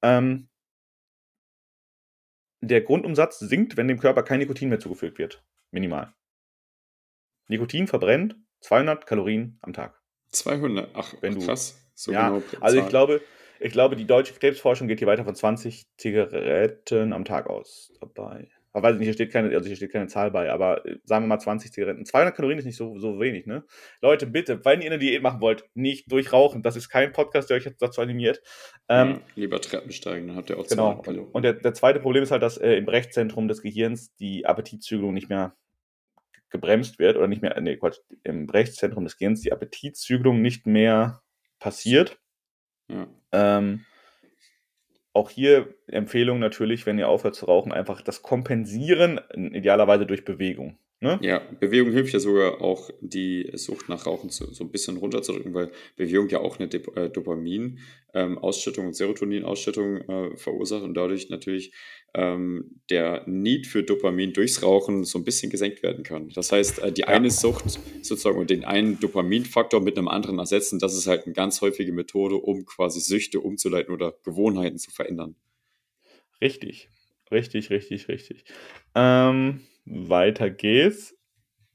Ähm, 0.02 0.48
der 2.60 2.80
Grundumsatz 2.80 3.38
sinkt, 3.40 3.76
wenn 3.76 3.88
dem 3.88 4.00
Körper 4.00 4.22
kein 4.22 4.38
Nikotin 4.38 4.70
mehr 4.70 4.80
zugefügt 4.80 5.18
wird. 5.18 5.44
Minimal. 5.70 6.14
Nikotin 7.48 7.86
verbrennt 7.86 8.36
200 8.60 9.06
Kalorien 9.06 9.58
am 9.60 9.74
Tag. 9.74 10.00
200? 10.30 10.90
Ach, 10.94 11.14
wenn 11.20 11.34
du, 11.34 11.44
krass. 11.44 11.78
So 11.94 12.12
ja, 12.12 12.30
genau 12.30 12.42
also 12.60 12.78
ich 12.78 12.88
glaube, 12.88 13.20
ich 13.60 13.72
glaube, 13.72 13.96
die 13.96 14.06
deutsche 14.06 14.34
Krebsforschung 14.34 14.88
geht 14.88 14.98
hier 15.00 15.08
weiter 15.08 15.24
von 15.24 15.34
20 15.34 15.84
Zigaretten 15.98 17.12
am 17.12 17.24
Tag 17.24 17.48
aus 17.48 17.92
dabei 18.00 18.53
weiß 18.82 18.94
ich 18.94 18.98
nicht, 18.98 19.06
hier 19.06 19.14
steht 19.14 19.32
keine, 19.32 19.54
also 19.54 19.66
hier 19.66 19.76
steht 19.76 19.92
keine 19.92 20.08
Zahl 20.08 20.30
bei, 20.30 20.50
aber 20.50 20.84
äh, 20.84 20.98
sagen 21.04 21.24
wir 21.24 21.28
mal 21.28 21.38
20 21.38 21.72
Zigaretten. 21.72 22.04
200 22.04 22.34
Kalorien 22.34 22.58
ist 22.58 22.64
nicht 22.64 22.76
so, 22.76 22.98
so 22.98 23.20
wenig, 23.20 23.46
ne? 23.46 23.64
Leute, 24.00 24.26
bitte, 24.26 24.64
wenn 24.64 24.80
ihr 24.80 24.90
eine 24.90 24.98
Diät 24.98 25.22
machen 25.22 25.40
wollt, 25.40 25.64
nicht 25.74 26.10
durchrauchen. 26.10 26.62
Das 26.62 26.74
ist 26.74 26.88
kein 26.88 27.12
Podcast, 27.12 27.50
der 27.50 27.58
euch 27.58 27.64
jetzt 27.64 27.80
dazu 27.80 28.00
animiert. 28.00 28.42
Ähm, 28.88 29.10
ja, 29.10 29.20
lieber 29.36 29.60
Treppen 29.60 29.92
steigen, 29.92 30.26
dann 30.26 30.36
habt 30.36 30.50
ihr 30.50 30.58
auch 30.58 30.66
genau. 30.66 31.00
Kalorien. 31.02 31.30
Und 31.32 31.42
der, 31.42 31.52
der 31.54 31.74
zweite 31.74 32.00
Problem 32.00 32.22
ist 32.22 32.32
halt, 32.32 32.42
dass 32.42 32.58
äh, 32.58 32.72
im 32.72 32.88
Rechtzentrum 32.88 33.48
des 33.48 33.62
Gehirns 33.62 34.14
die 34.16 34.46
Appetitzügelung 34.46 35.14
nicht 35.14 35.28
mehr 35.28 35.56
gebremst 36.50 36.98
wird 36.98 37.16
oder 37.16 37.26
nicht 37.26 37.42
mehr, 37.42 37.60
nee, 37.60 37.76
Quatsch, 37.76 37.98
im 38.22 38.48
Rechtszentrum 38.48 39.04
des 39.04 39.18
Gehirns 39.18 39.40
die 39.40 39.52
Appetitzügelung 39.52 40.40
nicht 40.40 40.66
mehr 40.66 41.22
passiert. 41.58 42.18
Ja. 42.88 43.08
Ähm, 43.32 43.84
auch 45.14 45.30
hier 45.30 45.74
Empfehlung 45.86 46.40
natürlich, 46.40 46.84
wenn 46.86 46.98
ihr 46.98 47.08
aufhört 47.08 47.36
zu 47.36 47.46
rauchen, 47.46 47.72
einfach 47.72 48.02
das 48.02 48.22
kompensieren, 48.22 49.20
idealerweise 49.34 50.06
durch 50.06 50.24
Bewegung. 50.24 50.76
Ne? 51.04 51.18
Ja, 51.20 51.42
Bewegung 51.60 51.92
hilft 51.92 52.14
ja 52.14 52.18
sogar 52.18 52.62
auch, 52.62 52.88
die 53.02 53.50
Sucht 53.52 53.90
nach 53.90 54.06
Rauchen 54.06 54.30
zu, 54.30 54.54
so 54.54 54.64
ein 54.64 54.70
bisschen 54.70 54.96
runterzudrücken, 54.96 55.52
weil 55.52 55.70
Bewegung 55.96 56.30
ja 56.30 56.40
auch 56.40 56.58
eine 56.58 56.70
äh, 56.72 57.10
Dopamin-Ausschüttung 57.10 58.84
ähm, 58.84 58.88
und 58.88 58.94
Serotonin-Ausschüttung 58.94 59.96
äh, 59.98 60.36
verursacht 60.38 60.82
und 60.82 60.94
dadurch 60.94 61.28
natürlich 61.28 61.74
ähm, 62.14 62.80
der 62.88 63.22
Need 63.26 63.66
für 63.66 63.82
Dopamin 63.82 64.32
durchs 64.32 64.62
Rauchen 64.62 65.04
so 65.04 65.18
ein 65.18 65.24
bisschen 65.24 65.50
gesenkt 65.50 65.82
werden 65.82 66.04
kann. 66.04 66.30
Das 66.30 66.50
heißt, 66.50 66.78
äh, 66.78 66.90
die 66.90 67.02
ja. 67.02 67.08
eine 67.08 67.28
Sucht 67.28 67.78
sozusagen 68.00 68.38
und 68.38 68.48
den 68.48 68.64
einen 68.64 68.98
Dopaminfaktor 68.98 69.82
mit 69.82 69.98
einem 69.98 70.08
anderen 70.08 70.38
ersetzen, 70.38 70.78
das 70.78 70.96
ist 70.96 71.06
halt 71.06 71.26
eine 71.26 71.34
ganz 71.34 71.60
häufige 71.60 71.92
Methode, 71.92 72.36
um 72.36 72.64
quasi 72.64 73.00
Süchte 73.00 73.40
umzuleiten 73.40 73.92
oder 73.92 74.14
Gewohnheiten 74.24 74.78
zu 74.78 74.90
verändern. 74.90 75.36
Richtig, 76.40 76.88
richtig, 77.30 77.68
richtig, 77.68 78.08
richtig. 78.08 78.44
Ähm, 78.94 79.60
weiter 79.84 80.50
geht's. 80.50 81.16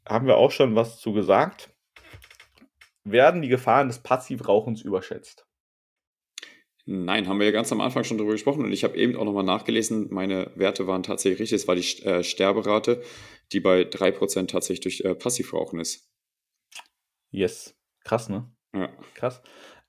Haben 0.07 0.27
wir 0.27 0.37
auch 0.37 0.51
schon 0.51 0.75
was 0.75 0.99
zu 0.99 1.13
gesagt? 1.13 1.73
Werden 3.03 3.41
die 3.41 3.47
Gefahren 3.47 3.87
des 3.87 3.99
Passivrauchens 3.99 4.81
überschätzt? 4.81 5.45
Nein, 6.85 7.27
haben 7.27 7.39
wir 7.39 7.45
ja 7.45 7.51
ganz 7.51 7.71
am 7.71 7.81
Anfang 7.81 8.03
schon 8.03 8.17
darüber 8.17 8.33
gesprochen 8.33 8.65
und 8.65 8.71
ich 8.71 8.83
habe 8.83 8.97
eben 8.97 9.15
auch 9.15 9.23
nochmal 9.23 9.43
nachgelesen. 9.43 10.07
Meine 10.09 10.51
Werte 10.55 10.87
waren 10.87 11.03
tatsächlich 11.03 11.41
richtig. 11.41 11.61
Es 11.61 11.67
war 11.67 11.75
die 11.75 12.03
äh, 12.03 12.23
Sterberate, 12.23 13.03
die 13.51 13.59
bei 13.59 13.81
3% 13.81 14.47
tatsächlich 14.47 14.79
durch 14.79 15.01
äh, 15.01 15.13
Passivrauchen 15.13 15.79
ist. 15.79 16.09
Yes. 17.29 17.75
Krass, 18.03 18.27
ne? 18.29 18.51
Ja. 18.73 18.89
Krass. 19.13 19.43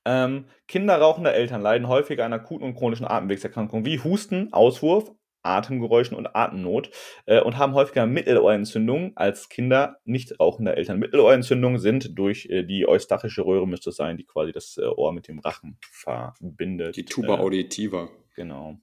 Ähm, 0.05 0.47
Kinder 0.69 0.97
rauchender 0.99 1.35
Eltern 1.35 1.63
leiden 1.63 1.89
häufiger 1.89 2.27
an 2.27 2.35
akuten 2.35 2.67
und 2.67 2.75
chronischen 2.75 3.07
Atemwegserkrankungen 3.07 3.87
wie 3.87 4.01
Husten, 4.01 4.53
Auswurf, 4.53 5.11
Atemgeräuschen 5.43 6.17
und 6.17 6.35
Atemnot 6.35 6.91
äh, 7.27 7.41
und 7.41 7.59
haben 7.59 7.75
häufiger 7.75 8.07
Mittelohrentzündungen 8.07 9.13
als 9.17 9.49
Kinder 9.49 9.99
nicht 10.05 10.39
rauchender 10.39 10.77
Eltern. 10.77 10.99
Mittelohrentzündungen 10.99 11.79
sind 11.79 12.19
durch 12.19 12.47
äh, 12.47 12.63
die 12.63 12.87
eustachische 12.87 13.45
Röhre, 13.45 13.67
müsste 13.67 13.91
es 13.91 13.97
sein, 13.97 14.17
die 14.17 14.25
quasi 14.25 14.53
das 14.53 14.77
äh, 14.77 14.87
Ohr 14.87 15.13
mit 15.13 15.29
dem 15.29 15.39
Rachen 15.39 15.79
verbindet. 15.81 16.97
Die 16.97 17.05
Tuba 17.05 17.37
äh, 17.37 17.41
auditiva. 17.41 18.09
Genau. 18.37 18.79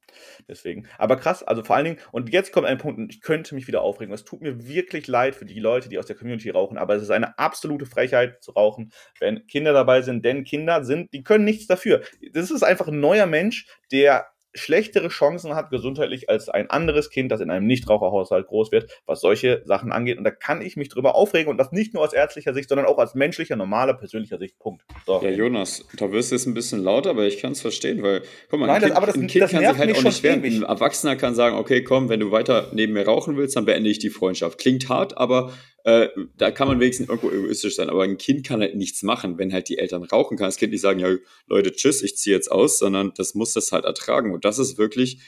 Deswegen. 0.48 0.88
Aber 0.98 1.16
krass, 1.16 1.42
also 1.42 1.64
vor 1.64 1.76
allen 1.76 1.86
Dingen, 1.86 1.98
und 2.12 2.32
jetzt 2.32 2.52
kommt 2.52 2.68
ein 2.68 2.78
Punkt, 2.78 3.00
und 3.00 3.12
ich 3.12 3.22
könnte 3.22 3.56
mich 3.56 3.68
wieder 3.68 3.82
aufregen. 3.82 4.14
Es 4.14 4.24
tut 4.24 4.42
mir 4.42 4.68
wirklich 4.68 5.08
leid 5.08 5.36
für 5.36 5.46
die 5.46 5.60
Leute, 5.60 5.90
die 5.90 5.98
aus 5.98 6.06
der 6.06 6.16
Community 6.16 6.50
rauchen, 6.50 6.78
aber 6.78 6.96
es 6.96 7.02
ist 7.02 7.10
eine 7.10 7.40
absolute 7.40 7.86
Frechheit 7.86 8.44
zu 8.44 8.52
rauchen, 8.52 8.92
wenn 9.20 9.48
Kinder 9.48 9.74
dabei 9.74 10.02
sind, 10.02 10.24
denn 10.24 10.44
Kinder 10.44 10.84
sind, 10.84 11.12
die 11.14 11.24
können 11.24 11.46
nichts 11.46 11.66
dafür. 11.66 12.02
Das 12.34 12.52
ist 12.52 12.62
einfach 12.62 12.88
ein 12.88 13.00
neuer 13.00 13.26
Mensch, 13.26 13.66
der 13.92 14.28
schlechtere 14.58 15.10
Chancen 15.10 15.56
hat 15.56 15.70
gesundheitlich 15.70 16.30
als 16.30 16.50
ein 16.50 16.70
anderes 16.70 17.10
Kind, 17.10 17.32
das 17.32 17.42
in 17.42 17.50
einem 17.50 17.68
Nichtraucherhaushalt 17.68 18.48
groß 18.48 18.72
wird, 18.72 18.90
was 19.06 19.22
solche 19.22 19.62
Sachen 19.66 19.92
angeht. 19.92 20.18
Und 20.18 20.24
da 20.24 20.32
kann 20.32 20.62
ich 20.62 20.78
mich 20.78 20.90
drüber 20.90 21.16
aufregen 21.16 21.50
und 21.50 21.58
das 21.58 21.72
nicht 21.72 21.94
nur 21.94 22.04
aus 22.04 22.14
ärztlicher 22.14 22.54
Sicht, 22.54 22.70
sondern 22.70 22.88
auch 22.88 22.98
aus 22.98 23.16
menschlicher, 23.16 23.56
normaler, 23.56 23.94
persönlicher 23.94 24.38
Sicht. 24.38 24.60
Punkt. 24.60 24.84
So. 25.06 25.22
Ja, 25.22 25.30
Jonas, 25.30 25.86
da 25.98 26.12
wirst 26.12 26.32
du 26.32 26.36
jetzt 26.36 26.46
ein 26.46 26.54
bisschen 26.54 26.84
lauter, 26.84 27.12
aber 27.12 27.26
ich 27.26 27.40
kann 27.40 27.52
es 27.52 27.62
verstehen, 27.62 28.02
weil, 28.04 28.24
guck 28.50 28.60
mal, 28.60 28.68
Nein, 28.68 28.76
ein 28.76 28.82
Kind, 28.82 28.92
das, 28.92 28.98
aber 28.98 29.08
das, 29.08 29.16
ein 29.16 29.28
kind 29.28 29.44
das 29.44 29.52
kann 29.52 29.60
sich 29.60 29.78
halt 29.78 29.98
auch 29.98 30.04
nicht 30.04 30.24
wehren. 30.24 30.44
Ein 30.44 30.64
Erwachsener 30.64 31.16
kann 31.16 31.36
sagen, 31.36 31.58
okay, 31.58 31.84
komm, 31.84 32.10
wenn 32.10 32.20
du 32.20 32.32
weiter 32.32 32.70
neben 32.74 32.94
mir 32.94 33.06
rauchen 33.06 33.38
willst, 33.38 33.56
dann 33.56 33.66
beende 33.66 33.90
ich 33.90 34.00
die 34.00 34.10
Freundschaft. 34.10 34.58
Klingt 34.58 34.90
hart, 34.90 35.18
aber 35.18 35.52
äh, 35.88 36.10
da 36.36 36.52
kann 36.52 36.68
man 36.68 36.82
wenigstens 36.82 37.08
irgendwo 37.08 37.32
egoistisch 37.32 37.78
sein, 37.78 37.90
aber 37.90 38.04
ein 38.04 38.18
Kind 38.18 38.46
kann 38.46 38.60
halt 38.60 38.76
nichts 38.76 39.04
machen, 39.04 39.38
wenn 39.38 39.54
halt 39.54 39.70
die 39.70 39.78
Eltern 39.78 40.04
rauchen, 40.04 40.38
kann 40.38 40.48
das 40.48 40.58
Kind 40.58 40.74
nicht 40.74 40.82
sagen, 40.82 41.00
ja, 41.00 41.16
Leute, 41.48 41.72
tschüss, 41.72 42.04
ich 42.04 42.18
ziehe 42.18 42.36
jetzt 42.36 42.52
aus, 42.52 42.78
sondern 42.78 43.14
das 43.16 43.36
muss 43.36 43.54
das 43.54 43.72
halt 43.72 43.86
ertragen. 43.86 44.34
Und 44.34 44.44
das 44.44 44.60
ist 44.60 44.78
wirklich 44.78 45.22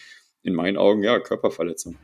in 0.43 0.53
meinen 0.53 0.75
Augen, 0.75 1.01
ja, 1.01 1.17
Körperverletzung. 1.21 1.97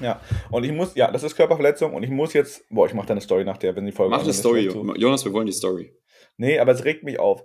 Ja, 0.00 0.20
und 0.50 0.64
ich 0.64 0.72
muss, 0.72 0.96
ja, 0.96 1.12
das 1.12 1.22
ist 1.22 1.36
Körperverletzung 1.36 1.94
und 1.94 2.02
ich 2.02 2.10
muss 2.10 2.32
jetzt, 2.32 2.68
boah, 2.68 2.88
ich 2.88 2.94
mache 2.94 3.06
da 3.06 3.12
eine 3.12 3.20
Story 3.20 3.44
nach 3.44 3.58
der, 3.58 3.76
wenn 3.76 3.86
die 3.86 3.92
Folge. 3.92 4.10
Mach 4.10 4.24
eine 4.24 4.32
Story, 4.32 4.68
Jonas, 4.96 5.24
wir 5.24 5.32
wollen 5.32 5.46
die 5.46 5.52
Story. 5.52 5.94
Nee, 6.36 6.58
aber 6.58 6.72
es 6.72 6.84
regt 6.84 7.04
mich 7.04 7.20
auf. 7.20 7.44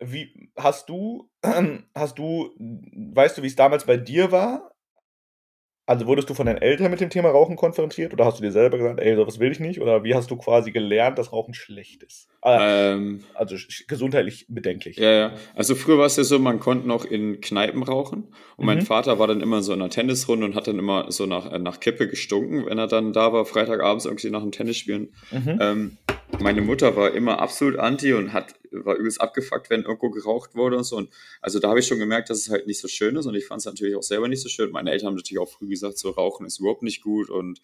Wie, 0.00 0.50
hast 0.54 0.90
du, 0.90 1.30
hast 1.94 2.18
du, 2.18 2.50
weißt 3.14 3.38
du, 3.38 3.42
wie 3.42 3.46
es 3.46 3.56
damals 3.56 3.86
bei 3.86 3.96
dir 3.96 4.32
war, 4.32 4.71
also 5.92 6.06
wurdest 6.06 6.30
du 6.30 6.34
von 6.34 6.46
deinen 6.46 6.62
Eltern 6.62 6.90
mit 6.90 7.00
dem 7.00 7.10
Thema 7.10 7.30
Rauchen 7.30 7.56
konfrontiert 7.56 8.12
oder 8.14 8.24
hast 8.24 8.38
du 8.38 8.42
dir 8.42 8.52
selber 8.52 8.78
gesagt, 8.78 8.98
ey, 9.00 9.14
sowas 9.14 9.38
will 9.38 9.52
ich 9.52 9.60
nicht? 9.60 9.80
Oder 9.80 10.04
wie 10.04 10.14
hast 10.14 10.30
du 10.30 10.36
quasi 10.36 10.72
gelernt, 10.72 11.18
dass 11.18 11.32
Rauchen 11.32 11.54
schlecht 11.54 12.02
ist? 12.02 12.28
Äh, 12.44 12.92
ähm, 12.92 13.20
also 13.34 13.56
gesundheitlich 13.86 14.46
bedenklich. 14.48 14.96
Ja, 14.96 15.12
ja. 15.12 15.32
Also 15.54 15.76
früher 15.76 15.98
war 15.98 16.06
es 16.06 16.16
ja 16.16 16.24
so, 16.24 16.38
man 16.40 16.58
konnte 16.58 16.88
noch 16.88 17.04
in 17.04 17.40
Kneipen 17.40 17.82
rauchen. 17.84 18.24
Und 18.56 18.64
mhm. 18.64 18.66
mein 18.66 18.82
Vater 18.82 19.18
war 19.18 19.28
dann 19.28 19.40
immer 19.40 19.62
so 19.62 19.72
in 19.72 19.80
einer 19.80 19.90
Tennisrunde 19.90 20.46
und 20.46 20.56
hat 20.56 20.66
dann 20.66 20.78
immer 20.78 21.12
so 21.12 21.26
nach, 21.26 21.52
äh, 21.52 21.58
nach 21.58 21.78
Kippe 21.78 22.08
gestunken, 22.08 22.66
wenn 22.66 22.78
er 22.78 22.88
dann 22.88 23.12
da 23.12 23.32
war, 23.32 23.46
Freitagabends 23.46 24.06
irgendwie 24.06 24.30
nach 24.30 24.42
dem 24.42 24.50
Tennisspielen. 24.50 25.14
Mhm. 25.30 25.58
Ähm, 25.60 25.98
meine 26.40 26.62
Mutter 26.62 26.96
war 26.96 27.12
immer 27.12 27.40
absolut 27.40 27.78
anti 27.78 28.12
und 28.12 28.32
hat, 28.32 28.54
war 28.72 28.96
übelst 28.96 29.20
abgefuckt, 29.20 29.70
wenn 29.70 29.82
irgendwo 29.82 30.10
geraucht 30.10 30.54
wurde 30.54 30.78
und 30.78 30.84
so. 30.84 30.96
Und 30.96 31.10
also 31.40 31.60
da 31.60 31.68
habe 31.68 31.80
ich 31.80 31.86
schon 31.86 31.98
gemerkt, 31.98 32.30
dass 32.30 32.38
es 32.38 32.50
halt 32.50 32.66
nicht 32.66 32.80
so 32.80 32.88
schön 32.88 33.14
ist 33.16 33.26
und 33.26 33.34
ich 33.34 33.46
fand 33.46 33.60
es 33.60 33.66
natürlich 33.66 33.94
auch 33.94 34.02
selber 34.02 34.26
nicht 34.28 34.42
so 34.42 34.48
schön. 34.48 34.72
Meine 34.72 34.90
Eltern 34.90 35.08
haben 35.08 35.14
natürlich 35.14 35.40
auch 35.40 35.50
früh 35.50 35.68
gesagt, 35.68 35.98
so 35.98 36.10
Rauchen 36.10 36.46
ist 36.46 36.58
überhaupt 36.58 36.82
nicht 36.82 37.02
gut 37.02 37.30
und 37.30 37.60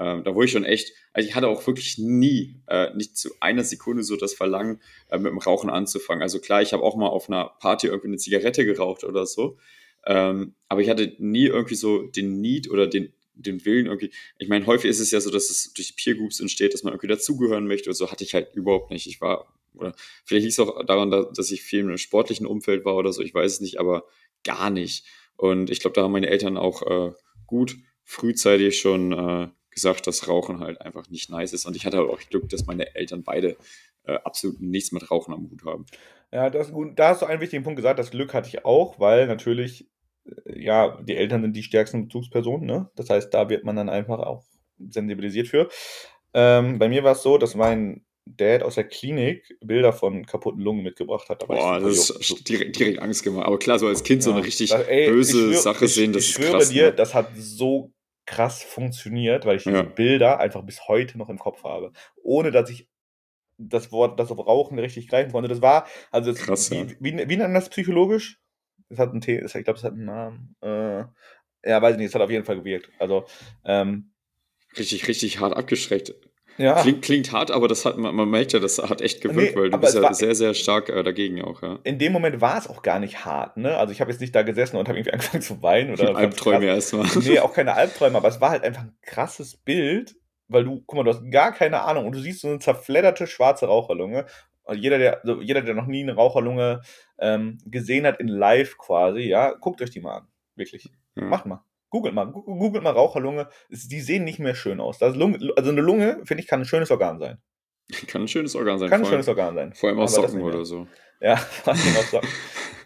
ähm, 0.00 0.24
da 0.24 0.34
wurde 0.34 0.46
ich 0.46 0.52
schon 0.52 0.64
echt, 0.64 0.94
also 1.12 1.28
ich 1.28 1.34
hatte 1.34 1.48
auch 1.48 1.66
wirklich 1.66 1.98
nie, 1.98 2.56
äh, 2.68 2.92
nicht 2.94 3.18
zu 3.18 3.30
einer 3.40 3.64
Sekunde 3.64 4.02
so 4.02 4.16
das 4.16 4.32
Verlangen, 4.32 4.80
äh, 5.10 5.18
mit 5.18 5.30
dem 5.30 5.38
Rauchen 5.38 5.68
anzufangen. 5.68 6.22
Also 6.22 6.40
klar, 6.40 6.62
ich 6.62 6.72
habe 6.72 6.82
auch 6.82 6.96
mal 6.96 7.08
auf 7.08 7.28
einer 7.28 7.50
Party 7.60 7.88
irgendwie 7.88 8.08
eine 8.08 8.16
Zigarette 8.16 8.64
geraucht 8.64 9.04
oder 9.04 9.26
so. 9.26 9.58
Ähm, 10.06 10.54
aber 10.68 10.80
ich 10.80 10.88
hatte 10.88 11.14
nie 11.18 11.44
irgendwie 11.44 11.74
so 11.74 12.06
den 12.06 12.40
Need 12.40 12.70
oder 12.70 12.86
den, 12.86 13.12
den 13.34 13.62
Willen 13.66 13.86
irgendwie. 13.86 14.10
Ich 14.38 14.48
meine, 14.48 14.64
häufig 14.64 14.88
ist 14.88 15.00
es 15.00 15.10
ja 15.10 15.20
so, 15.20 15.30
dass 15.30 15.50
es 15.50 15.74
durch 15.74 15.94
Peer 15.96 16.14
Groups 16.14 16.40
entsteht, 16.40 16.72
dass 16.72 16.82
man 16.82 16.94
irgendwie 16.94 17.08
dazugehören 17.08 17.66
möchte 17.66 17.90
und 17.90 17.94
so 17.94 18.10
hatte 18.10 18.24
ich 18.24 18.32
halt 18.32 18.54
überhaupt 18.54 18.90
nicht. 18.90 19.06
Ich 19.06 19.20
war, 19.20 19.52
oder 19.74 19.94
vielleicht 20.24 20.44
liegt 20.44 20.58
es 20.58 20.60
auch 20.60 20.82
daran, 20.86 21.10
dass 21.10 21.50
ich 21.50 21.60
viel 21.60 21.80
in 21.80 21.88
einem 21.88 21.98
sportlichen 21.98 22.46
Umfeld 22.46 22.86
war 22.86 22.96
oder 22.96 23.12
so, 23.12 23.20
ich 23.20 23.34
weiß 23.34 23.52
es 23.52 23.60
nicht, 23.60 23.78
aber 23.78 24.04
gar 24.44 24.70
nicht. 24.70 25.04
Und 25.36 25.68
ich 25.68 25.80
glaube, 25.80 25.94
da 25.94 26.04
haben 26.04 26.12
meine 26.12 26.30
Eltern 26.30 26.56
auch 26.56 26.82
äh, 26.82 27.12
gut 27.46 27.76
frühzeitig 28.04 28.80
schon 28.80 29.12
äh, 29.12 29.48
gesagt, 29.70 30.06
dass 30.06 30.28
Rauchen 30.28 30.60
halt 30.60 30.80
einfach 30.80 31.08
nicht 31.08 31.30
nice 31.30 31.52
ist. 31.52 31.66
Und 31.66 31.76
ich 31.76 31.86
hatte 31.86 31.98
halt 31.98 32.10
auch 32.10 32.20
Glück, 32.28 32.48
dass 32.48 32.66
meine 32.66 32.94
Eltern 32.94 33.22
beide 33.22 33.56
äh, 34.04 34.14
absolut 34.24 34.60
nichts 34.60 34.92
mit 34.92 35.10
Rauchen 35.10 35.34
am 35.34 35.50
Hut 35.50 35.64
haben. 35.64 35.86
Ja, 36.32 36.50
das, 36.50 36.72
da 36.94 37.08
hast 37.08 37.22
du 37.22 37.26
einen 37.26 37.40
wichtigen 37.40 37.64
Punkt 37.64 37.76
gesagt. 37.76 37.98
Das 37.98 38.10
Glück 38.10 38.34
hatte 38.34 38.48
ich 38.48 38.64
auch, 38.64 38.98
weil 38.98 39.26
natürlich 39.26 39.88
ja, 40.46 40.98
die 41.02 41.16
Eltern 41.16 41.42
sind 41.42 41.56
die 41.56 41.62
stärksten 41.62 42.04
Bezugspersonen, 42.04 42.66
ne? 42.66 42.90
Das 42.96 43.10
heißt, 43.10 43.32
da 43.32 43.48
wird 43.48 43.64
man 43.64 43.76
dann 43.76 43.88
einfach 43.88 44.18
auch 44.18 44.44
sensibilisiert 44.78 45.48
für. 45.48 45.68
Ähm, 46.34 46.78
bei 46.78 46.88
mir 46.88 47.04
war 47.04 47.12
es 47.12 47.22
so, 47.22 47.38
dass 47.38 47.54
mein 47.54 48.04
Dad 48.26 48.62
aus 48.62 48.76
der 48.76 48.84
Klinik 48.84 49.56
Bilder 49.60 49.92
von 49.92 50.24
kaputten 50.24 50.60
Lungen 50.60 50.82
mitgebracht 50.82 51.28
hat. 51.28 51.46
Boah, 51.46 51.80
das 51.80 52.10
ist 52.10 52.48
direkt, 52.48 52.78
direkt, 52.78 53.00
Angst 53.00 53.24
gemacht. 53.24 53.46
Aber 53.46 53.58
klar, 53.58 53.78
so 53.78 53.88
als 53.88 54.04
Kind 54.04 54.22
ja, 54.22 54.24
so 54.26 54.32
eine 54.32 54.44
richtig 54.44 54.70
das, 54.70 54.86
ey, 54.86 55.08
böse 55.08 55.32
schwöre, 55.32 55.54
Sache 55.54 55.84
ich, 55.86 55.94
sehen, 55.94 56.12
das 56.12 56.24
ich 56.24 56.30
ist 56.30 56.36
schwöre 56.36 56.66
dir, 56.66 56.86
ne? 56.86 56.92
das 56.92 57.14
hat 57.14 57.30
so 57.36 57.92
krass 58.26 58.62
funktioniert, 58.62 59.44
weil 59.46 59.56
ich 59.56 59.64
diese 59.64 59.76
ja. 59.76 59.82
Bilder 59.82 60.38
einfach 60.40 60.62
bis 60.62 60.86
heute 60.88 61.18
noch 61.18 61.28
im 61.28 61.38
Kopf 61.38 61.64
habe. 61.64 61.92
Ohne 62.22 62.50
dass 62.50 62.70
ich 62.70 62.88
das 63.58 63.92
Wort, 63.92 64.18
das 64.18 64.30
auf 64.30 64.38
Rauchen 64.38 64.78
richtig 64.78 65.08
greifen 65.08 65.32
konnte. 65.32 65.48
Das 65.48 65.62
war, 65.62 65.86
also 66.10 66.32
das, 66.32 66.40
krass, 66.40 66.70
wie, 66.70 66.76
ja. 66.76 66.88
wie, 67.00 67.18
wie, 67.18 67.28
wie 67.28 67.36
nennt 67.36 67.54
das 67.54 67.68
psychologisch? 67.68 68.40
Es 68.88 68.98
hat 68.98 69.10
einen 69.10 69.20
T, 69.20 69.38
ich 69.44 69.52
glaube, 69.52 69.78
es 69.78 69.84
hat 69.84 69.92
einen 69.92 70.06
Namen. 70.06 70.56
Äh, 70.62 71.04
ja, 71.68 71.82
weiß 71.82 71.92
ich 71.92 71.98
nicht, 71.98 72.08
es 72.08 72.14
hat 72.14 72.22
auf 72.22 72.30
jeden 72.30 72.44
Fall 72.44 72.56
gewirkt. 72.56 72.90
Also, 72.98 73.26
ähm, 73.64 74.12
richtig, 74.76 75.06
richtig 75.08 75.38
hart 75.40 75.56
abgeschreckt. 75.56 76.14
Ja. 76.60 76.82
Klingt, 76.82 77.00
klingt 77.00 77.32
hart, 77.32 77.50
aber 77.50 77.68
das 77.68 77.86
hat 77.86 77.96
man, 77.96 78.14
man 78.14 78.28
merkt 78.28 78.52
ja, 78.52 78.58
das 78.58 78.78
hat 78.78 79.00
echt 79.00 79.22
gewirkt, 79.22 79.56
nee, 79.56 79.60
weil 79.60 79.70
du 79.70 79.78
bist 79.78 79.94
ja 79.94 80.12
sehr, 80.12 80.34
sehr 80.34 80.52
stark 80.52 80.90
äh, 80.90 81.02
dagegen 81.02 81.42
auch, 81.42 81.62
ja. 81.62 81.78
In 81.84 81.98
dem 81.98 82.12
Moment 82.12 82.42
war 82.42 82.58
es 82.58 82.68
auch 82.68 82.82
gar 82.82 82.98
nicht 82.98 83.24
hart, 83.24 83.56
ne? 83.56 83.78
Also 83.78 83.92
ich 83.92 84.02
habe 84.02 84.10
jetzt 84.10 84.20
nicht 84.20 84.34
da 84.34 84.42
gesessen 84.42 84.76
und 84.76 84.86
habe 84.86 84.98
irgendwie 84.98 85.12
angefangen 85.14 85.42
zu 85.42 85.62
weinen 85.62 85.92
oder. 85.92 86.14
Albträume 86.14 86.66
erstmal. 86.66 87.06
Nee, 87.20 87.38
auch 87.38 87.54
keine 87.54 87.74
Albträume, 87.74 88.18
aber 88.18 88.28
es 88.28 88.40
war 88.40 88.50
halt 88.50 88.62
einfach 88.62 88.82
ein 88.82 88.96
krasses 89.02 89.56
Bild, 89.56 90.16
weil 90.48 90.64
du, 90.64 90.82
guck 90.84 90.96
mal, 90.96 91.04
du 91.04 91.10
hast 91.12 91.30
gar 91.30 91.52
keine 91.52 91.82
Ahnung 91.82 92.06
und 92.06 92.14
du 92.14 92.18
siehst 92.18 92.42
so 92.42 92.48
eine 92.48 92.58
zerfledderte 92.58 93.26
schwarze 93.26 93.66
Raucherlunge 93.66 94.26
jeder, 94.74 94.98
der, 94.98 95.20
also 95.24 95.40
jeder, 95.40 95.62
der 95.62 95.74
noch 95.74 95.86
nie 95.86 96.02
eine 96.02 96.14
Raucherlunge 96.14 96.82
ähm, 97.18 97.58
gesehen 97.64 98.06
hat 98.06 98.20
in 98.20 98.28
live 98.28 98.76
quasi, 98.78 99.22
ja, 99.22 99.52
guckt 99.54 99.82
euch 99.82 99.90
die 99.90 100.00
mal 100.00 100.18
an. 100.18 100.28
Wirklich. 100.54 100.90
Ja. 101.16 101.24
Macht 101.24 101.46
mal. 101.46 101.64
Googelt 101.90 102.14
mal. 102.14 102.26
Googelt 102.26 102.82
mal 102.82 102.92
Raucherlunge. 102.92 103.48
Die 103.68 104.00
sehen 104.00 104.24
nicht 104.24 104.38
mehr 104.38 104.54
schön 104.54 104.80
aus. 104.80 105.00
Lunge, 105.00 105.52
also 105.56 105.70
eine 105.70 105.80
Lunge, 105.80 106.20
finde 106.24 106.42
ich, 106.42 106.48
kann 106.48 106.60
ein 106.60 106.66
schönes 106.66 106.90
Organ 106.90 107.18
sein. 107.18 107.38
Kann 108.06 108.22
ein 108.22 108.28
schönes 108.28 108.54
Organ 108.54 108.78
sein. 108.78 108.88
Kann 108.88 109.00
ein 109.00 109.06
schönes 109.06 109.26
Organ 109.26 109.56
sein. 109.56 109.74
Vor 109.74 109.88
allem 109.88 109.98
aus 109.98 110.14
Socken 110.14 110.42
oder 110.42 110.64
so. 110.64 110.86
Ja, 111.20 111.36
vor 111.36 111.72
allem 111.72 111.96
aus 111.96 112.10
Socken. 112.12 112.28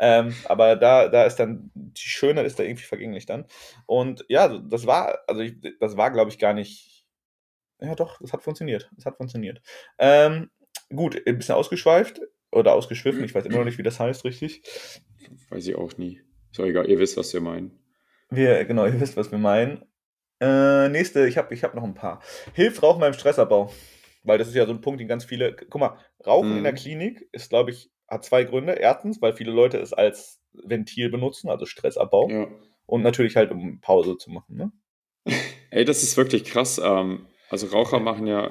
ähm, 0.00 0.34
aber 0.46 0.76
da, 0.76 1.08
da 1.08 1.24
ist 1.24 1.36
dann, 1.36 1.70
die 1.74 2.00
Schönheit 2.00 2.46
ist 2.46 2.58
da 2.58 2.62
irgendwie 2.62 2.84
vergänglich 2.84 3.26
dann. 3.26 3.44
Und 3.84 4.24
ja, 4.30 4.48
das 4.48 4.86
war, 4.86 5.18
also 5.26 5.42
ich, 5.42 5.56
das 5.78 5.98
war, 5.98 6.10
glaube 6.10 6.30
ich, 6.30 6.38
gar 6.38 6.54
nicht. 6.54 7.06
Ja, 7.82 7.94
doch, 7.94 8.18
es 8.22 8.32
hat 8.32 8.42
funktioniert. 8.42 8.90
Es 8.96 9.04
hat 9.04 9.18
funktioniert. 9.18 9.60
Ähm, 9.98 10.48
Gut, 10.94 11.20
ein 11.26 11.38
bisschen 11.38 11.54
ausgeschweift 11.54 12.20
oder 12.50 12.74
ausgeschwiffen, 12.74 13.24
ich 13.24 13.34
weiß 13.34 13.46
immer 13.46 13.58
noch 13.58 13.64
nicht, 13.64 13.78
wie 13.78 13.82
das 13.82 14.00
heißt, 14.00 14.24
richtig. 14.24 14.62
Weiß 15.50 15.66
ich 15.66 15.76
auch 15.76 15.96
nie. 15.96 16.20
Ist 16.52 16.60
auch 16.60 16.64
egal, 16.64 16.88
ihr 16.88 16.98
wisst, 16.98 17.16
was 17.16 17.32
wir 17.32 17.40
meinen. 17.40 17.78
Wir, 18.30 18.64
genau, 18.64 18.87
ihr 18.87 19.00
wisst, 19.00 19.16
was 19.16 19.30
wir 19.30 19.38
meinen. 19.38 19.84
Äh, 20.40 20.88
nächste, 20.88 21.26
ich 21.26 21.38
habe 21.38 21.54
ich 21.54 21.64
hab 21.64 21.74
noch 21.74 21.84
ein 21.84 21.94
paar. 21.94 22.20
Hilft 22.54 22.82
Rauchen 22.82 23.00
beim 23.00 23.12
Stressabbau? 23.12 23.72
Weil 24.24 24.38
das 24.38 24.48
ist 24.48 24.54
ja 24.54 24.66
so 24.66 24.72
ein 24.72 24.80
Punkt, 24.80 25.00
den 25.00 25.08
ganz 25.08 25.24
viele. 25.24 25.54
Guck 25.54 25.80
mal, 25.80 25.98
Rauchen 26.26 26.50
mhm. 26.50 26.56
in 26.58 26.62
der 26.64 26.72
mhm. 26.72 26.76
Klinik 26.76 27.28
ist, 27.32 27.50
glaube 27.50 27.70
ich, 27.70 27.90
hat 28.08 28.24
zwei 28.24 28.44
Gründe. 28.44 28.72
Erstens, 28.72 29.20
weil 29.22 29.34
viele 29.34 29.52
Leute 29.52 29.78
es 29.78 29.92
als 29.92 30.40
Ventil 30.52 31.10
benutzen, 31.10 31.48
also 31.48 31.66
Stressabbau. 31.66 32.28
Ja. 32.30 32.48
Und 32.87 33.02
natürlich 33.02 33.37
halt, 33.37 33.50
um 33.50 33.80
Pause 33.80 34.18
zu 34.18 34.30
machen. 34.30 34.56
Ne? 34.56 34.72
Ey, 35.70 35.84
das 35.84 36.02
ist 36.02 36.16
wirklich 36.16 36.44
krass. 36.44 36.80
Ähm, 36.82 37.26
also 37.48 37.66
Raucher 37.68 38.00
machen 38.00 38.26
ja 38.26 38.50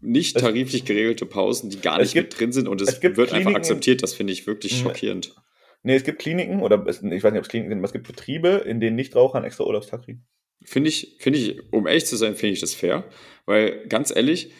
nicht 0.00 0.38
tariflich 0.38 0.84
geregelte 0.84 1.26
Pausen, 1.26 1.70
die 1.70 1.80
gar 1.80 1.98
nicht 1.98 2.14
gibt, 2.14 2.32
mit 2.32 2.40
drin 2.40 2.52
sind 2.52 2.68
und 2.68 2.80
es, 2.80 2.88
es 2.88 3.02
wird 3.02 3.14
Kliniken, 3.14 3.34
einfach 3.34 3.54
akzeptiert. 3.54 4.02
Das 4.02 4.14
finde 4.14 4.32
ich 4.32 4.46
wirklich 4.46 4.78
schockierend. 4.78 5.34
Nee, 5.82 5.94
es 5.94 6.04
gibt 6.04 6.18
Kliniken 6.18 6.62
oder 6.62 6.80
ich 6.86 6.86
weiß 6.86 7.02
nicht, 7.02 7.24
ob 7.24 7.42
es 7.42 7.48
Kliniken 7.48 7.70
sind, 7.70 7.78
aber 7.78 7.86
es 7.86 7.92
gibt 7.92 8.06
Betriebe, 8.06 8.48
in 8.66 8.80
denen 8.80 8.96
Nichtraucher 8.96 9.36
einen 9.36 9.46
extra 9.46 9.64
Urlaubstag 9.64 10.04
kriegen. 10.04 10.26
Finde 10.62 10.90
ich, 10.90 11.16
finde 11.20 11.38
ich, 11.38 11.72
um 11.72 11.86
ehrlich 11.86 12.04
zu 12.04 12.16
sein, 12.16 12.36
finde 12.36 12.52
ich 12.52 12.60
das 12.60 12.74
fair, 12.74 13.08
weil 13.46 13.86
ganz 13.88 14.14
ehrlich, 14.14 14.52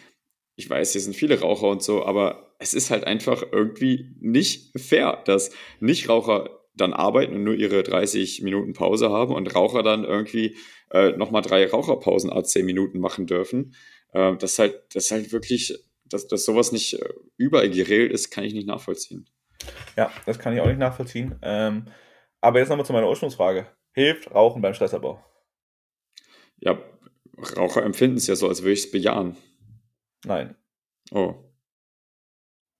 ich 0.55 0.69
weiß, 0.69 0.93
hier 0.93 1.01
sind 1.01 1.15
viele 1.15 1.39
Raucher 1.39 1.67
und 1.67 1.83
so, 1.83 2.05
aber 2.05 2.55
es 2.59 2.73
ist 2.73 2.89
halt 2.89 3.03
einfach 3.05 3.43
irgendwie 3.51 4.15
nicht 4.19 4.79
fair, 4.79 5.21
dass 5.25 5.51
Nichtraucher 5.79 6.61
dann 6.75 6.93
arbeiten 6.93 7.35
und 7.35 7.43
nur 7.43 7.55
ihre 7.55 7.83
30 7.83 8.41
Minuten 8.41 8.73
Pause 8.73 9.09
haben 9.09 9.33
und 9.33 9.53
Raucher 9.55 9.83
dann 9.83 10.03
irgendwie 10.03 10.55
äh, 10.91 11.11
nochmal 11.11 11.41
drei 11.41 11.67
Raucherpausen 11.67 12.31
a 12.31 12.43
10 12.43 12.65
Minuten 12.65 12.99
machen 12.99 13.27
dürfen. 13.27 13.75
Äh, 14.13 14.37
das 14.37 14.57
halt, 14.57 14.81
das 14.93 15.11
halt 15.11 15.31
wirklich, 15.31 15.77
dass, 16.05 16.27
dass 16.27 16.45
sowas 16.45 16.71
nicht 16.71 16.93
äh, 16.93 17.09
überall 17.37 17.69
geregelt 17.69 18.11
ist, 18.11 18.31
kann 18.31 18.43
ich 18.43 18.53
nicht 18.53 18.67
nachvollziehen. 18.67 19.27
Ja, 19.95 20.11
das 20.25 20.39
kann 20.39 20.53
ich 20.53 20.61
auch 20.61 20.67
nicht 20.67 20.79
nachvollziehen. 20.79 21.37
Ähm, 21.41 21.85
aber 22.41 22.59
jetzt 22.59 22.69
nochmal 22.69 22.85
zu 22.85 22.93
meiner 22.93 23.07
Ursprungsfrage. 23.07 23.67
Hilft 23.93 24.33
Rauchen 24.33 24.61
beim 24.61 24.73
Stressabbau? 24.73 25.23
Ja, 26.57 26.77
Raucher 27.57 27.83
empfinden 27.83 28.17
es 28.17 28.27
ja 28.27 28.35
so, 28.35 28.47
als 28.47 28.61
würde 28.61 28.73
ich 28.73 28.85
es 28.85 28.91
bejahen. 28.91 29.35
Nein. 30.25 30.55
Oh. 31.11 31.35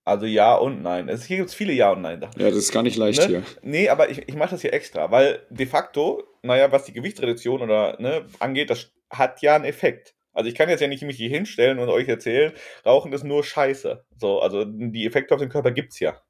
Also 0.03 0.25
ja 0.25 0.55
und 0.55 0.81
nein. 0.81 1.09
Es, 1.09 1.25
hier 1.25 1.37
gibt 1.37 1.49
es 1.49 1.55
viele 1.55 1.73
Ja 1.73 1.91
und 1.91 2.01
Nein. 2.01 2.21
Ja, 2.21 2.49
das 2.49 2.57
ist 2.57 2.71
gar 2.71 2.83
nicht 2.83 2.97
leicht 2.97 3.21
ne? 3.21 3.27
hier. 3.27 3.43
Nee, 3.61 3.89
aber 3.89 4.09
ich, 4.09 4.27
ich 4.27 4.35
mache 4.35 4.51
das 4.51 4.61
hier 4.61 4.73
extra, 4.73 5.11
weil 5.11 5.45
de 5.49 5.67
facto, 5.67 6.23
naja, 6.41 6.71
was 6.71 6.85
die 6.85 6.93
Gewichtsreduktion 6.93 7.61
oder 7.61 7.99
ne, 7.99 8.25
angeht, 8.39 8.69
das 8.69 8.91
hat 9.11 9.41
ja 9.41 9.55
einen 9.55 9.65
Effekt. 9.65 10.15
Also 10.33 10.49
ich 10.49 10.55
kann 10.55 10.69
jetzt 10.69 10.79
ja 10.79 10.87
nicht 10.87 11.03
mich 11.03 11.17
hier 11.17 11.29
hinstellen 11.29 11.77
und 11.77 11.89
euch 11.89 12.07
erzählen, 12.07 12.53
Rauchen 12.85 13.13
ist 13.13 13.23
nur 13.23 13.43
Scheiße. 13.43 14.05
So, 14.17 14.39
also 14.39 14.65
die 14.65 15.05
Effekte 15.05 15.35
auf 15.35 15.41
den 15.41 15.49
Körper 15.49 15.71
gibt 15.71 15.91
es 15.91 15.99
ja. 15.99 16.21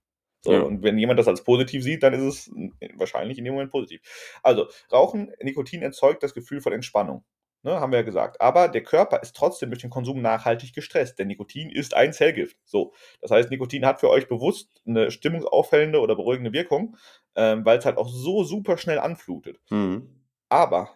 So, 0.41 0.53
ja. 0.53 0.61
Und 0.61 0.83
wenn 0.83 0.97
jemand 0.97 1.19
das 1.19 1.27
als 1.27 1.43
positiv 1.43 1.83
sieht, 1.83 2.03
dann 2.03 2.13
ist 2.13 2.21
es 2.21 2.51
wahrscheinlich 2.95 3.37
in 3.37 3.45
dem 3.45 3.53
Moment 3.53 3.71
positiv. 3.71 4.01
Also, 4.43 4.67
Rauchen, 4.91 5.31
Nikotin 5.41 5.81
erzeugt 5.81 6.23
das 6.23 6.33
Gefühl 6.33 6.61
von 6.61 6.73
Entspannung. 6.73 7.23
Ne, 7.63 7.79
haben 7.79 7.91
wir 7.91 7.99
ja 7.99 8.05
gesagt. 8.05 8.41
Aber 8.41 8.67
der 8.69 8.81
Körper 8.81 9.21
ist 9.21 9.35
trotzdem 9.35 9.69
durch 9.69 9.81
den 9.81 9.91
Konsum 9.91 10.19
nachhaltig 10.19 10.73
gestresst, 10.73 11.19
denn 11.19 11.27
Nikotin 11.27 11.69
ist 11.69 11.93
ein 11.93 12.11
Zellgift. 12.11 12.57
So, 12.65 12.91
das 13.21 13.29
heißt, 13.29 13.51
Nikotin 13.51 13.85
hat 13.85 13.99
für 13.99 14.09
euch 14.09 14.27
bewusst 14.27 14.81
eine 14.87 15.11
stimmungsaufhellende 15.11 15.99
oder 15.99 16.15
beruhigende 16.15 16.53
Wirkung, 16.53 16.97
ähm, 17.35 17.63
weil 17.63 17.77
es 17.77 17.85
halt 17.85 17.97
auch 17.97 18.09
so 18.09 18.43
super 18.43 18.77
schnell 18.77 18.97
anflutet. 18.97 19.59
Mhm. 19.69 20.09
Aber 20.49 20.89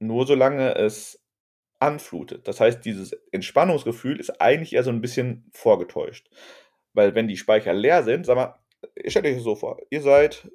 nur 0.00 0.26
solange 0.26 0.74
es 0.74 1.24
anflutet. 1.78 2.48
Das 2.48 2.60
heißt, 2.60 2.84
dieses 2.84 3.12
Entspannungsgefühl 3.30 4.18
ist 4.18 4.40
eigentlich 4.40 4.72
eher 4.72 4.82
so 4.82 4.90
ein 4.90 5.00
bisschen 5.00 5.48
vorgetäuscht. 5.52 6.30
Weil 6.94 7.14
wenn 7.14 7.28
die 7.28 7.36
Speicher 7.36 7.74
leer 7.74 8.02
sind, 8.02 8.24
sag 8.24 8.36
mal, 8.36 8.58
stellt 9.06 9.26
euch 9.26 9.34
das 9.34 9.44
so 9.44 9.56
vor, 9.56 9.78
ihr 9.90 10.00
seid 10.00 10.48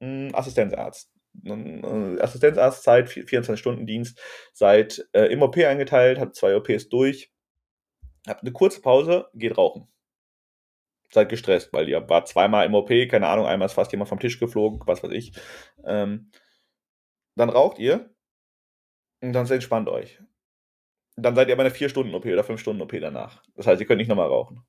ein 0.00 0.34
Assistenzarzt. 0.34 1.10
Assistenzarztzeit, 2.20 3.08
24-Stunden-Dienst, 3.08 4.20
seid 4.52 5.08
äh, 5.12 5.26
im 5.26 5.42
OP 5.42 5.56
eingeteilt, 5.58 6.18
habt 6.18 6.34
zwei 6.34 6.56
OPs 6.56 6.88
durch, 6.88 7.32
habt 8.26 8.42
eine 8.42 8.52
kurze 8.52 8.80
Pause, 8.80 9.28
geht 9.34 9.56
rauchen. 9.56 9.88
Seid 11.12 11.28
gestresst, 11.28 11.72
weil 11.72 11.88
ihr 11.88 12.08
war 12.08 12.24
zweimal 12.24 12.66
im 12.66 12.74
OP, 12.74 12.88
keine 13.08 13.28
Ahnung, 13.28 13.46
einmal 13.46 13.66
ist 13.66 13.74
fast 13.74 13.92
jemand 13.92 14.08
vom 14.08 14.20
Tisch 14.20 14.38
geflogen, 14.38 14.80
was 14.86 15.02
weiß 15.02 15.12
ich. 15.12 15.32
Ähm, 15.84 16.30
dann 17.36 17.50
raucht 17.50 17.78
ihr 17.78 18.10
und 19.20 19.32
dann 19.32 19.48
entspannt 19.48 19.88
euch. 19.88 20.20
Dann 21.16 21.34
seid 21.34 21.48
ihr 21.48 21.56
bei 21.56 21.64
einer 21.64 21.74
4-Stunden-OP 21.74 22.26
oder 22.26 22.42
5-Stunden-OP 22.42 22.92
danach. 23.00 23.42
Das 23.54 23.66
heißt, 23.66 23.80
ihr 23.80 23.86
könnt 23.86 23.98
nicht 23.98 24.08
nochmal 24.08 24.28
rauchen. 24.28 24.64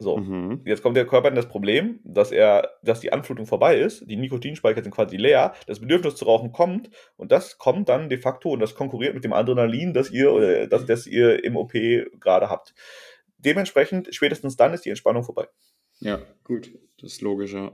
So, 0.00 0.18
mhm. 0.18 0.62
jetzt 0.64 0.82
kommt 0.82 0.96
der 0.96 1.06
Körper 1.06 1.28
in 1.28 1.34
das 1.34 1.48
Problem, 1.48 1.98
dass 2.04 2.30
er, 2.30 2.70
dass 2.82 3.00
die 3.00 3.12
Anflutung 3.12 3.46
vorbei 3.46 3.78
ist, 3.78 4.08
die 4.08 4.16
Nikotinspeicher 4.16 4.82
sind 4.82 4.92
quasi 4.92 5.16
leer, 5.16 5.54
das 5.66 5.80
Bedürfnis 5.80 6.14
zu 6.14 6.24
rauchen 6.24 6.52
kommt 6.52 6.90
und 7.16 7.32
das 7.32 7.58
kommt 7.58 7.88
dann 7.88 8.08
de 8.08 8.18
facto 8.18 8.50
und 8.50 8.60
das 8.60 8.76
konkurriert 8.76 9.14
mit 9.14 9.24
dem 9.24 9.32
Adrenalin, 9.32 9.92
das 9.92 10.10
ihr 10.10 10.32
oder 10.32 10.68
das, 10.68 10.86
das 10.86 11.06
ihr 11.08 11.42
im 11.42 11.56
OP 11.56 11.72
gerade 11.72 12.48
habt. 12.48 12.74
Dementsprechend, 13.38 14.14
spätestens 14.14 14.56
dann 14.56 14.72
ist 14.72 14.84
die 14.84 14.90
Entspannung 14.90 15.24
vorbei. 15.24 15.48
Ja, 15.98 16.20
gut, 16.44 16.72
das 17.00 17.14
ist 17.14 17.20
logisch, 17.22 17.54
ja. 17.54 17.72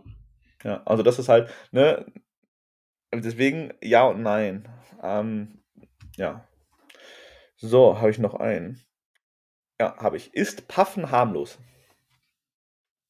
Ja, 0.63 0.83
also 0.87 1.03
das 1.03 1.19
ist 1.19 1.29
halt, 1.29 1.51
ne, 1.73 2.07
deswegen 3.13 3.75
ja 3.83 4.07
und 4.07 4.23
nein. 4.23 4.67
Ähm, 5.03 5.63
ja. 6.17 6.49
So, 7.57 7.99
habe 7.99 8.11
ich 8.11 8.19
noch 8.19 8.35
einen. 8.35 8.81
Ja, 9.79 9.97
habe 9.99 10.17
ich. 10.17 10.33
Ist 10.33 10.69
Puffen 10.69 11.11
harmlos? 11.11 11.59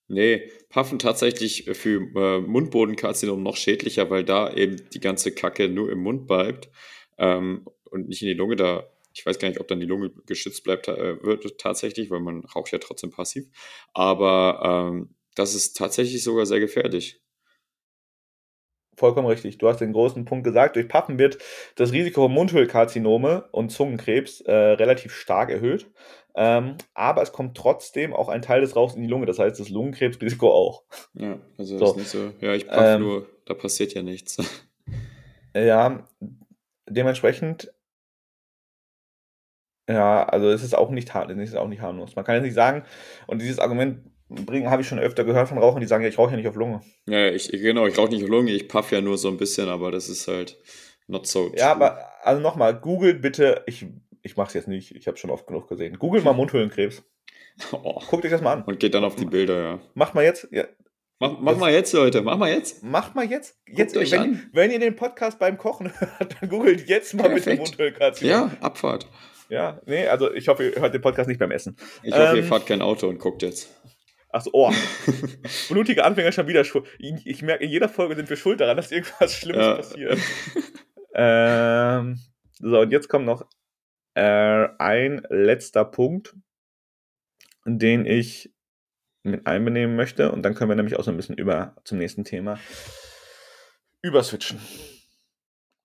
Nee, 0.09 0.51
Puffen 0.69 0.99
tatsächlich 0.99 1.65
für 1.73 2.03
äh, 2.15 2.41
Mundbodenkarzinom 2.41 3.43
noch 3.43 3.57
schädlicher, 3.57 4.11
weil 4.11 4.23
da 4.25 4.53
eben 4.53 4.77
die 4.91 5.01
ganze 5.01 5.33
Kacke 5.35 5.69
nur 5.69 5.91
im 5.91 6.01
Mund 6.01 6.27
bleibt 6.27 6.69
ähm, 7.19 7.67
und 7.85 8.09
nicht 8.09 8.21
in 8.23 8.29
die 8.29 8.35
Lunge. 8.35 8.57
Da, 8.57 8.87
ich 9.15 9.25
weiß 9.25 9.39
gar 9.39 9.49
nicht, 9.49 9.61
ob 9.61 9.69
dann 9.69 9.81
die 9.81 9.87
Lunge 9.87 10.11
geschützt 10.27 10.63
bleibt, 10.65 10.89
äh, 10.89 11.23
wird 11.23 11.59
tatsächlich, 11.59 12.11
weil 12.11 12.21
man 12.21 12.45
raucht 12.45 12.73
ja 12.73 12.79
trotzdem 12.79 13.13
passiv. 13.13 13.47
Aber 13.95 14.91
ähm, 14.93 15.15
das 15.35 15.55
ist 15.55 15.77
tatsächlich 15.77 16.23
sogar 16.23 16.45
sehr 16.45 16.61
gefährlich. 16.61 17.21
Vollkommen 18.97 19.27
richtig. 19.27 19.59
Du 19.59 19.69
hast 19.69 19.81
den 19.81 19.93
großen 19.93 20.25
Punkt 20.25 20.45
gesagt. 20.45 20.77
Durch 20.77 20.89
Pappen 20.89 21.19
wird 21.19 21.39
das 21.77 21.93
Risiko 21.93 22.23
von 22.23 22.33
Mundhöhlkarzinome 22.33 23.49
und 23.51 23.71
Zungenkrebs 23.71 24.41
äh, 24.43 24.53
relativ 24.53 25.13
stark 25.13 25.51
erhöht. 25.51 25.91
Ähm, 26.37 26.77
aber 26.95 27.23
es 27.23 27.33
kommt 27.33 27.57
trotzdem 27.57 28.13
auch 28.13 28.29
ein 28.29 28.43
Teil 28.43 28.61
des 28.61 28.75
Rauchs 28.75 28.95
in 28.95 29.03
die 29.03 29.09
Lunge. 29.09 29.27
Das 29.27 29.39
heißt, 29.39 29.59
das 29.59 29.69
Lungenkrebsrisiko 29.69 30.51
auch. 30.51 30.83
Ja, 31.15 31.39
also 31.57 31.79
so. 31.79 31.85
ist 31.87 31.97
nicht 31.97 32.09
so. 32.09 32.33
Ja, 32.41 32.55
ich 32.55 32.67
paff 32.67 32.97
ähm, 32.97 33.03
nur, 33.03 33.29
da 33.47 33.55
passiert 33.55 33.95
ja 33.95 34.03
nichts. 34.03 34.39
Ja, 35.57 36.05
dementsprechend. 36.89 37.73
Ja, 39.89 40.25
also 40.25 40.49
es 40.51 40.63
ist 40.63 40.75
auch 40.75 40.91
nicht 40.91 41.15
hart, 41.15 41.31
es 41.31 41.51
ist 41.51 41.57
auch 41.57 41.69
nicht 41.69 41.83
harmlos. 41.83 42.17
Man 42.17 42.25
kann 42.25 42.37
jetzt 42.37 42.45
nicht 42.45 42.55
sagen, 42.55 42.85
und 43.27 43.41
dieses 43.41 43.59
Argument 43.59 44.01
bringen, 44.29 44.71
habe 44.71 44.83
ich 44.83 44.89
schon 44.89 44.99
öfter 44.99 45.25
gehört 45.25 45.49
von 45.49 45.59
Rauchern, 45.59 45.81
die 45.81 45.87
sagen, 45.87 46.03
ja, 46.03 46.09
ich 46.09 46.19
rauche 46.19 46.31
ja 46.31 46.37
nicht 46.37 46.49
auf 46.49 46.57
Lunge. 46.57 46.81
Ja, 47.07 47.29
ich, 47.29 47.51
genau, 47.51 47.87
ich 47.87 47.97
rauche 47.99 48.09
nicht 48.11 48.25
auf 48.25 48.31
Lunge, 48.31 48.53
ich 48.53 48.69
puff 48.69 48.91
ja 48.91 49.01
nur 49.01 49.19
so 49.19 49.29
ein 49.29 49.37
bisschen, 49.37 49.69
aber 49.69 49.91
das 49.91 50.09
ist 50.09 50.27
halt 50.27 50.59
not 51.07 51.27
so. 51.27 51.53
Ja, 51.55 51.73
aber 51.73 51.99
also 52.23 52.41
nochmal, 52.41 52.75
googelt 52.81 53.21
bitte, 53.21 53.63
ich, 53.67 53.87
ich 54.25 54.37
mache 54.37 54.49
es 54.49 54.55
jetzt 54.55 54.69
nicht, 54.69 54.97
ich 54.97 55.07
habe 55.07 55.19
schon 55.19 55.31
oft 55.31 55.47
genug 55.47 55.69
gesehen. 55.69 55.99
Googelt 55.99 56.25
mal 56.25 56.33
Mundhöhlenkrebs. 56.33 57.05
Oh. 57.71 58.01
Guckt 58.11 58.25
euch 58.25 58.33
das 58.33 58.41
mal 58.41 58.55
an. 58.55 58.65
Und 58.65 58.81
geht 58.81 58.95
dann 58.95 59.05
auf 59.05 59.15
die 59.15 59.27
Bilder, 59.27 59.63
ja. 59.63 59.81
Macht 59.95 60.17
mal 60.17 60.25
jetzt. 60.25 60.49
Ja. 60.51 60.65
Mach, 61.21 61.39
mach 61.39 61.57
mal 61.57 61.73
jetzt, 61.73 61.93
Leute, 61.93 62.21
mach 62.21 62.37
mal 62.37 62.51
jetzt. 62.51 62.83
Mach 62.83 63.15
mal 63.15 63.25
jetzt. 63.25 63.57
jetzt 63.69 63.95
wenn, 63.95 64.51
wenn, 64.53 64.73
ihr 64.73 64.81
den 64.81 64.97
Podcast 64.97 65.39
beim 65.39 65.57
Kochen 65.57 65.93
hört, 65.99 66.37
dann 66.41 66.49
googelt 66.49 66.89
jetzt 66.89 67.15
mal 67.15 67.29
Perfekt. 67.29 67.47
mit 67.47 67.55
dem 67.55 67.59
Mundhöhlenkarzinom. 67.59 68.31
Ja, 68.33 68.51
Abfahrt. 68.61 69.07
Ja, 69.49 69.81
nee, 69.87 70.09
also 70.09 70.35
ich 70.35 70.49
hoffe, 70.49 70.65
ihr 70.65 70.81
hört 70.81 70.95
den 70.95 71.01
Podcast 71.01 71.29
nicht 71.29 71.39
beim 71.39 71.53
Essen. 71.53 71.77
Ich 72.03 72.13
hoffe, 72.13 72.31
ähm, 72.31 72.37
ihr 72.37 72.45
fahrt 72.45 72.67
kein 72.67 72.83
Auto 72.83 73.07
und 73.07 73.21
guckt 73.21 73.43
jetzt. 73.43 73.71
Achso, 74.31 74.51
oh. 74.53 74.73
Blutige 75.69 76.05
Anfänger 76.05 76.33
schon 76.33 76.49
wieder 76.49 76.65
schuld. 76.65 76.89
Ich, 76.99 77.25
ich, 77.25 77.43
merke, 77.43 77.63
in 77.63 77.71
jeder 77.71 77.89
Folge 77.89 78.17
sind 78.17 78.29
wir 78.29 78.37
schuld 78.37 78.61
daran, 78.61 78.77
dass 78.77 78.91
irgendwas 78.91 79.33
Schlimmes 79.33 79.65
ja. 79.65 79.75
passiert. 79.77 80.19
ähm, 81.15 82.19
so, 82.59 82.81
und 82.81 82.91
jetzt 82.91 83.09
kommt 83.09 83.27
noch 83.27 83.47
äh, 84.15 84.69
ein 84.79 85.27
letzter 85.29 85.85
Punkt, 85.85 86.35
den 87.65 88.07
ich 88.07 88.53
mit 89.23 89.47
einbenehmen 89.47 89.97
möchte. 89.97 90.33
Und 90.33 90.43
dann 90.43 90.55
können 90.55 90.71
wir 90.71 90.77
nämlich 90.77 90.97
auch 90.97 91.05
so 91.05 91.11
ein 91.11 91.17
bisschen 91.17 91.37
über 91.37 91.77
zum 91.85 91.99
nächsten 91.99 92.25
Thema 92.25 92.59
überswitchen. 94.03 94.61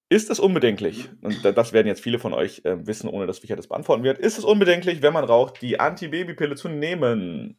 Ist 0.10 0.30
es 0.30 0.40
unbedenklich, 0.40 1.08
und 1.22 1.46
das 1.46 1.72
werden 1.72 1.88
jetzt 1.88 2.02
viele 2.02 2.20
von 2.20 2.34
euch 2.34 2.66
äh, 2.66 2.86
wissen, 2.88 3.08
ohne 3.08 3.28
dass 3.28 3.44
Wicher 3.44 3.56
das 3.56 3.68
beantworten 3.68 4.04
wird, 4.04 4.18
ist 4.18 4.40
es 4.40 4.44
unbedenklich, 4.44 5.02
wenn 5.02 5.14
man 5.14 5.24
raucht, 5.24 5.62
die 5.62 5.80
Antibabypille 5.80 6.56
zu 6.56 6.68
nehmen? 6.68 7.56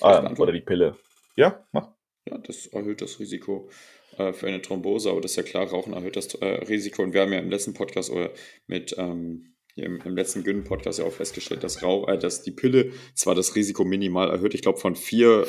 Ah, 0.00 0.32
oder 0.36 0.52
die 0.52 0.60
Pille. 0.60 0.96
Ja, 1.36 1.64
mach. 1.72 1.92
Ja, 2.28 2.38
das 2.38 2.66
erhöht 2.66 3.00
das 3.00 3.20
Risiko 3.20 3.70
äh, 4.18 4.32
für 4.32 4.46
eine 4.46 4.62
Thrombose, 4.62 5.10
aber 5.10 5.20
das 5.20 5.32
ist 5.32 5.36
ja 5.36 5.42
klar, 5.42 5.68
Rauchen 5.68 5.92
erhöht 5.92 6.16
das 6.16 6.34
äh, 6.34 6.46
Risiko. 6.46 7.02
Und 7.02 7.12
wir 7.12 7.22
haben 7.22 7.32
ja 7.32 7.38
im 7.38 7.50
letzten 7.50 7.74
Podcast 7.74 8.10
oder 8.10 8.30
mit 8.66 8.94
ähm, 8.98 9.54
im, 9.76 10.00
im, 10.00 10.16
letzten 10.16 10.42
Gün-Podcast 10.42 10.98
ja 10.98 11.04
auch 11.04 11.12
festgestellt, 11.12 11.62
dass, 11.62 11.82
Rauch, 11.82 12.08
äh, 12.08 12.18
dass 12.18 12.42
die 12.42 12.50
Pille 12.50 12.92
zwar 13.14 13.34
das 13.34 13.54
Risiko 13.54 13.84
minimal 13.84 14.30
erhöht, 14.30 14.54
ich 14.54 14.62
glaube 14.62 14.78
von 14.78 14.96
vier, 14.96 15.46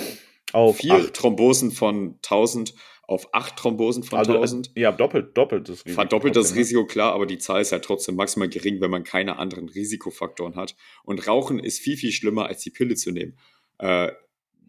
auf 0.54 0.78
vier 0.78 0.94
acht. 0.96 1.14
Thrombosen 1.14 1.72
von 1.72 2.16
1000 2.24 2.74
auf 3.10 3.34
acht 3.34 3.58
Thrombosen 3.58 4.04
von 4.04 4.20
also, 4.20 4.34
1000. 4.34 4.72
Ja, 4.76 4.92
doppelt, 4.92 5.36
doppelt 5.36 5.68
das 5.68 5.84
Risiko. 5.84 5.96
Verdoppelt 5.96 6.36
das? 6.36 6.56
Risiko, 6.56 6.86
klar, 6.86 7.14
aber 7.14 7.26
die 7.26 7.40
Zahl 7.40 7.60
ist 7.60 7.72
halt 7.72 7.84
trotzdem 7.84 8.16
maximal 8.16 8.50
gering, 8.50 8.82
wenn 8.82 8.92
man 8.92 9.04
keine 9.04 9.40
anderen 9.40 9.68
Risikofaktoren 9.68 10.56
hat. 10.56 10.76
Und 11.04 11.28
Rauchen 11.28 11.58
ist 11.58 11.80
viel, 11.80 11.98
viel 11.98 12.12
schlimmer, 12.12 12.46
als 12.46 12.62
die 12.62 12.70
Pille 12.70 12.94
zu 12.94 13.12
nehmen. 13.12 13.36
Äh, 13.80 14.12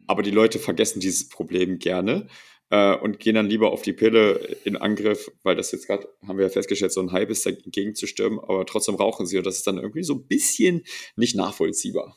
aber 0.07 0.22
die 0.22 0.30
Leute 0.30 0.59
vergessen 0.59 1.01
dieses 1.01 1.28
Problem 1.28 1.78
gerne 1.78 2.28
äh, 2.70 2.94
und 2.94 3.18
gehen 3.18 3.34
dann 3.34 3.46
lieber 3.46 3.72
auf 3.72 3.82
die 3.82 3.92
Pille 3.92 4.34
in 4.64 4.76
Angriff, 4.76 5.30
weil 5.42 5.56
das 5.56 5.72
jetzt 5.72 5.86
gerade, 5.86 6.08
haben 6.26 6.38
wir 6.38 6.46
ja 6.46 6.50
festgestellt, 6.50 6.92
so 6.92 7.00
ein 7.00 7.12
Hype 7.12 7.30
ist 7.30 7.46
dagegen 7.46 7.94
zu 7.94 8.06
stürmen, 8.06 8.38
aber 8.40 8.64
trotzdem 8.66 8.94
rauchen 8.94 9.26
sie 9.26 9.38
und 9.38 9.46
das 9.46 9.56
ist 9.56 9.66
dann 9.66 9.78
irgendwie 9.78 10.02
so 10.02 10.14
ein 10.14 10.26
bisschen 10.26 10.84
nicht 11.16 11.36
nachvollziehbar. 11.36 12.16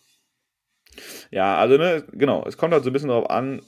Ja, 1.32 1.58
also 1.58 1.78
ne, 1.78 2.06
genau, 2.12 2.45
es 2.47 2.58
kommt 2.58 2.74
halt 2.74 2.84
so 2.84 2.89
ein 2.89 2.93
bisschen 2.93 3.10
darauf 3.10 3.30
an, 3.30 3.62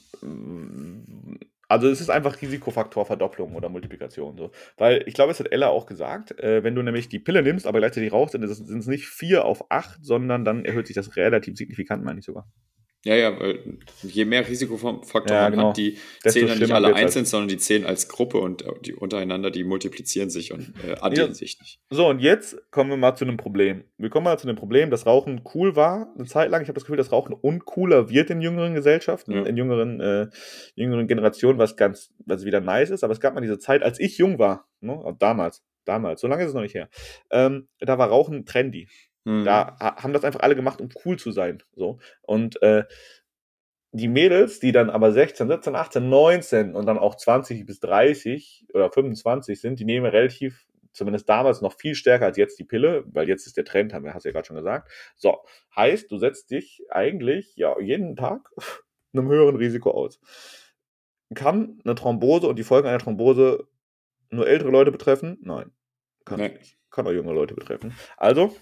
also 1.68 1.88
es 1.88 2.00
ist 2.00 2.10
einfach 2.10 2.40
Risikofaktor 2.40 3.04
Verdopplung 3.06 3.54
oder 3.54 3.68
Multiplikation. 3.68 4.38
So. 4.38 4.50
Weil 4.76 5.02
ich 5.06 5.14
glaube, 5.14 5.32
es 5.32 5.40
hat 5.40 5.50
Ella 5.50 5.68
auch 5.68 5.86
gesagt, 5.86 6.38
äh, 6.38 6.62
wenn 6.62 6.74
du 6.74 6.82
nämlich 6.82 7.08
die 7.08 7.18
Pille 7.18 7.42
nimmst, 7.42 7.66
aber 7.66 7.80
gleichzeitig 7.80 8.12
rauchst, 8.12 8.34
dann 8.34 8.46
sind 8.46 8.78
es 8.78 8.86
nicht 8.86 9.06
4 9.06 9.44
auf 9.44 9.70
8, 9.70 10.04
sondern 10.04 10.44
dann 10.44 10.64
erhöht 10.64 10.86
sich 10.86 10.94
das 10.94 11.16
relativ 11.16 11.56
signifikant, 11.56 12.04
meine 12.04 12.20
ich 12.20 12.24
sogar. 12.24 12.48
Ja, 13.06 13.14
ja, 13.14 13.38
weil 13.38 13.60
je 14.02 14.24
mehr 14.24 14.48
Risikofaktoren 14.48 15.28
ja, 15.28 15.48
genau. 15.48 15.62
man 15.62 15.68
hat, 15.68 15.76
die 15.76 15.96
Desto 16.24 16.40
zählen 16.40 16.48
dann 16.48 16.58
nicht 16.58 16.72
alle 16.72 16.88
einzeln, 16.88 17.20
halt. 17.22 17.28
sondern 17.28 17.48
die 17.48 17.56
zählen 17.56 17.86
als 17.86 18.08
Gruppe 18.08 18.38
und 18.38 18.62
äh, 18.62 18.72
die 18.84 18.94
untereinander, 18.94 19.52
die 19.52 19.62
multiplizieren 19.62 20.28
sich 20.28 20.52
und 20.52 20.72
äh, 20.84 20.96
addieren 21.00 21.28
ja. 21.28 21.34
sich 21.34 21.60
nicht. 21.60 21.78
So, 21.88 22.08
und 22.08 22.18
jetzt 22.18 22.56
kommen 22.72 22.90
wir 22.90 22.96
mal 22.96 23.14
zu 23.14 23.24
einem 23.24 23.36
Problem. 23.36 23.84
Wir 23.96 24.10
kommen 24.10 24.24
mal 24.24 24.36
zu 24.40 24.48
einem 24.48 24.56
Problem, 24.56 24.90
dass 24.90 25.06
Rauchen 25.06 25.42
cool 25.54 25.76
war 25.76 26.12
eine 26.16 26.26
Zeit 26.26 26.50
lang. 26.50 26.62
Ich 26.62 26.68
habe 26.68 26.74
das 26.74 26.82
Gefühl, 26.82 26.96
dass 26.96 27.12
Rauchen 27.12 27.32
uncooler 27.32 28.10
wird 28.10 28.28
in 28.30 28.40
jüngeren 28.40 28.74
Gesellschaften, 28.74 29.34
ja. 29.34 29.42
in 29.44 29.56
jüngeren, 29.56 30.00
äh, 30.00 30.26
jüngeren 30.74 31.06
Generationen, 31.06 31.60
was 31.60 31.76
ganz, 31.76 32.12
was 32.24 32.44
wieder 32.44 32.60
nice 32.60 32.90
ist. 32.90 33.04
Aber 33.04 33.12
es 33.12 33.20
gab 33.20 33.34
mal 33.34 33.40
diese 33.40 33.60
Zeit, 33.60 33.84
als 33.84 34.00
ich 34.00 34.18
jung 34.18 34.40
war, 34.40 34.66
ne? 34.80 35.14
damals, 35.20 35.62
damals, 35.84 36.20
so 36.20 36.26
lange 36.26 36.42
ist 36.42 36.48
es 36.48 36.54
noch 36.54 36.62
nicht 36.62 36.74
her, 36.74 36.88
ähm, 37.30 37.68
da 37.78 37.98
war 37.98 38.08
Rauchen 38.08 38.46
trendy. 38.46 38.88
Mhm. 39.26 39.44
Da 39.44 39.76
haben 39.80 40.12
das 40.12 40.24
einfach 40.24 40.40
alle 40.40 40.54
gemacht, 40.54 40.80
um 40.80 40.88
cool 41.04 41.18
zu 41.18 41.32
sein. 41.32 41.62
So. 41.74 41.98
Und 42.22 42.62
äh, 42.62 42.84
die 43.90 44.08
Mädels, 44.08 44.60
die 44.60 44.70
dann 44.70 44.88
aber 44.88 45.10
16, 45.10 45.48
17, 45.48 45.74
18, 45.74 46.08
19 46.08 46.74
und 46.76 46.86
dann 46.86 46.96
auch 46.96 47.16
20 47.16 47.66
bis 47.66 47.80
30 47.80 48.66
oder 48.72 48.90
25 48.90 49.60
sind, 49.60 49.80
die 49.80 49.84
nehmen 49.84 50.06
relativ, 50.06 50.66
zumindest 50.92 51.28
damals 51.28 51.60
noch 51.60 51.72
viel 51.72 51.96
stärker 51.96 52.26
als 52.26 52.36
jetzt 52.36 52.58
die 52.60 52.64
Pille, 52.64 53.04
weil 53.08 53.28
jetzt 53.28 53.48
ist 53.48 53.56
der 53.56 53.64
Trend, 53.64 53.92
haben 53.92 54.04
wir, 54.04 54.14
hast 54.14 54.24
du 54.24 54.28
ja 54.28 54.32
gerade 54.32 54.46
schon 54.46 54.56
gesagt. 54.56 54.92
So, 55.16 55.38
heißt, 55.74 56.10
du 56.10 56.18
setzt 56.18 56.52
dich 56.52 56.84
eigentlich 56.88 57.56
ja 57.56 57.80
jeden 57.80 58.14
Tag 58.14 58.48
einem 59.12 59.26
höheren 59.26 59.56
Risiko 59.56 59.90
aus. 59.90 60.20
Kann 61.34 61.80
eine 61.84 61.96
Thrombose 61.96 62.46
und 62.46 62.60
die 62.60 62.64
Folgen 62.64 62.86
einer 62.86 63.00
Thrombose 63.00 63.66
nur 64.30 64.46
ältere 64.46 64.70
Leute 64.70 64.92
betreffen? 64.92 65.38
Nein, 65.40 65.72
kann 66.24 66.38
nee. 66.38 66.50
nicht. 66.50 66.78
Kann 66.90 67.08
auch 67.08 67.12
junge 67.12 67.32
Leute 67.32 67.54
betreffen. 67.54 67.92
Also, 68.16 68.54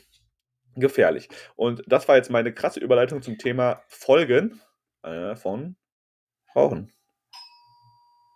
gefährlich. 0.77 1.29
Und 1.57 1.83
das 1.87 2.09
war 2.09 2.17
jetzt 2.17 2.31
meine 2.31 2.53
krasse 2.53 2.81
Überleitung 2.81 3.23
zum 3.23 3.39
Thema 3.39 3.83
Folgen 3.87 4.61
äh, 5.03 5.37
von 5.37 5.77
Rauchen. 6.55 6.93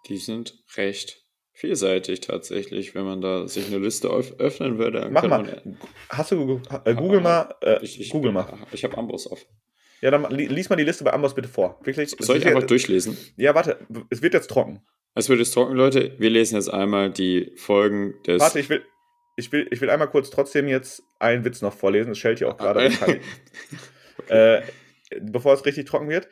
Die 0.08 0.16
sind 0.16 0.62
recht 0.76 1.24
vielseitig 1.52 2.20
tatsächlich, 2.20 2.94
wenn 2.94 3.04
man 3.04 3.20
da 3.20 3.48
sich 3.48 3.66
eine 3.66 3.78
Liste 3.78 4.08
öffnen 4.08 4.78
würde. 4.78 5.08
Mach 5.10 5.26
mal. 5.26 5.62
Hast 6.08 6.30
du 6.30 6.36
Google, 6.36 6.62
äh, 6.84 6.94
Google 6.94 7.20
mal? 7.20 7.54
Äh, 7.62 7.82
ich, 7.82 8.00
ich, 8.00 8.10
Google 8.10 8.32
mal. 8.32 8.46
Ich 8.72 8.84
habe 8.84 8.96
Amboss 8.96 9.26
auf. 9.26 9.44
Ja, 10.00 10.12
dann 10.12 10.30
lies 10.30 10.68
mal 10.70 10.76
die 10.76 10.84
Liste 10.84 11.02
bei 11.02 11.12
Amboss 11.12 11.34
bitte 11.34 11.48
vor. 11.48 11.80
Wirklich, 11.82 12.10
Soll 12.20 12.36
ich 12.36 12.46
einfach 12.46 12.60
ja, 12.60 12.66
durchlesen? 12.66 13.16
Ja, 13.36 13.54
warte. 13.56 13.78
Es 14.10 14.22
wird 14.22 14.34
jetzt 14.34 14.48
trocken. 14.48 14.82
Es 15.14 15.28
wird 15.28 15.40
jetzt 15.40 15.52
trocken, 15.52 15.74
Leute. 15.74 16.14
Wir 16.18 16.30
lesen 16.30 16.54
jetzt 16.54 16.72
einmal 16.72 17.10
die 17.10 17.52
Folgen 17.56 18.14
des. 18.24 18.40
Warte, 18.40 18.60
ich 18.60 18.68
will, 18.68 18.84
ich 19.38 19.52
will, 19.52 19.68
ich 19.70 19.80
will 19.80 19.88
einmal 19.88 20.10
kurz 20.10 20.30
trotzdem 20.30 20.66
jetzt 20.66 21.04
einen 21.20 21.44
Witz 21.44 21.62
noch 21.62 21.72
vorlesen. 21.72 22.10
Es 22.10 22.18
schellt 22.18 22.38
hier 22.38 22.48
auch 22.48 22.56
gerade. 22.56 22.86
okay. 22.86 23.20
äh, 24.28 24.62
bevor 25.20 25.54
es 25.54 25.64
richtig 25.64 25.86
trocken 25.86 26.08
wird. 26.08 26.28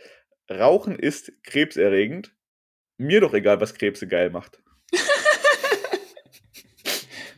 Rauchen 0.51 0.99
ist 0.99 1.33
krebserregend. 1.45 2.35
Mir 2.99 3.21
doch 3.21 3.33
egal, 3.33 3.61
was 3.61 3.75
Krebse 3.75 4.09
geil 4.09 4.31
macht. 4.31 4.61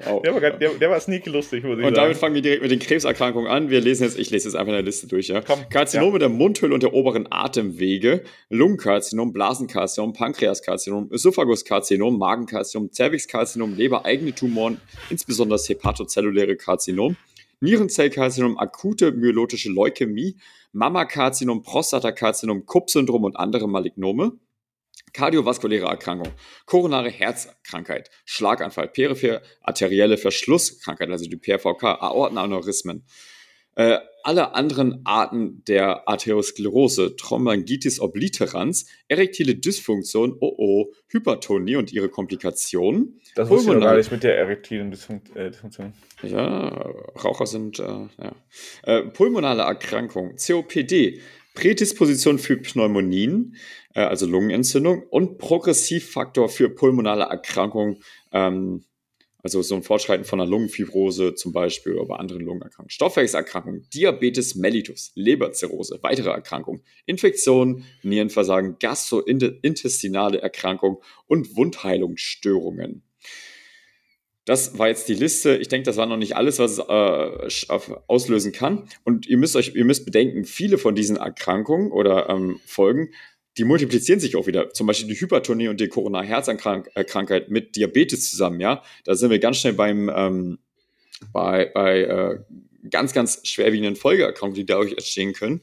Wow. 0.05 0.23
Der, 0.23 0.35
war, 0.35 0.41
der, 0.41 0.75
der 0.75 0.91
war 0.91 1.01
sneaky 1.01 1.31
lustig, 1.31 1.65
muss 1.65 1.79
ich 1.79 1.85
Und 1.85 1.95
sagen. 1.95 1.95
damit 1.95 2.17
fangen 2.17 2.35
wir 2.37 2.43
direkt 2.43 2.63
mit 2.63 2.71
den 2.71 2.79
Krebserkrankungen 2.79 3.51
an. 3.51 3.69
Wir 3.69 3.81
lesen 3.81 4.05
jetzt, 4.05 4.17
ich 4.17 4.31
lese 4.31 4.49
jetzt 4.49 4.55
einfach 4.55 4.73
eine 4.73 4.83
Liste 4.83 5.09
durch, 5.09 5.27
ja. 5.27 5.41
Komm, 5.41 5.69
Karzinome 5.71 6.13
ja. 6.13 6.19
der 6.21 6.29
Mundhöhle 6.29 6.73
und 6.73 6.85
der 6.85 6.95
oberen 6.95 7.27
Atemwege, 7.31 8.23
Lungenkarzinom, 8.49 9.33
Blasenkarzinom, 9.33 10.13
Pankreaskarzinom, 10.13 11.09
Ösophaguskarzinom, 11.11 12.17
Magenkarzinom, 12.17 12.93
Zervixkarzinom, 12.93 13.75
Leber-eigene 13.77 14.35
Tumoren, 14.35 14.81
insbesondere 15.11 15.57
das 15.57 15.69
hepatozelluläre 15.69 16.57
Karzinom, 16.57 17.17
Nierenzellkarzinom, 17.61 18.57
akute 18.57 19.11
myelotische 19.11 19.71
Leukämie, 19.71 20.37
Mammakarzinom, 20.73 21.63
Prostatakarzinom, 21.63 22.67
Kupp-Syndrom 22.67 23.25
und 23.25 23.37
andere 23.37 23.67
Malignome 23.67 24.33
kardiovaskuläre 25.13 25.87
Erkrankung, 25.87 26.33
koronare 26.67 27.11
Herzkrankheit, 27.11 28.11
Schlaganfall, 28.25 28.89
periphere 28.89 29.43
arterielle 29.63 30.17
Verschlusskrankheit, 30.19 31.11
also 31.11 31.29
die 31.29 31.37
PRVK, 31.37 32.01
Aortenaneurysmen, 32.01 33.05
äh, 33.79 33.99
alle 34.25 34.55
anderen 34.55 35.03
Arten 35.05 35.63
der 35.69 36.09
Arteriosklerose, 36.09 37.17
Thrombangitis 37.17 38.01
obliterans, 38.01 38.87
erektile 39.07 39.55
Dysfunktion, 39.55 40.37
oh 40.41 40.55
oh, 40.59 40.93
Hypertonie 41.07 41.77
und 41.77 41.93
ihre 41.93 42.09
Komplikationen. 42.09 43.21
Das 43.37 43.49
wusste 43.49 43.75
ich 43.75 43.81
gar 43.81 43.97
nicht 43.97 44.11
mit 44.11 44.25
der 44.25 44.37
erektilen 44.37 44.93
äh, 45.35 45.51
Dysfunktion. 45.51 45.93
Ja, 46.23 46.93
Raucher 47.25 47.47
sind, 47.47 47.79
äh, 47.79 47.85
ja. 47.85 48.35
Äh, 48.83 49.03
pulmonale 49.05 49.63
Erkrankung, 49.63 50.35
COPD, 50.35 51.21
Prädisposition 51.59 52.39
für 52.39 52.57
Pneumonien, 52.57 53.57
äh, 53.93 54.03
also 54.03 54.27
Lungenentzündung 54.27 55.03
und 55.03 55.39
Progressivfaktor 55.39 56.49
für 56.49 56.71
pulmonale 56.71 57.25
Erkrankungen, 57.25 57.97
ähm, 58.31 58.85
also 59.43 59.61
so 59.63 59.75
ein 59.75 59.83
Fortschreiten 59.83 60.25
von 60.25 60.41
einer 60.41 60.49
Lungenfibrose 60.49 61.35
zum 61.35 61.53
Beispiel 61.53 61.95
oder 61.95 62.07
bei 62.07 62.17
anderen 62.17 62.43
Lungenerkrankungen. 62.43 62.91
Stoffwechselerkrankungen, 62.91 63.89
Diabetes 63.93 64.55
mellitus, 64.55 65.11
Leberzirrhose, 65.17 65.99
weitere 66.03 66.31
Erkrankungen, 66.31 66.83
Infektionen, 67.07 67.85
Nierenversagen, 68.05 68.77
gastrointestinale 68.79 70.41
Erkrankungen 70.41 70.99
und 71.27 71.57
Wundheilungsstörungen. 71.57 73.03
Das 74.49 74.79
war 74.79 74.89
jetzt 74.89 75.11
die 75.11 75.15
Liste. 75.15 75.59
Ich 75.59 75.69
denke, 75.69 75.85
das 75.85 75.99
war 75.99 76.07
noch 76.07 76.17
nicht 76.17 76.35
alles, 76.35 76.59
was 76.59 76.79
es 76.79 76.79
äh, 76.79 77.93
auslösen 78.07 78.51
kann. 78.53 78.89
Und 79.05 79.27
ihr 79.27 79.37
müsst 79.37 79.55
euch, 79.57 79.75
ihr 79.75 79.85
müsst 79.85 80.07
bedenken, 80.07 80.47
viele 80.47 80.79
von 80.79 80.95
diesen 80.95 81.19
Erkrankungen 81.19 81.93
oder 81.93 82.31
ähm, 82.31 82.59
Folgen, 82.65 83.11
die 83.59 83.65
multiplizieren 83.65 84.21
sich 84.21 84.37
auch 84.37 84.47
wieder. 84.47 84.71
Zum 84.71 84.87
Beispiel 84.87 85.07
die 85.07 85.21
Hypertonie 85.21 85.69
und 85.69 85.81
die 85.81 85.89
Coronarherzkrankheit 85.89 87.51
mit 87.51 87.77
Diabetes 87.77 88.31
zusammen. 88.31 88.59
Ja, 88.59 88.83
da 89.05 89.15
sind 89.15 89.31
wir 89.31 89.39
ganz 89.39 89.59
schnell 89.59 89.75
beim 89.75 90.11
ähm, 90.15 90.59
bei, 91.31 91.67
bei 91.67 92.01
äh, 92.05 92.39
ganz, 92.89 93.13
ganz 93.13 93.47
schwerwiegenden 93.47 93.97
Folgeerkrankungen, 93.97 94.55
die 94.55 94.65
dadurch 94.65 94.93
entstehen 94.93 95.35
können. 95.35 95.61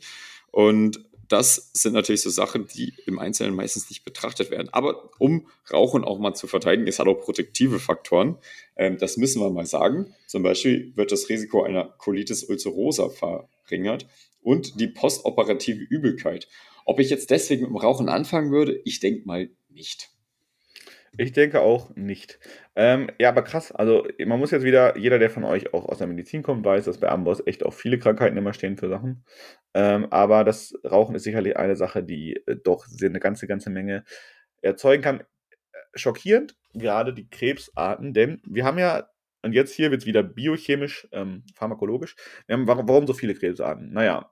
Und 0.51 1.03
das 1.27 1.71
sind 1.73 1.93
natürlich 1.93 2.21
so 2.21 2.29
Sachen, 2.29 2.67
die 2.67 2.93
im 3.05 3.19
Einzelnen 3.19 3.55
meistens 3.55 3.89
nicht 3.89 4.03
betrachtet 4.03 4.51
werden. 4.51 4.69
Aber 4.71 5.11
um 5.19 5.47
Rauchen 5.71 6.03
auch 6.03 6.19
mal 6.19 6.33
zu 6.33 6.47
verteidigen, 6.47 6.87
es 6.87 6.99
hat 6.99 7.07
auch 7.07 7.19
protektive 7.19 7.79
Faktoren. 7.79 8.37
Ähm, 8.75 8.97
das 8.97 9.17
müssen 9.17 9.41
wir 9.41 9.49
mal 9.49 9.65
sagen. 9.65 10.13
Zum 10.27 10.43
Beispiel 10.43 10.93
wird 10.95 11.11
das 11.11 11.29
Risiko 11.29 11.63
einer 11.63 11.85
Colitis 11.97 12.43
ulcerosa 12.43 13.09
verringert 13.09 14.07
und 14.41 14.79
die 14.79 14.87
postoperative 14.87 15.83
Übelkeit. 15.83 16.47
Ob 16.85 16.99
ich 16.99 17.09
jetzt 17.09 17.31
deswegen 17.31 17.63
mit 17.63 17.71
dem 17.71 17.77
Rauchen 17.77 18.09
anfangen 18.09 18.51
würde, 18.51 18.79
ich 18.85 18.99
denke 18.99 19.25
mal 19.25 19.49
nicht. 19.69 20.14
Ich 21.17 21.31
denke 21.31 21.61
auch 21.61 21.95
nicht. 21.95 22.39
Ähm, 22.75 23.09
ja, 23.19 23.29
aber 23.29 23.43
krass. 23.43 23.71
Also, 23.71 24.07
man 24.25 24.39
muss 24.39 24.51
jetzt 24.51 24.63
wieder, 24.63 24.97
jeder, 24.97 25.19
der 25.19 25.29
von 25.29 25.43
euch 25.43 25.73
auch 25.73 25.85
aus 25.85 25.99
der 25.99 26.07
Medizin 26.07 26.43
kommt, 26.43 26.65
weiß, 26.65 26.85
dass 26.85 26.99
bei 26.99 27.09
Amboss 27.09 27.41
echt 27.45 27.63
auch 27.65 27.73
viele 27.73 27.99
Krankheiten 27.99 28.37
immer 28.37 28.53
stehen 28.53 28.77
für 28.77 28.89
Sachen. 28.89 29.23
Ähm, 29.73 30.07
aber 30.11 30.43
das 30.43 30.73
Rauchen 30.83 31.15
ist 31.15 31.23
sicherlich 31.23 31.57
eine 31.57 31.75
Sache, 31.75 32.03
die 32.03 32.35
äh, 32.47 32.57
doch 32.63 32.85
eine 33.01 33.19
ganze, 33.19 33.47
ganze 33.47 33.69
Menge 33.69 34.03
erzeugen 34.61 35.03
kann. 35.03 35.19
Äh, 35.21 35.23
schockierend, 35.95 36.55
gerade 36.73 37.13
die 37.13 37.29
Krebsarten, 37.29 38.13
denn 38.13 38.41
wir 38.45 38.65
haben 38.65 38.77
ja, 38.79 39.09
und 39.41 39.53
jetzt 39.53 39.73
hier 39.73 39.91
wird 39.91 40.01
es 40.01 40.07
wieder 40.07 40.23
biochemisch, 40.23 41.07
ähm, 41.11 41.43
pharmakologisch. 41.55 42.15
Haben, 42.49 42.67
warum, 42.67 42.87
warum 42.87 43.07
so 43.07 43.13
viele 43.13 43.35
Krebsarten? 43.35 43.93
Naja, 43.93 44.31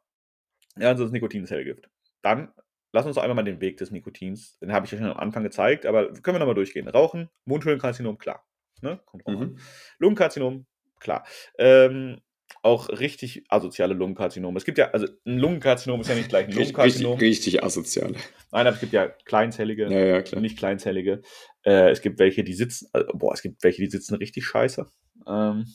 ja, 0.77 0.89
also 0.89 1.03
das 1.03 1.11
Nikotinzellgift. 1.11 1.89
Dann 2.21 2.51
lass 2.93 3.05
uns 3.05 3.15
doch 3.15 3.23
einmal 3.23 3.35
mal 3.35 3.43
den 3.43 3.59
Weg 3.59 3.77
des 3.77 3.91
Nikotins, 3.91 4.57
den 4.59 4.71
habe 4.71 4.85
ich 4.85 4.91
ja 4.91 4.97
schon 4.97 5.07
am 5.07 5.17
Anfang 5.17 5.43
gezeigt, 5.43 5.85
aber 5.85 6.13
können 6.13 6.35
wir 6.35 6.39
nochmal 6.39 6.55
durchgehen. 6.55 6.87
Rauchen, 6.87 7.29
Mundhöhlenkarzinom, 7.45 8.17
klar. 8.17 8.45
Ne? 8.81 8.99
Kommt 9.05 9.27
mhm. 9.27 9.57
Lungenkarzinom, 9.99 10.65
klar. 10.99 11.25
Ähm, 11.57 12.21
auch 12.61 12.89
richtig 12.89 13.43
asoziale 13.49 13.93
Lungenkarzinome. 13.93 14.57
Es 14.57 14.65
gibt 14.65 14.77
ja, 14.77 14.91
also 14.91 15.07
ein 15.25 15.39
Lungenkarzinom 15.39 15.99
ist 16.01 16.07
ja 16.07 16.15
nicht 16.15 16.29
gleich 16.29 16.47
ein 16.47 16.53
Lungenkarzinom. 16.53 17.13
Richtig, 17.13 17.47
richtig 17.55 17.63
asoziale. 17.63 18.13
Nein, 18.51 18.67
aber 18.67 18.75
es 18.75 18.79
gibt 18.79 18.93
ja 18.93 19.07
kleinzellige 19.07 19.89
ja, 19.89 20.05
ja, 20.05 20.17
und 20.17 20.41
nicht 20.41 20.57
kleinzellige. 20.57 21.21
Äh, 21.63 21.89
es 21.89 22.01
gibt 22.01 22.19
welche, 22.19 22.43
die 22.43 22.53
sitzen, 22.53 22.89
also, 22.93 23.07
boah, 23.13 23.33
es 23.33 23.41
gibt 23.41 23.63
welche, 23.63 23.81
die 23.81 23.89
sitzen 23.89 24.15
richtig 24.15 24.45
scheiße. 24.45 24.85
Ähm, 25.27 25.65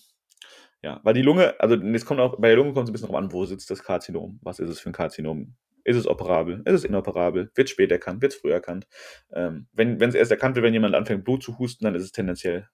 ja, 0.82 1.00
weil 1.02 1.14
die 1.14 1.22
Lunge, 1.22 1.58
also 1.58 1.74
es 1.74 2.04
kommt 2.04 2.20
auch, 2.20 2.38
bei 2.38 2.48
der 2.48 2.56
Lunge 2.56 2.72
kommt 2.72 2.84
es 2.84 2.90
ein 2.90 2.92
bisschen 2.92 3.08
drauf 3.08 3.16
an, 3.16 3.32
wo 3.32 3.44
sitzt 3.44 3.70
das 3.70 3.82
Karzinom? 3.82 4.38
Was 4.42 4.60
ist 4.60 4.70
es 4.70 4.78
für 4.78 4.90
ein 4.90 4.94
Karzinom? 4.94 5.56
Ist 5.88 5.96
es 5.96 6.06
operabel? 6.06 6.60
Ist 6.66 6.74
es 6.74 6.84
inoperabel? 6.84 7.50
Wird 7.54 7.66
es 7.66 7.70
spät 7.70 7.90
erkannt? 7.90 8.20
Wird 8.20 8.34
es 8.34 8.38
früh 8.38 8.52
erkannt? 8.52 8.86
Ähm, 9.32 9.68
wenn 9.72 9.98
es 10.02 10.14
erst 10.14 10.30
erkannt 10.30 10.54
wird, 10.54 10.64
wenn 10.64 10.74
jemand 10.74 10.94
anfängt, 10.94 11.24
Blut 11.24 11.42
zu 11.42 11.58
husten, 11.58 11.84
dann 11.84 11.94
ist 11.94 12.02
es 12.02 12.12
tendenziell 12.12 12.68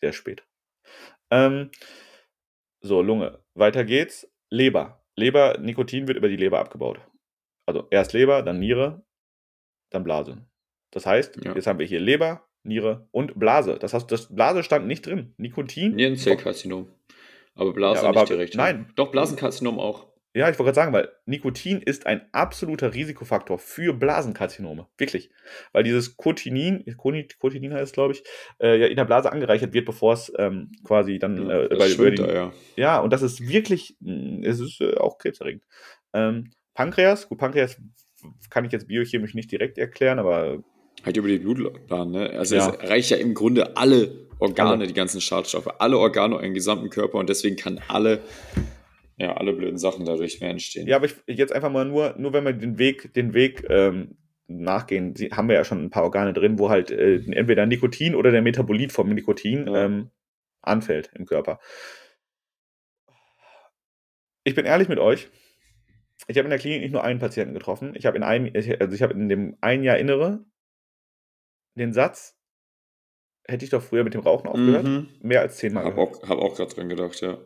sehr 0.00 0.12
spät. 0.12 0.44
Ähm, 1.30 1.70
so, 2.80 3.02
Lunge. 3.02 3.38
Weiter 3.54 3.84
geht's. 3.84 4.28
Leber. 4.50 5.04
Leber, 5.14 5.58
Nikotin 5.58 6.08
wird 6.08 6.16
über 6.16 6.28
die 6.28 6.34
Leber 6.34 6.58
abgebaut. 6.58 7.00
Also 7.66 7.86
erst 7.92 8.14
Leber, 8.14 8.42
dann 8.42 8.58
Niere, 8.58 9.04
dann 9.90 10.02
Blase. 10.02 10.44
Das 10.90 11.06
heißt, 11.06 11.44
ja. 11.44 11.54
jetzt 11.54 11.68
haben 11.68 11.78
wir 11.78 11.86
hier 11.86 12.00
Leber, 12.00 12.48
Niere 12.64 13.06
und 13.12 13.38
Blase. 13.38 13.78
Das 13.78 13.94
heißt, 13.94 14.10
das 14.10 14.34
Blase 14.34 14.64
stand 14.64 14.88
nicht 14.88 15.06
drin. 15.06 15.34
Nikotin. 15.36 15.94
Nierenzellkarzinom. 15.94 16.88
Aber 17.54 17.72
Blase 17.72 18.02
ja, 18.02 18.08
aber, 18.08 18.22
nicht 18.22 18.30
direkt. 18.30 18.56
Nein. 18.56 18.92
Doch, 18.96 19.12
Blasenkarzinom 19.12 19.78
auch. 19.78 20.08
Ja, 20.38 20.48
ich 20.48 20.56
wollte 20.56 20.72
gerade 20.72 20.76
sagen, 20.76 20.92
weil 20.92 21.08
Nikotin 21.26 21.82
ist 21.82 22.06
ein 22.06 22.20
absoluter 22.30 22.94
Risikofaktor 22.94 23.58
für 23.58 23.92
Blasenkarzinome. 23.92 24.86
Wirklich. 24.96 25.30
Weil 25.72 25.82
dieses 25.82 26.16
Cotinin, 26.16 26.84
Cotinin 26.96 27.74
heißt 27.74 27.86
es, 27.86 27.92
glaube 27.92 28.12
ich, 28.12 28.22
äh, 28.60 28.78
ja 28.78 28.86
in 28.86 28.94
der 28.94 29.04
Blase 29.04 29.32
angereichert 29.32 29.72
wird, 29.72 29.84
bevor 29.84 30.12
es 30.12 30.32
ähm, 30.38 30.70
quasi 30.84 31.18
dann 31.18 31.50
äh, 31.50 31.66
bei, 31.70 31.92
bei 31.92 32.10
den, 32.10 32.24
ja. 32.24 32.52
ja, 32.76 33.00
und 33.00 33.12
das 33.12 33.22
ist 33.22 33.48
wirklich, 33.48 33.96
mm, 33.98 34.44
es 34.44 34.60
ist 34.60 34.80
äh, 34.80 34.96
auch 34.96 35.18
krebserregend. 35.18 35.64
Ähm, 36.12 36.52
Pankreas, 36.72 37.28
gut, 37.28 37.38
Pankreas 37.38 37.76
kann 38.48 38.64
ich 38.64 38.70
jetzt 38.70 38.86
biochemisch 38.86 39.34
nicht 39.34 39.50
direkt 39.50 39.76
erklären, 39.76 40.20
aber. 40.20 40.62
Halt 41.04 41.16
über 41.16 41.26
die 41.26 41.38
Blutbahn, 41.38 42.12
ne? 42.12 42.30
Also 42.30 42.54
ja. 42.54 42.68
es 42.68 42.76
erreicht 42.76 43.10
ja 43.10 43.16
im 43.16 43.34
Grunde 43.34 43.76
alle 43.76 44.28
Organe, 44.38 44.86
die 44.86 44.94
ganzen 44.94 45.20
Schadstoffe, 45.20 45.68
alle 45.80 45.98
Organe 45.98 46.40
im 46.42 46.54
gesamten 46.54 46.90
Körper 46.90 47.18
und 47.18 47.28
deswegen 47.28 47.56
kann 47.56 47.80
alle 47.88 48.20
ja, 49.18 49.36
alle 49.36 49.52
blöden 49.52 49.78
Sachen 49.78 50.04
dadurch 50.04 50.40
mehr 50.40 50.50
entstehen. 50.50 50.86
Ja, 50.86 50.96
aber 50.96 51.06
ich, 51.06 51.16
jetzt 51.26 51.52
einfach 51.52 51.70
mal 51.70 51.84
nur, 51.84 52.14
nur 52.18 52.32
wenn 52.32 52.44
wir 52.44 52.52
den 52.52 52.78
Weg, 52.78 53.12
den 53.14 53.34
Weg 53.34 53.64
ähm, 53.68 54.16
nachgehen, 54.46 55.14
haben 55.32 55.48
wir 55.48 55.56
ja 55.56 55.64
schon 55.64 55.84
ein 55.84 55.90
paar 55.90 56.04
Organe 56.04 56.32
drin, 56.32 56.58
wo 56.58 56.70
halt 56.70 56.90
äh, 56.90 57.16
entweder 57.32 57.66
Nikotin 57.66 58.14
oder 58.14 58.30
der 58.30 58.42
Metabolit 58.42 58.92
vom 58.92 59.08
Nikotin 59.08 59.66
ja. 59.66 59.84
ähm, 59.84 60.10
anfällt 60.62 61.10
im 61.14 61.26
Körper. 61.26 61.58
Ich 64.44 64.54
bin 64.54 64.64
ehrlich 64.64 64.88
mit 64.88 64.98
euch. 64.98 65.28
Ich 66.28 66.36
habe 66.38 66.46
in 66.46 66.50
der 66.50 66.58
Klinik 66.58 66.82
nicht 66.82 66.92
nur 66.92 67.04
einen 67.04 67.18
Patienten 67.18 67.54
getroffen. 67.54 67.94
Ich 67.96 68.06
habe 68.06 68.16
in 68.16 68.22
einem, 68.22 68.52
also 68.54 68.94
ich 68.94 69.02
habe 69.02 69.14
in 69.14 69.28
dem 69.28 69.56
ein 69.60 69.82
Jahr 69.82 69.98
Innere 69.98 70.44
den 71.74 71.92
Satz, 71.92 72.36
hätte 73.46 73.64
ich 73.64 73.70
doch 73.70 73.82
früher 73.82 74.04
mit 74.04 74.14
dem 74.14 74.20
Rauchen 74.20 74.48
aufgehört, 74.48 74.84
mhm. 74.84 75.08
mehr 75.22 75.40
als 75.40 75.56
zehnmal. 75.56 75.84
Habe 75.84 76.00
auch, 76.00 76.22
hab 76.28 76.38
auch 76.38 76.54
gerade 76.54 76.74
dran 76.74 76.88
gedacht, 76.88 77.20
ja. 77.20 77.38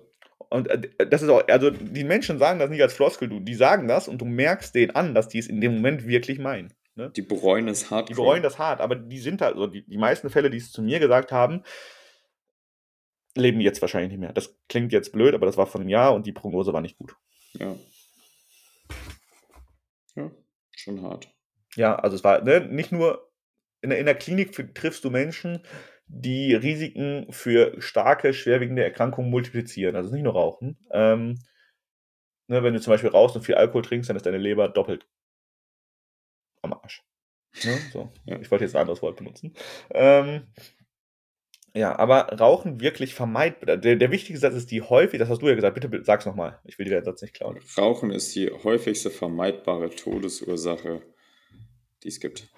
Und 0.50 0.68
äh, 0.68 1.06
das 1.08 1.22
ist 1.22 1.28
auch, 1.28 1.46
also 1.48 1.70
die 1.70 2.04
Menschen 2.04 2.38
sagen 2.38 2.58
das 2.58 2.70
nicht 2.70 2.82
als 2.82 2.94
Floskel, 2.94 3.28
du, 3.28 3.40
die 3.40 3.54
sagen 3.54 3.88
das 3.88 4.08
und 4.08 4.18
du 4.18 4.24
merkst 4.24 4.74
denen 4.74 4.94
an, 4.94 5.14
dass 5.14 5.28
die 5.28 5.38
es 5.38 5.46
in 5.46 5.60
dem 5.60 5.74
Moment 5.76 6.06
wirklich 6.06 6.38
meinen. 6.38 6.72
Ne? 6.94 7.10
Die 7.10 7.22
bereuen 7.22 7.68
es 7.68 7.90
hart. 7.90 8.08
Die 8.08 8.14
bereuen 8.14 8.42
das 8.42 8.58
hart, 8.58 8.80
aber 8.80 8.96
die 8.96 9.18
sind 9.18 9.40
halt, 9.40 9.54
also 9.54 9.66
die, 9.66 9.84
die 9.86 9.98
meisten 9.98 10.28
Fälle, 10.30 10.50
die 10.50 10.58
es 10.58 10.72
zu 10.72 10.82
mir 10.82 10.98
gesagt 10.98 11.32
haben, 11.32 11.62
leben 13.34 13.60
jetzt 13.60 13.80
wahrscheinlich 13.80 14.10
nicht 14.10 14.20
mehr. 14.20 14.32
Das 14.32 14.58
klingt 14.68 14.92
jetzt 14.92 15.12
blöd, 15.12 15.34
aber 15.34 15.46
das 15.46 15.56
war 15.56 15.66
vor 15.66 15.80
einem 15.80 15.88
Jahr 15.88 16.14
und 16.14 16.26
die 16.26 16.32
Prognose 16.32 16.72
war 16.72 16.82
nicht 16.82 16.98
gut. 16.98 17.16
Ja. 17.54 17.74
Ja, 20.14 20.30
schon 20.76 21.02
hart. 21.02 21.28
Ja, 21.76 21.96
also 21.96 22.16
es 22.16 22.24
war 22.24 22.42
ne, 22.42 22.60
nicht 22.60 22.92
nur 22.92 23.32
in 23.80 23.90
der, 23.90 23.98
in 23.98 24.06
der 24.06 24.14
Klinik 24.14 24.74
triffst 24.74 25.04
du 25.04 25.10
Menschen, 25.10 25.62
die 26.14 26.54
Risiken 26.54 27.26
für 27.30 27.80
starke, 27.80 28.34
schwerwiegende 28.34 28.84
Erkrankungen 28.84 29.30
multiplizieren. 29.30 29.96
Also 29.96 30.12
nicht 30.12 30.22
nur 30.22 30.34
Rauchen. 30.34 30.76
Ähm, 30.90 31.38
ne, 32.48 32.62
wenn 32.62 32.74
du 32.74 32.80
zum 32.80 32.92
Beispiel 32.92 33.10
rauchst 33.10 33.34
und 33.34 33.42
viel 33.42 33.54
Alkohol 33.54 33.82
trinkst, 33.82 34.10
dann 34.10 34.16
ist 34.16 34.26
deine 34.26 34.38
Leber 34.38 34.68
doppelt 34.68 35.06
am 36.60 36.74
Arsch. 36.74 37.02
Ne? 37.64 37.78
So. 37.92 38.12
Ja. 38.26 38.38
Ich 38.40 38.50
wollte 38.50 38.64
jetzt 38.64 38.76
ein 38.76 38.82
anderes 38.82 39.00
Wort 39.02 39.16
benutzen. 39.16 39.54
Ähm, 39.90 40.46
ja, 41.74 41.98
aber 41.98 42.28
Rauchen 42.38 42.80
wirklich 42.82 43.14
vermeidbar. 43.14 43.78
Der, 43.78 43.96
der 43.96 44.10
wichtige 44.10 44.38
Satz 44.38 44.54
ist 44.54 44.70
die 44.70 44.82
häufig, 44.82 45.18
das 45.18 45.30
hast 45.30 45.40
du 45.40 45.48
ja 45.48 45.54
gesagt, 45.54 45.74
bitte 45.74 46.04
sag's 46.04 46.26
nochmal. 46.26 46.60
Ich 46.64 46.78
will 46.78 46.84
dir 46.84 47.00
den 47.00 47.04
Satz 47.04 47.22
nicht 47.22 47.32
klauen. 47.32 47.58
Rauchen 47.78 48.10
ist 48.10 48.34
die 48.34 48.50
häufigste 48.50 49.10
vermeidbare 49.10 49.88
Todesursache, 49.88 51.00
die 52.02 52.08
es 52.08 52.20
gibt. 52.20 52.48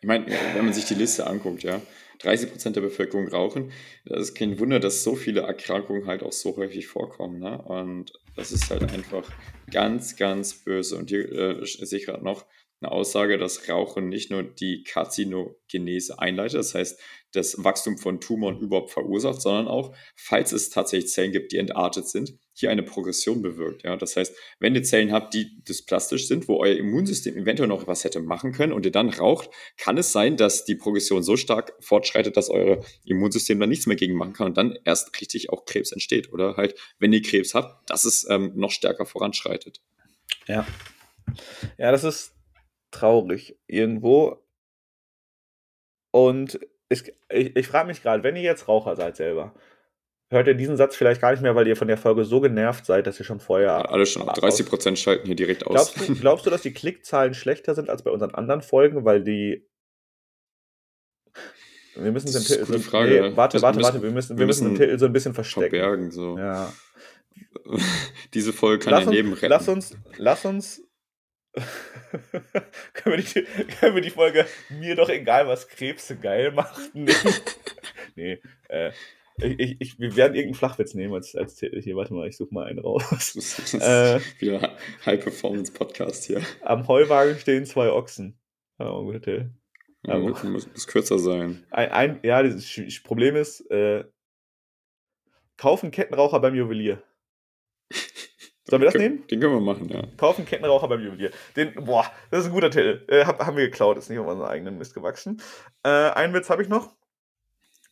Ich 0.00 0.06
meine, 0.08 0.26
wenn 0.26 0.64
man 0.64 0.74
sich 0.74 0.86
die 0.86 0.94
Liste 0.94 1.26
anguckt, 1.26 1.62
ja, 1.62 1.80
30 2.18 2.50
Prozent 2.50 2.76
der 2.76 2.80
Bevölkerung 2.82 3.28
rauchen. 3.28 3.72
Das 4.04 4.20
ist 4.20 4.34
kein 4.34 4.58
Wunder, 4.58 4.80
dass 4.80 5.02
so 5.02 5.14
viele 5.14 5.42
Erkrankungen 5.42 6.06
halt 6.06 6.22
auch 6.22 6.32
so 6.32 6.56
häufig 6.56 6.86
vorkommen. 6.86 7.38
Ne? 7.38 7.60
Und 7.62 8.12
das 8.36 8.52
ist 8.52 8.70
halt 8.70 8.92
einfach 8.92 9.28
ganz, 9.70 10.16
ganz 10.16 10.54
böse. 10.54 10.96
Und 10.96 11.10
hier 11.10 11.30
äh, 11.32 11.66
sehe 11.66 11.98
ich 11.98 12.06
gerade 12.06 12.24
noch, 12.24 12.46
eine 12.80 12.92
Aussage, 12.92 13.38
dass 13.38 13.68
Rauchen 13.68 14.08
nicht 14.08 14.30
nur 14.30 14.42
die 14.42 14.84
Karzinogenese 14.84 16.18
einleitet, 16.18 16.60
das 16.60 16.74
heißt, 16.74 17.00
das 17.32 17.62
Wachstum 17.62 17.98
von 17.98 18.20
Tumoren 18.20 18.58
überhaupt 18.58 18.90
verursacht, 18.90 19.42
sondern 19.42 19.68
auch, 19.68 19.94
falls 20.16 20.52
es 20.52 20.70
tatsächlich 20.70 21.10
Zellen 21.10 21.32
gibt, 21.32 21.52
die 21.52 21.58
entartet 21.58 22.08
sind, 22.08 22.38
hier 22.54 22.70
eine 22.70 22.82
Progression 22.82 23.42
bewirkt. 23.42 23.84
Ja? 23.84 23.96
Das 23.96 24.16
heißt, 24.16 24.34
wenn 24.60 24.74
ihr 24.74 24.82
Zellen 24.82 25.12
habt, 25.12 25.34
die 25.34 25.62
dysplastisch 25.62 26.26
sind, 26.26 26.48
wo 26.48 26.56
euer 26.56 26.76
Immunsystem 26.76 27.36
eventuell 27.36 27.68
noch 27.68 27.86
was 27.86 28.04
hätte 28.04 28.20
machen 28.20 28.52
können 28.52 28.72
und 28.72 28.86
ihr 28.86 28.92
dann 28.92 29.10
raucht, 29.10 29.50
kann 29.76 29.98
es 29.98 30.12
sein, 30.12 30.36
dass 30.36 30.64
die 30.64 30.74
Progression 30.74 31.22
so 31.22 31.36
stark 31.36 31.74
fortschreitet, 31.80 32.36
dass 32.36 32.48
euer 32.48 32.82
Immunsystem 33.04 33.60
dann 33.60 33.68
nichts 33.68 33.86
mehr 33.86 33.96
gegen 33.96 34.14
machen 34.14 34.32
kann 34.32 34.46
und 34.48 34.56
dann 34.56 34.78
erst 34.84 35.20
richtig 35.20 35.50
auch 35.50 35.66
Krebs 35.66 35.92
entsteht. 35.92 36.32
Oder 36.32 36.56
halt, 36.56 36.76
wenn 36.98 37.12
ihr 37.12 37.22
Krebs 37.22 37.54
habt, 37.54 37.90
dass 37.90 38.04
es 38.04 38.26
ähm, 38.30 38.52
noch 38.54 38.70
stärker 38.70 39.04
voranschreitet. 39.04 39.82
Ja. 40.46 40.66
Ja, 41.76 41.92
das 41.92 42.04
ist 42.04 42.37
traurig 42.90 43.58
irgendwo. 43.66 44.42
Und 46.10 46.58
ich, 46.88 47.12
ich, 47.30 47.56
ich 47.56 47.68
frage 47.68 47.88
mich 47.88 48.02
gerade, 48.02 48.22
wenn 48.22 48.36
ihr 48.36 48.42
jetzt 48.42 48.68
Raucher 48.68 48.96
seid 48.96 49.16
selber, 49.16 49.54
hört 50.30 50.46
ihr 50.46 50.54
diesen 50.54 50.76
Satz 50.76 50.96
vielleicht 50.96 51.20
gar 51.20 51.32
nicht 51.32 51.42
mehr, 51.42 51.54
weil 51.54 51.66
ihr 51.66 51.76
von 51.76 51.88
der 51.88 51.98
Folge 51.98 52.24
so 52.24 52.40
genervt 52.40 52.86
seid, 52.86 53.06
dass 53.06 53.18
ihr 53.18 53.24
schon 53.24 53.40
vorher. 53.40 53.68
Ja, 53.68 53.82
alle 53.82 54.06
schon. 54.06 54.26
30 54.26 54.66
Prozent 54.66 54.98
schalten 54.98 55.26
hier 55.26 55.36
direkt 55.36 55.66
aus. 55.66 55.92
Glaubst 55.94 56.08
du, 56.08 56.14
glaubst 56.20 56.46
du, 56.46 56.50
dass 56.50 56.62
die 56.62 56.72
Klickzahlen 56.72 57.34
schlechter 57.34 57.74
sind 57.74 57.90
als 57.90 58.02
bei 58.02 58.10
unseren 58.10 58.34
anderen 58.34 58.62
Folgen, 58.62 59.04
weil 59.04 59.22
die. 59.22 59.66
Wir 61.94 62.12
müssen 62.12 62.26
das 62.26 62.48
ist 62.48 62.68
eine 62.68 62.78
Frage. 62.78 63.10
Nee, 63.10 63.36
warte, 63.36 63.60
warte, 63.60 63.82
warte. 63.82 64.02
Wir 64.02 64.10
müssen, 64.12 64.38
wir 64.38 64.46
müssen, 64.46 64.68
müssen 64.68 64.78
den 64.78 64.86
Titel 64.86 64.98
so 64.98 65.06
ein 65.06 65.12
bisschen 65.12 65.34
verstecken. 65.34 65.76
Verbergen, 65.76 66.10
so. 66.10 66.38
Ja. 66.38 66.72
Diese 68.34 68.52
Folge 68.52 68.84
kann 68.84 68.92
lass 68.92 69.04
dein 69.04 69.14
Leben 69.14 69.32
retten. 69.32 69.48
Lass 69.48 69.68
uns, 69.68 69.96
lass 70.16 70.44
uns 70.44 70.87
können, 72.92 73.16
wir 73.16 73.24
die, 73.24 73.66
können 73.80 73.94
wir 73.94 74.02
die 74.02 74.10
Folge 74.10 74.46
mir 74.70 74.94
doch 74.94 75.08
egal, 75.08 75.46
was 75.48 75.68
Krebse 75.68 76.16
geil 76.16 76.52
macht? 76.52 76.94
Nee, 76.94 77.12
nee 78.16 78.40
äh, 78.68 78.92
ich, 79.40 79.80
ich, 79.80 79.98
wir 80.00 80.16
werden 80.16 80.34
irgendeinen 80.34 80.54
Flachwitz 80.54 80.94
nehmen 80.94 81.14
als, 81.14 81.34
als 81.36 81.60
hier. 81.60 81.96
Warte 81.96 82.12
mal, 82.12 82.26
ich 82.26 82.36
suche 82.36 82.52
mal 82.52 82.66
einen 82.66 82.80
raus. 82.80 83.08
Das 83.10 83.36
ist 83.58 83.74
äh, 83.74 84.20
wieder 84.38 84.76
High-Performance-Podcast 85.06 86.24
hier. 86.24 86.42
Am 86.62 86.88
Heuwagen 86.88 87.38
stehen 87.38 87.64
zwei 87.64 87.90
Ochsen. 87.90 88.38
Oh, 88.78 89.04
guter 89.04 89.20
Titel. 89.20 89.50
Ja, 90.04 90.16
um, 90.16 90.30
muss, 90.30 90.44
muss 90.44 90.86
kürzer 90.86 91.18
sein. 91.18 91.64
Ein, 91.70 91.90
ein, 91.90 92.20
ja, 92.22 92.42
das 92.42 92.66
Problem 93.04 93.36
ist, 93.36 93.60
äh, 93.70 94.04
kaufen 95.56 95.90
Kettenraucher 95.90 96.40
beim 96.40 96.54
Juwelier. 96.54 97.02
Sollen 98.68 98.82
wir 98.82 98.86
das 98.90 99.00
nehmen? 99.00 99.26
Den 99.26 99.40
können 99.40 99.54
wir 99.54 99.60
machen, 99.60 99.88
ja. 99.88 100.02
Kaufen 100.18 100.44
Kettenraucher 100.44 100.88
beim 100.88 101.00
Juwelier. 101.00 101.30
Den, 101.56 101.72
boah, 101.74 102.04
das 102.30 102.40
ist 102.40 102.46
ein 102.46 102.52
guter 102.52 102.70
Titel. 102.70 103.02
Äh, 103.08 103.24
hab, 103.24 103.44
haben 103.44 103.56
wir 103.56 103.64
geklaut, 103.64 103.96
ist 103.96 104.10
nicht 104.10 104.18
auf 104.18 104.26
unseren 104.26 104.48
eigenen 104.48 104.76
Mist 104.76 104.94
gewachsen. 104.94 105.40
Äh, 105.84 105.88
einen 105.88 106.34
Witz 106.34 106.50
habe 106.50 106.62
ich 106.62 106.68
noch. 106.68 106.94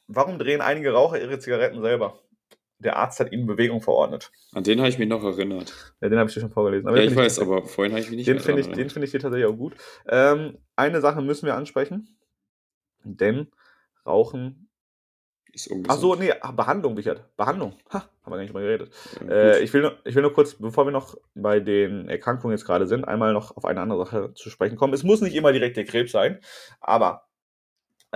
Warum 0.07 0.39
drehen 0.39 0.61
einige 0.61 0.93
Raucher 0.93 1.20
ihre 1.20 1.39
Zigaretten 1.39 1.81
selber? 1.81 2.20
Der 2.79 2.97
Arzt 2.97 3.18
hat 3.20 3.33
ihnen 3.33 3.47
Bewegung 3.47 3.81
verordnet. 3.81 4.31
An 4.53 4.64
den 4.64 4.79
habe 4.81 4.91
ich 4.91 4.99
mich 4.99 5.09
noch 5.09 5.24
erinnert. 5.24 5.72
Ja, 6.03 6.11
den 6.11 6.18
habe 6.18 6.29
ich 6.29 6.35
dir 6.35 6.43
schon 6.43 6.51
vorgelesen. 6.51 6.87
Aber 6.87 6.99
ja, 6.99 7.05
ich 7.09 7.16
weiß, 7.16 7.39
aber 7.39 7.64
vorhin 7.64 7.93
habe 7.93 8.03
ich 8.03 8.11
mich 8.11 8.18
nicht 8.18 8.29
Den 8.29 8.39
finde 8.39 8.61
ich, 8.61 8.68
den 8.68 8.91
find 8.91 9.03
ich 9.03 9.11
dir 9.11 9.20
tatsächlich 9.20 9.51
auch 9.51 9.57
gut. 9.57 9.74
Ähm, 10.07 10.59
eine 10.77 11.01
Sache 11.01 11.22
müssen 11.22 11.47
wir 11.47 11.55
ansprechen. 11.55 12.18
Denn 13.03 13.49
Rauchen 14.05 14.66
ist 15.57 15.70
Ach 15.88 15.96
so, 15.96 16.14
nee, 16.14 16.32
Behandlung, 16.54 16.94
Richard. 16.94 17.36
Behandlung. 17.36 17.74
Ha, 17.92 18.00
haben 18.22 18.32
wir 18.32 18.36
gar 18.36 18.42
nicht 18.42 18.54
mal 18.54 18.62
geredet. 18.62 18.90
Ja, 19.20 19.32
äh, 19.32 19.61
ich, 19.61 19.72
will 19.72 19.82
nur, 19.82 19.98
ich 20.04 20.14
will 20.14 20.22
nur 20.22 20.32
kurz, 20.32 20.54
bevor 20.54 20.86
wir 20.86 20.92
noch 20.92 21.16
bei 21.34 21.61
den 21.61 22.09
Erkrankungen 22.09 22.57
jetzt 22.57 22.66
gerade 22.66 22.86
sind, 22.86 23.04
einmal 23.04 23.32
noch 23.32 23.57
auf 23.57 23.64
eine 23.64 23.80
andere 23.80 24.04
Sache 24.04 24.34
zu 24.34 24.50
sprechen 24.50 24.76
kommen. 24.76 24.92
Es 24.92 25.02
muss 25.02 25.20
nicht 25.20 25.34
immer 25.34 25.52
direkt 25.52 25.76
der 25.76 25.84
Krebs 25.84 26.12
sein, 26.12 26.40
aber 26.80 27.26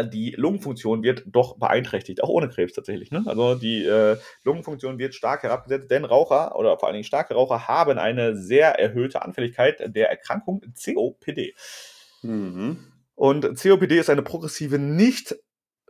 die 0.02 0.32
Lungenfunktion 0.36 1.02
wird 1.02 1.24
doch 1.26 1.58
beeinträchtigt, 1.58 2.22
auch 2.22 2.28
ohne 2.28 2.48
Krebs 2.48 2.74
tatsächlich. 2.74 3.10
Ne? 3.10 3.24
Also 3.26 3.54
die 3.54 3.84
äh, 3.84 4.16
Lungenfunktion 4.44 4.98
wird 4.98 5.14
stark 5.14 5.42
herabgesetzt, 5.42 5.90
denn 5.90 6.04
Raucher 6.04 6.56
oder 6.56 6.78
vor 6.78 6.88
allen 6.88 6.94
Dingen 6.94 7.04
starke 7.04 7.34
Raucher 7.34 7.68
haben 7.68 7.98
eine 7.98 8.36
sehr 8.36 8.78
erhöhte 8.78 9.22
Anfälligkeit 9.22 9.94
der 9.94 10.10
Erkrankung 10.10 10.62
COPD. 10.74 11.54
Mhm. 12.22 12.78
Und 13.14 13.60
COPD 13.60 13.98
ist 13.98 14.10
eine 14.10 14.22
progressive, 14.22 14.78
nicht 14.78 15.36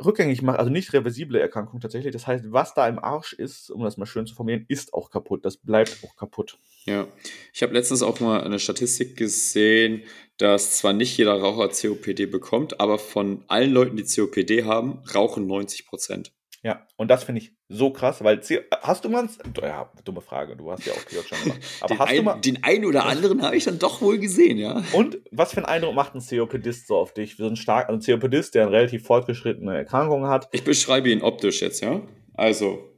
rückgängig 0.05 0.43
macht, 0.43 0.59
also 0.59 0.71
nicht 0.71 0.93
reversible 0.93 1.41
Erkrankung 1.41 1.81
tatsächlich. 1.81 2.13
Das 2.13 2.27
heißt, 2.27 2.53
was 2.53 2.75
da 2.75 2.89
im 2.89 2.99
Arsch 2.99 3.33
ist, 3.33 3.71
um 3.71 3.83
das 3.83 3.97
mal 3.97 4.07
schön 4.07 4.27
zu 4.27 4.35
formulieren, 4.35 4.65
ist 4.69 4.95
auch 4.95 5.11
kaputt. 5.11 5.45
Das 5.45 5.57
bleibt 5.57 5.99
auch 6.05 6.17
kaputt. 6.17 6.59
Ja, 6.87 7.07
ich 7.53 7.63
habe 7.63 7.75
letztens 7.75 8.03
auch 8.03 8.21
mal 8.21 8.43
eine 8.43 8.59
Statistik 8.59 9.17
gesehen, 9.17 10.03
dass 10.39 10.79
zwar 10.79 10.93
nicht 10.93 11.17
jeder 11.17 11.35
Raucher 11.35 11.69
COPD 11.69 12.27
bekommt, 12.27 12.81
aber 12.81 12.99
von 12.99 13.45
allen 13.49 13.73
Leuten, 13.73 13.97
die 13.97 14.05
COPD 14.05 14.65
haben, 14.65 15.03
rauchen 15.15 15.47
90 15.47 15.87
Prozent. 15.87 16.33
Ja, 16.63 16.87
und 16.97 17.09
das 17.09 17.25
finde 17.25 17.41
ich 17.41 17.53
so 17.69 17.91
krass, 17.91 18.23
weil 18.23 18.41
hast 18.83 19.05
du 19.05 19.09
mal, 19.09 19.27
ja, 19.63 19.91
dumme 20.05 20.21
Frage, 20.21 20.57
du 20.57 20.71
hast 20.71 20.85
ja 20.85 20.93
auch 20.93 21.07
PJ 21.07 21.27
schon 21.27 21.43
gemacht. 21.43 21.61
Aber 21.81 21.95
den 21.95 21.99
hast 21.99 22.09
ein, 22.11 22.17
du 22.17 22.23
mal, 22.23 22.41
den 22.41 22.63
einen 22.63 22.85
oder 22.85 23.07
anderen 23.07 23.43
habe 23.43 23.57
ich 23.57 23.65
dann 23.65 23.79
doch 23.79 24.03
wohl 24.03 24.19
gesehen, 24.19 24.59
ja. 24.59 24.83
Und 24.93 25.19
was 25.31 25.53
für 25.53 25.59
einen 25.59 25.67
Eindruck 25.67 25.95
macht 25.95 26.15
ein 26.15 26.21
COPDist 26.21 26.87
so 26.87 26.97
auf 26.97 27.15
dich? 27.15 27.39
Wir 27.39 27.47
sind 27.47 27.57
stark, 27.57 27.89
also 27.89 28.13
ein 28.13 28.21
COPDist, 28.21 28.55
der 28.55 28.67
eine 28.67 28.73
relativ 28.73 29.05
fortgeschrittene 29.05 29.75
Erkrankung 29.75 30.27
hat. 30.27 30.49
Ich 30.53 30.63
beschreibe 30.63 31.09
ihn 31.09 31.23
optisch 31.23 31.63
jetzt, 31.63 31.81
ja. 31.81 32.03
Also, 32.35 32.91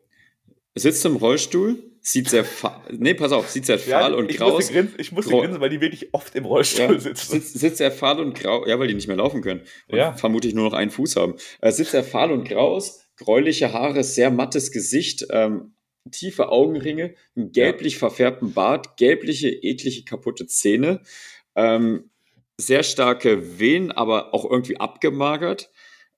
sitzt 0.74 1.04
im 1.04 1.14
Rollstuhl, 1.14 1.92
sieht 2.00 2.28
sehr 2.28 2.44
nee, 2.90 3.14
pass 3.14 3.30
auf, 3.30 3.48
sieht 3.48 3.66
sehr 3.66 3.78
fahl 3.78 4.10
ja, 4.10 4.18
und 4.18 4.28
grau 4.28 4.56
aus. 4.56 4.70
Ich 4.98 5.12
musste 5.12 5.30
grinsen, 5.30 5.60
weil 5.60 5.70
die 5.70 5.80
wirklich 5.80 6.12
oft 6.12 6.34
im 6.34 6.46
Rollstuhl 6.46 6.94
ja, 6.94 6.98
sitzen. 6.98 7.32
Sitzt, 7.32 7.58
sitzt 7.58 7.76
sehr 7.76 7.92
fahl 7.92 8.18
und 8.18 8.34
grau, 8.34 8.66
ja, 8.66 8.78
weil 8.80 8.88
die 8.88 8.94
nicht 8.94 9.06
mehr 9.06 9.16
laufen 9.16 9.40
können. 9.40 9.60
Und 9.86 9.98
ja. 9.98 10.14
vermutlich 10.14 10.52
nur 10.52 10.64
noch 10.64 10.72
einen 10.72 10.90
Fuß 10.90 11.14
haben. 11.14 11.36
Äh, 11.60 11.70
sitzt 11.70 11.92
sehr 11.92 12.02
fahl 12.02 12.32
und 12.32 12.48
grau 12.48 12.74
aus, 12.74 13.01
gräuliche 13.16 13.72
Haare, 13.72 14.04
sehr 14.04 14.30
mattes 14.30 14.72
Gesicht, 14.72 15.26
ähm, 15.30 15.74
tiefe 16.10 16.48
Augenringe, 16.48 17.14
einen 17.36 17.52
gelblich 17.52 17.98
verfärbten 17.98 18.52
Bart, 18.52 18.96
gelbliche, 18.96 19.48
eklige, 19.48 20.04
kaputte 20.04 20.46
Zähne, 20.46 21.00
ähm, 21.54 22.10
sehr 22.58 22.82
starke 22.82 23.58
Venen, 23.58 23.92
aber 23.92 24.34
auch 24.34 24.48
irgendwie 24.48 24.78
abgemagert. 24.78 25.70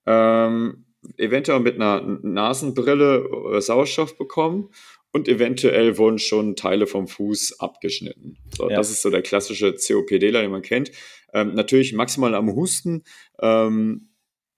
Ähm, 0.06 0.86
eventuell 1.16 1.60
mit 1.60 1.76
einer 1.76 2.00
Nasenbrille 2.00 3.28
äh, 3.54 3.60
Sauerstoff 3.60 4.16
bekommen 4.16 4.70
und 5.12 5.28
eventuell 5.28 5.98
wurden 5.98 6.18
schon 6.18 6.56
Teile 6.56 6.86
vom 6.86 7.06
Fuß 7.06 7.60
abgeschnitten. 7.60 8.36
So, 8.56 8.68
ja. 8.68 8.76
Das 8.76 8.90
ist 8.90 9.02
so 9.02 9.10
der 9.10 9.22
klassische 9.22 9.74
COPDler, 9.74 10.42
den 10.42 10.50
man 10.50 10.62
kennt. 10.62 10.90
Ähm, 11.32 11.54
natürlich 11.54 11.92
maximal 11.92 12.34
am 12.34 12.54
Husten. 12.54 13.04
Ähm, 13.40 14.08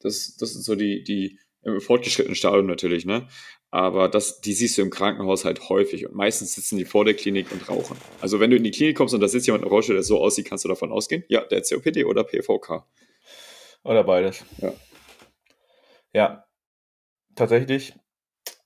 das, 0.00 0.36
das 0.36 0.52
sind 0.52 0.62
so 0.62 0.74
die, 0.74 1.02
die 1.02 1.38
im 1.66 1.80
fortgeschrittenen 1.80 2.36
Stadium 2.36 2.66
natürlich, 2.66 3.04
ne? 3.04 3.28
Aber 3.70 4.08
das, 4.08 4.40
die 4.40 4.52
siehst 4.52 4.78
du 4.78 4.82
im 4.82 4.90
Krankenhaus 4.90 5.44
halt 5.44 5.68
häufig 5.68 6.06
und 6.06 6.14
meistens 6.14 6.54
sitzen 6.54 6.78
die 6.78 6.84
vor 6.84 7.04
der 7.04 7.14
Klinik 7.14 7.50
und 7.52 7.68
rauchen. 7.68 7.96
Also 8.20 8.40
wenn 8.40 8.50
du 8.50 8.56
in 8.56 8.64
die 8.64 8.70
Klinik 8.70 8.96
kommst 8.96 9.14
und 9.14 9.20
da 9.20 9.28
sitzt 9.28 9.46
jemand 9.46 9.64
im 9.64 9.70
Rollstuhl, 9.70 9.96
der 9.96 10.04
so 10.04 10.20
aussieht, 10.20 10.46
kannst 10.46 10.64
du 10.64 10.68
davon 10.68 10.92
ausgehen, 10.92 11.24
ja, 11.28 11.44
der 11.44 11.62
COPD 11.62 12.04
oder 12.04 12.24
PVK. 12.24 12.86
Oder 13.82 14.04
beides. 14.04 14.44
Ja. 14.58 14.72
Ja, 16.12 16.46
tatsächlich 17.34 17.94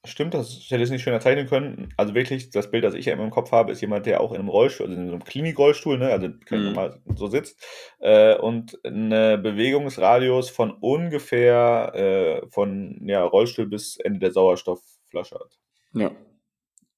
stimmt, 0.05 0.35
das 0.35 0.55
hätte 0.69 0.77
ich 0.77 0.83
es 0.83 0.91
nicht 0.91 1.03
schöner 1.03 1.21
zeichnen 1.21 1.47
können. 1.47 1.93
Also 1.97 2.15
wirklich, 2.15 2.51
das 2.51 2.71
Bild, 2.71 2.85
das 2.85 2.95
ich 2.95 3.07
ja 3.07 3.13
immer 3.13 3.25
im 3.25 3.31
Kopf 3.31 3.53
habe, 3.53 3.73
ist 3.73 3.81
jemand, 3.81 4.07
der 4.07 4.21
auch 4.21 4.33
in 4.33 4.39
einem 4.39 4.49
Rollstuhl, 4.49 4.89
also 4.89 5.01
in 5.01 5.09
einem 5.09 5.25
Klinikrollstuhl, 5.25 5.99
ne, 5.99 6.11
also 6.11 6.29
mhm. 6.51 6.73
mal 6.73 7.01
so 7.15 7.27
sitzt, 7.27 7.63
äh, 8.01 8.37
und 8.37 8.79
eine 8.85 9.39
Bewegungsradius 9.39 10.51
von 10.51 10.71
ungefähr 10.71 11.93
äh, 11.95 12.49
von 12.51 13.01
ja, 13.07 13.23
Rollstuhl 13.25 13.67
bis 13.67 13.97
Ende 13.97 14.21
der 14.21 14.33
Sauerstoffflasche 14.33 15.35
hat. 15.35 15.59
Ja, 15.93 16.11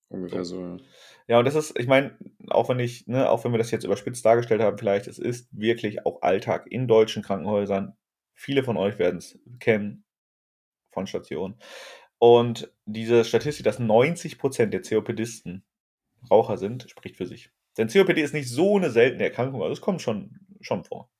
ungefähr 0.08 0.44
so. 0.44 0.56
so 0.56 0.62
ja. 0.62 0.76
Ja, 1.28 1.38
und 1.38 1.44
das 1.44 1.54
ist, 1.54 1.78
ich 1.78 1.86
meine, 1.86 2.16
auch 2.50 2.68
wenn 2.68 2.80
ich, 2.80 3.06
ne, 3.06 3.30
auch 3.30 3.44
wenn 3.44 3.52
wir 3.52 3.58
das 3.58 3.70
jetzt 3.70 3.84
überspitzt 3.84 4.24
dargestellt 4.24 4.60
haben, 4.60 4.76
vielleicht, 4.76 5.06
es 5.06 5.18
ist 5.18 5.48
wirklich 5.52 6.04
auch 6.04 6.20
Alltag 6.22 6.66
in 6.68 6.88
deutschen 6.88 7.22
Krankenhäusern. 7.22 7.96
Viele 8.34 8.64
von 8.64 8.76
euch 8.76 8.98
werden 8.98 9.18
es 9.18 9.38
kennen 9.60 10.04
von 10.90 11.06
Stationen. 11.06 11.56
Und 12.22 12.70
diese 12.86 13.24
Statistik, 13.24 13.64
dass 13.64 13.80
90% 13.80 14.66
der 14.66 14.82
COPDisten 14.82 15.64
Raucher 16.30 16.56
sind, 16.56 16.88
spricht 16.88 17.16
für 17.16 17.26
sich. 17.26 17.50
Denn 17.76 17.88
COPD 17.88 18.22
ist 18.22 18.32
nicht 18.32 18.48
so 18.48 18.76
eine 18.76 18.92
seltene 18.92 19.24
Erkrankung, 19.24 19.60
also 19.60 19.72
es 19.72 19.80
kommt 19.80 20.02
schon, 20.02 20.38
schon 20.60 20.84
vor. 20.84 21.10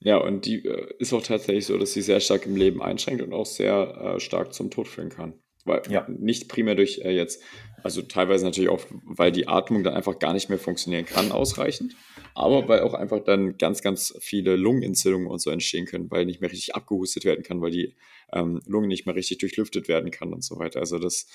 Ja, 0.00 0.18
und 0.18 0.44
die 0.44 0.66
äh, 0.66 0.92
ist 0.98 1.14
auch 1.14 1.22
tatsächlich 1.22 1.64
so, 1.64 1.78
dass 1.78 1.94
sie 1.94 2.02
sehr 2.02 2.20
stark 2.20 2.44
im 2.44 2.56
Leben 2.56 2.82
einschränkt 2.82 3.22
und 3.22 3.32
auch 3.32 3.46
sehr 3.46 4.16
äh, 4.16 4.20
stark 4.20 4.52
zum 4.52 4.70
Tod 4.70 4.86
führen 4.86 5.08
kann. 5.08 5.32
Weil 5.64 5.82
ja. 5.88 6.06
nicht 6.08 6.48
primär 6.48 6.74
durch 6.74 7.00
äh, 7.04 7.10
jetzt, 7.10 7.42
also 7.82 8.02
teilweise 8.02 8.44
natürlich 8.44 8.70
auch, 8.70 8.80
weil 9.04 9.32
die 9.32 9.48
Atmung 9.48 9.84
dann 9.84 9.94
einfach 9.94 10.18
gar 10.18 10.32
nicht 10.32 10.48
mehr 10.48 10.58
funktionieren 10.58 11.04
kann, 11.04 11.32
ausreichend, 11.32 11.94
aber 12.34 12.68
weil 12.68 12.80
auch 12.80 12.94
einfach 12.94 13.22
dann 13.22 13.58
ganz, 13.58 13.82
ganz 13.82 14.14
viele 14.20 14.56
Lungenentzündungen 14.56 15.28
und 15.28 15.40
so 15.40 15.50
entstehen 15.50 15.86
können, 15.86 16.10
weil 16.10 16.26
nicht 16.26 16.40
mehr 16.40 16.50
richtig 16.50 16.74
abgehustet 16.74 17.24
werden 17.24 17.42
kann, 17.42 17.60
weil 17.60 17.70
die 17.70 17.96
ähm, 18.32 18.60
Lunge 18.66 18.88
nicht 18.88 19.06
mehr 19.06 19.14
richtig 19.14 19.38
durchlüftet 19.38 19.88
werden 19.88 20.10
kann 20.10 20.32
und 20.32 20.44
so 20.44 20.58
weiter. 20.58 20.80
Also 20.80 20.98
das 20.98 21.26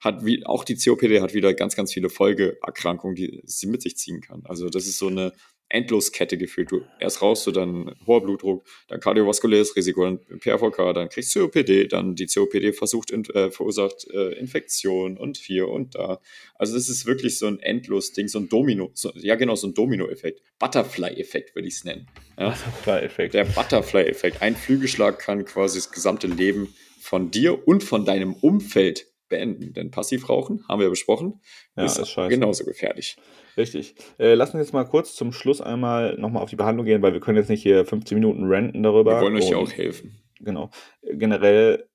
hat 0.00 0.24
wie 0.24 0.46
auch 0.46 0.64
die 0.64 0.76
COPD 0.76 1.20
hat 1.20 1.34
wieder 1.34 1.54
ganz, 1.54 1.74
ganz 1.74 1.92
viele 1.92 2.08
Folgeerkrankungen, 2.08 3.16
die 3.16 3.40
sie 3.44 3.66
mit 3.66 3.82
sich 3.82 3.96
ziehen 3.96 4.20
kann. 4.20 4.42
Also 4.44 4.68
das 4.68 4.86
ist 4.86 4.98
so 4.98 5.08
eine 5.08 5.32
Endloskette 5.68 6.38
gefühlt. 6.38 6.70
Du 6.70 6.84
erst 6.98 7.20
raus, 7.20 7.44
du 7.44 7.50
dann 7.50 7.94
hoher 8.06 8.22
Blutdruck, 8.22 8.64
dann 8.88 9.00
kardiovaskuläres 9.00 9.76
Risiko, 9.76 10.04
dann 10.04 10.20
PRVK, 10.38 10.92
dann 10.94 11.08
kriegst 11.08 11.34
du 11.34 11.40
COPD, 11.40 11.88
dann 11.88 12.14
die 12.14 12.26
COPD 12.26 12.72
versucht, 12.72 13.10
äh, 13.10 13.50
verursacht 13.50 14.06
äh, 14.10 14.32
Infektion 14.38 15.18
und 15.18 15.36
hier 15.36 15.68
und 15.68 15.94
da. 15.94 16.20
Also 16.54 16.74
das 16.74 16.88
ist 16.88 17.06
wirklich 17.06 17.38
so 17.38 17.46
ein 17.46 17.60
Endlos-Ding, 17.60 18.28
so 18.28 18.38
ein 18.38 18.48
Domino, 18.48 18.90
so, 18.94 19.12
ja 19.14 19.34
genau, 19.34 19.54
so 19.56 19.66
ein 19.66 19.74
Domino-Effekt. 19.74 20.40
Butterfly-Effekt 20.58 21.54
würde 21.54 21.68
ich 21.68 21.74
es 21.74 21.84
nennen. 21.84 22.06
Ja? 22.38 22.50
Butterfly-Effekt. 22.50 23.34
Der 23.34 23.44
Butterfly-Effekt. 23.44 24.42
Ein 24.42 24.56
Flügelschlag 24.56 25.18
kann 25.18 25.44
quasi 25.44 25.78
das 25.78 25.90
gesamte 25.90 26.26
Leben 26.26 26.74
von 27.00 27.30
dir 27.30 27.66
und 27.68 27.84
von 27.84 28.04
deinem 28.04 28.34
Umfeld 28.34 29.06
beenden. 29.28 29.72
Denn 29.74 29.90
Passivrauchen, 29.90 30.64
haben 30.68 30.80
wir 30.80 30.90
besprochen, 30.90 31.40
ja, 31.76 31.84
ist, 31.84 31.98
ist 31.98 32.16
genauso 32.28 32.64
gefährlich. 32.64 33.16
Richtig. 33.58 33.96
Äh, 34.18 34.34
lass 34.34 34.54
uns 34.54 34.62
jetzt 34.62 34.72
mal 34.72 34.84
kurz 34.84 35.14
zum 35.16 35.32
Schluss 35.32 35.60
einmal 35.60 36.16
nochmal 36.16 36.42
auf 36.42 36.50
die 36.50 36.56
Behandlung 36.56 36.86
gehen, 36.86 37.02
weil 37.02 37.12
wir 37.12 37.20
können 37.20 37.36
jetzt 37.36 37.50
nicht 37.50 37.62
hier 37.62 37.84
15 37.84 38.16
Minuten 38.16 38.44
ranten 38.44 38.82
darüber. 38.84 39.16
Wir 39.16 39.22
wollen 39.22 39.36
euch 39.36 39.50
ja 39.50 39.56
auch 39.56 39.72
helfen. 39.72 40.16
Genau. 40.40 40.70
Generell, 41.02 41.88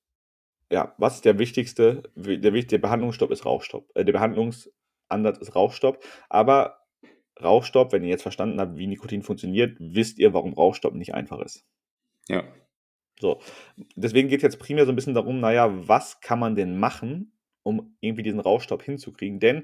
ja, 0.70 0.94
was 0.98 1.16
ist 1.16 1.26
der 1.26 1.40
wichtigste? 1.40 2.04
Der, 2.16 2.52
der 2.52 2.78
Behandlungsstopp 2.78 3.32
ist 3.32 3.46
Rauchstopp. 3.46 3.90
Äh, 3.96 4.04
der 4.04 4.12
Behandlungsansatz 4.12 5.40
ist 5.40 5.56
Rauchstopp. 5.56 6.04
Aber 6.30 6.80
Rauchstopp, 7.42 7.94
wenn 7.94 8.04
ihr 8.04 8.10
jetzt 8.10 8.24
verstanden 8.24 8.60
habt, 8.60 8.78
wie 8.78 8.88
Nikotin 8.88 9.24
funktioniert, 9.24 9.78
wisst 9.80 10.20
ihr, 10.20 10.34
warum 10.34 10.54
Rauchstopp 10.54 10.94
nicht 10.94 11.14
einfach 11.14 11.40
ist. 11.40 11.66
Ja. 12.28 12.44
So, 13.20 13.40
deswegen 13.96 14.28
geht 14.28 14.40
es 14.40 14.44
jetzt 14.44 14.60
primär 14.60 14.86
so 14.86 14.92
ein 14.92 14.96
bisschen 14.96 15.14
darum, 15.14 15.40
naja, 15.40 15.72
was 15.88 16.20
kann 16.20 16.40
man 16.40 16.56
denn 16.56 16.78
machen, 16.78 17.32
um 17.64 17.96
irgendwie 18.02 18.24
diesen 18.24 18.40
Rauchstopp 18.40 18.84
hinzukriegen? 18.84 19.40
Denn, 19.40 19.60
äh, 19.60 19.64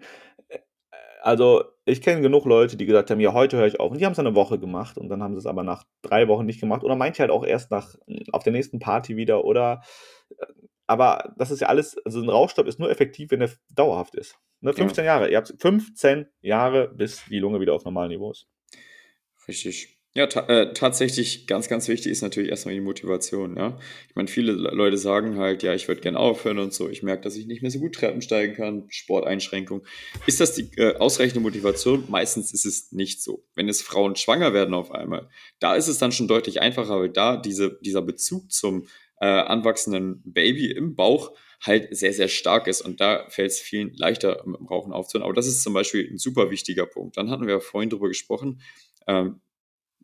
also, 1.22 1.64
ich 1.86 2.02
kenne 2.02 2.22
genug 2.22 2.46
Leute, 2.46 2.78
die 2.78 2.86
gesagt 2.86 3.12
haben, 3.12 3.20
ja, 3.20 3.34
heute 3.34 3.58
höre 3.58 3.68
ich 3.68 3.80
auf. 3.80 3.92
Und 3.92 4.00
die 4.00 4.06
haben 4.06 4.14
es 4.14 4.20
eine 4.20 4.36
Woche 4.36 4.60
gemacht 4.60 4.98
und 4.98 5.10
dann 5.10 5.22
haben 5.22 5.34
sie 5.34 5.40
es 5.40 5.46
aber 5.46 5.64
nach 5.64 5.84
drei 6.02 6.28
Wochen 6.28 6.46
nicht 6.46 6.60
gemacht. 6.60 6.84
Oder 6.84 6.96
manche 6.96 7.22
halt 7.22 7.32
auch 7.32 7.46
erst 7.46 7.72
nach, 7.72 7.96
auf 8.32 8.44
der 8.44 8.54
nächsten 8.54 8.80
Party 8.80 9.18
wieder. 9.18 9.44
Oder, 9.44 9.82
äh, 10.38 10.46
aber 10.88 11.34
das 11.38 11.52
ist 11.52 11.60
ja 11.60 11.68
alles, 11.68 11.98
also 12.06 12.22
ein 12.22 12.30
Rauchstopp 12.30 12.68
ist 12.68 12.80
nur 12.80 12.90
effektiv, 12.90 13.32
wenn 13.32 13.42
er 13.42 13.50
dauerhaft 13.70 14.16
ist. 14.16 14.38
Ne, 14.62 14.74
15 14.74 15.04
ja. 15.04 15.14
Jahre. 15.14 15.30
Ihr 15.30 15.38
habt 15.38 15.54
15 15.58 16.28
Jahre, 16.42 16.90
bis 16.90 17.26
die 17.30 17.40
Lunge 17.40 17.60
wieder 17.60 17.74
auf 17.74 17.86
Normalniveau 17.86 18.32
ist. 18.32 18.48
Richtig. 19.48 19.99
Ja, 20.16 20.26
ta 20.26 20.48
äh, 20.48 20.74
tatsächlich 20.74 21.46
ganz, 21.46 21.70
ganz 21.70 21.88
wichtig 21.88 22.12
ist 22.12 22.24
natürlich 22.24 22.50
erstmal 22.50 22.74
die 22.74 22.82
Motivation. 22.82 23.56
Ja? 23.56 23.78
Ich 24.08 24.16
meine, 24.16 24.28
viele 24.28 24.54
Leute 24.54 24.98
sagen 24.98 25.38
halt, 25.38 25.62
ja, 25.62 25.76
ich 25.76 25.88
würde 25.88 26.02
gerne 26.02 26.18
aufhören 26.18 26.58
und 26.58 26.74
so. 26.74 26.90
Ich 26.90 27.04
merke, 27.04 27.22
dass 27.22 27.36
ich 27.36 27.46
nicht 27.46 27.62
mehr 27.62 27.70
so 27.70 27.78
gut 27.78 27.94
Treppen 27.94 28.24
steigen 28.24 28.56
kann, 28.56 28.86
Sporteinschränkung. 28.90 29.86
Ist 30.26 30.40
das 30.40 30.56
die 30.56 30.72
äh, 30.78 30.96
ausreichende 30.96 31.42
Motivation? 31.42 32.06
Meistens 32.08 32.52
ist 32.52 32.66
es 32.66 32.92
nicht 32.92 33.22
so. 33.22 33.46
Wenn 33.54 33.70
es 33.70 33.84
Frauen 33.84 34.16
schwanger 34.16 34.52
werden 34.52 34.74
auf 34.74 34.92
einmal, 34.92 35.30
da 35.60 35.76
ist 35.76 35.88
es 35.88 36.00
dann 36.00 36.12
schon 36.12 36.28
deutlich 36.28 36.60
einfacher, 36.60 37.00
weil 37.00 37.10
da 37.10 37.38
diese, 37.38 37.78
dieser 37.82 38.02
Bezug 38.02 38.52
zum 38.52 38.88
äh, 39.22 39.28
anwachsenden 39.28 40.24
Baby 40.26 40.72
im 40.72 40.96
Bauch 40.96 41.36
halt 41.62 41.96
sehr, 41.96 42.14
sehr 42.14 42.30
stark 42.30 42.66
ist. 42.66 42.82
Und 42.82 43.00
da 43.00 43.30
fällt 43.30 43.52
es 43.52 43.60
vielen 43.60 43.94
leichter, 43.94 44.44
im 44.44 44.56
Rauchen 44.56 44.92
aufzuhören. 44.92 45.26
Aber 45.26 45.36
das 45.36 45.46
ist 45.46 45.62
zum 45.62 45.74
Beispiel 45.74 46.10
ein 46.10 46.18
super 46.18 46.50
wichtiger 46.50 46.88
Punkt. 46.88 47.16
Dann 47.18 47.30
hatten 47.30 47.46
wir 47.46 47.62
vorhin 47.62 47.92
darüber 47.92 48.08
gesprochen, 48.08 48.62
ähm, 49.08 49.42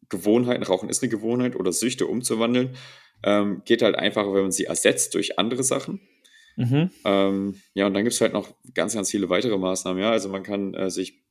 Gewohnheiten, 0.10 0.64
Rauchen 0.64 0.90
ist 0.90 1.02
eine 1.04 1.10
Gewohnheit 1.10 1.56
oder 1.56 1.72
Süchte 1.72 2.08
umzuwandeln, 2.08 2.76
ähm, 3.24 3.62
geht 3.66 3.82
halt 3.82 3.96
einfacher, 3.96 4.34
wenn 4.34 4.44
man 4.44 4.52
sie 4.52 4.66
ersetzt 4.66 5.14
durch 5.16 5.40
andere 5.40 5.64
Sachen. 5.64 6.00
Mhm. 6.56 6.90
Ähm, 7.04 7.62
ja, 7.74 7.88
und 7.88 7.94
dann 7.94 8.04
gibt 8.04 8.14
es 8.14 8.22
halt 8.22 8.34
noch 8.34 8.54
ganz, 8.74 8.94
ganz 8.94 9.12
viele 9.12 9.30
weitere 9.30 9.58
Maßnahmen. 9.58 10.02
Ja, 10.02 10.12
also 10.12 10.30
man 10.30 10.44
kann 10.44 10.74
äh, 10.74 10.90
sich 10.90 11.22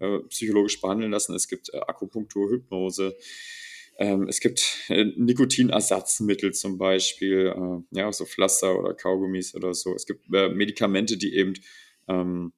äh, 0.00 0.18
psychologisch 0.28 0.80
behandeln 0.80 1.12
lassen. 1.12 1.34
Es 1.34 1.48
gibt 1.48 1.72
äh, 1.72 1.78
Akupunktur, 1.78 2.50
Hypnose. 2.50 3.16
Ähm, 3.98 4.28
es 4.28 4.40
gibt 4.40 4.80
äh, 4.88 5.04
Nikotinersatzmittel 5.16 6.52
zum 6.52 6.78
Beispiel, 6.78 7.54
äh, 7.56 7.98
ja, 7.98 8.12
so 8.12 8.24
Pflaster 8.24 8.78
oder 8.78 8.94
Kaugummis 8.94 9.54
oder 9.54 9.72
so. 9.72 9.94
Es 9.94 10.06
gibt 10.06 10.24
äh, 10.34 10.48
Medikamente, 10.48 11.16
die 11.16 11.34
eben 11.34 11.54
ähm, 12.08 12.52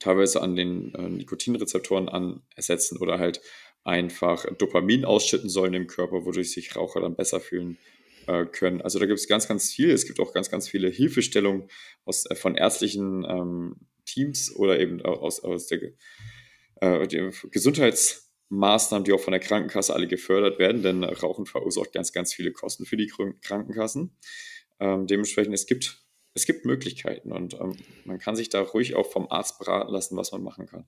teilweise 0.00 0.42
an 0.42 0.56
den 0.56 0.90
Nikotinrezeptoren 0.90 2.08
ansetzen 2.08 2.98
oder 2.98 3.20
halt 3.20 3.40
einfach 3.84 4.46
Dopamin 4.56 5.04
ausschütten 5.04 5.48
sollen 5.48 5.74
im 5.74 5.86
Körper, 5.86 6.24
wodurch 6.24 6.52
sich 6.52 6.74
Raucher 6.74 7.00
dann 7.00 7.16
besser 7.16 7.40
fühlen 7.40 7.78
äh, 8.26 8.46
können. 8.46 8.80
Also 8.80 8.98
da 8.98 9.06
gibt 9.06 9.18
es 9.18 9.28
ganz, 9.28 9.46
ganz 9.46 9.70
viel. 9.70 9.90
Es 9.90 10.06
gibt 10.06 10.18
auch 10.20 10.32
ganz, 10.32 10.50
ganz 10.50 10.68
viele 10.68 10.88
Hilfestellungen 10.88 11.68
aus, 12.04 12.24
äh, 12.26 12.34
von 12.34 12.56
ärztlichen 12.56 13.24
ähm, 13.24 13.76
Teams 14.06 14.54
oder 14.56 14.80
eben 14.80 15.02
aus, 15.02 15.40
aus 15.40 15.66
der, 15.66 15.92
äh, 16.80 17.06
der 17.06 17.32
Gesundheitsmaßnahmen, 17.50 19.04
die 19.04 19.12
auch 19.12 19.20
von 19.20 19.32
der 19.32 19.40
Krankenkasse 19.40 19.94
alle 19.94 20.08
gefördert 20.08 20.58
werden, 20.58 20.82
denn 20.82 21.04
Rauchen 21.04 21.46
verursacht 21.46 21.92
ganz, 21.92 22.12
ganz 22.12 22.32
viele 22.32 22.52
Kosten 22.52 22.86
für 22.86 22.96
die 22.96 23.12
Krankenkassen. 23.42 24.16
Ähm, 24.80 25.06
dementsprechend, 25.06 25.54
es 25.54 25.66
gibt, 25.66 26.02
es 26.32 26.46
gibt 26.46 26.64
Möglichkeiten 26.64 27.32
und 27.32 27.54
ähm, 27.54 27.76
man 28.04 28.18
kann 28.18 28.36
sich 28.36 28.48
da 28.48 28.60
ruhig 28.60 28.94
auch 28.94 29.10
vom 29.10 29.30
Arzt 29.30 29.58
beraten 29.58 29.92
lassen, 29.92 30.16
was 30.16 30.32
man 30.32 30.42
machen 30.42 30.66
kann. 30.66 30.86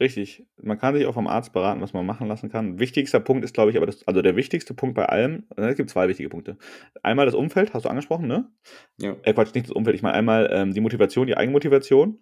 Richtig. 0.00 0.44
Man 0.60 0.78
kann 0.78 0.94
sich 0.94 1.06
auch 1.06 1.14
vom 1.14 1.26
Arzt 1.26 1.52
beraten, 1.52 1.80
was 1.80 1.92
man 1.92 2.06
machen 2.06 2.26
lassen 2.26 2.50
kann. 2.50 2.78
Wichtigster 2.78 3.20
Punkt 3.20 3.44
ist, 3.44 3.54
glaube 3.54 3.70
ich, 3.70 3.76
aber 3.76 3.86
das, 3.86 4.06
also 4.06 4.22
der 4.22 4.36
wichtigste 4.36 4.74
Punkt 4.74 4.94
bei 4.94 5.06
allem, 5.06 5.44
äh, 5.56 5.62
es 5.68 5.76
gibt 5.76 5.90
zwei 5.90 6.08
wichtige 6.08 6.28
Punkte. 6.28 6.56
Einmal 7.02 7.26
das 7.26 7.34
Umfeld, 7.34 7.74
hast 7.74 7.84
du 7.84 7.88
angesprochen, 7.88 8.26
ne? 8.26 8.50
Ja. 8.98 9.16
Äh, 9.22 9.34
Quatsch, 9.34 9.54
nicht 9.54 9.66
das 9.66 9.72
Umfeld, 9.72 9.94
ich 9.94 10.02
meine 10.02 10.14
einmal 10.14 10.50
ähm, 10.52 10.72
die 10.72 10.80
Motivation, 10.80 11.26
die 11.26 11.36
Eigenmotivation. 11.36 12.18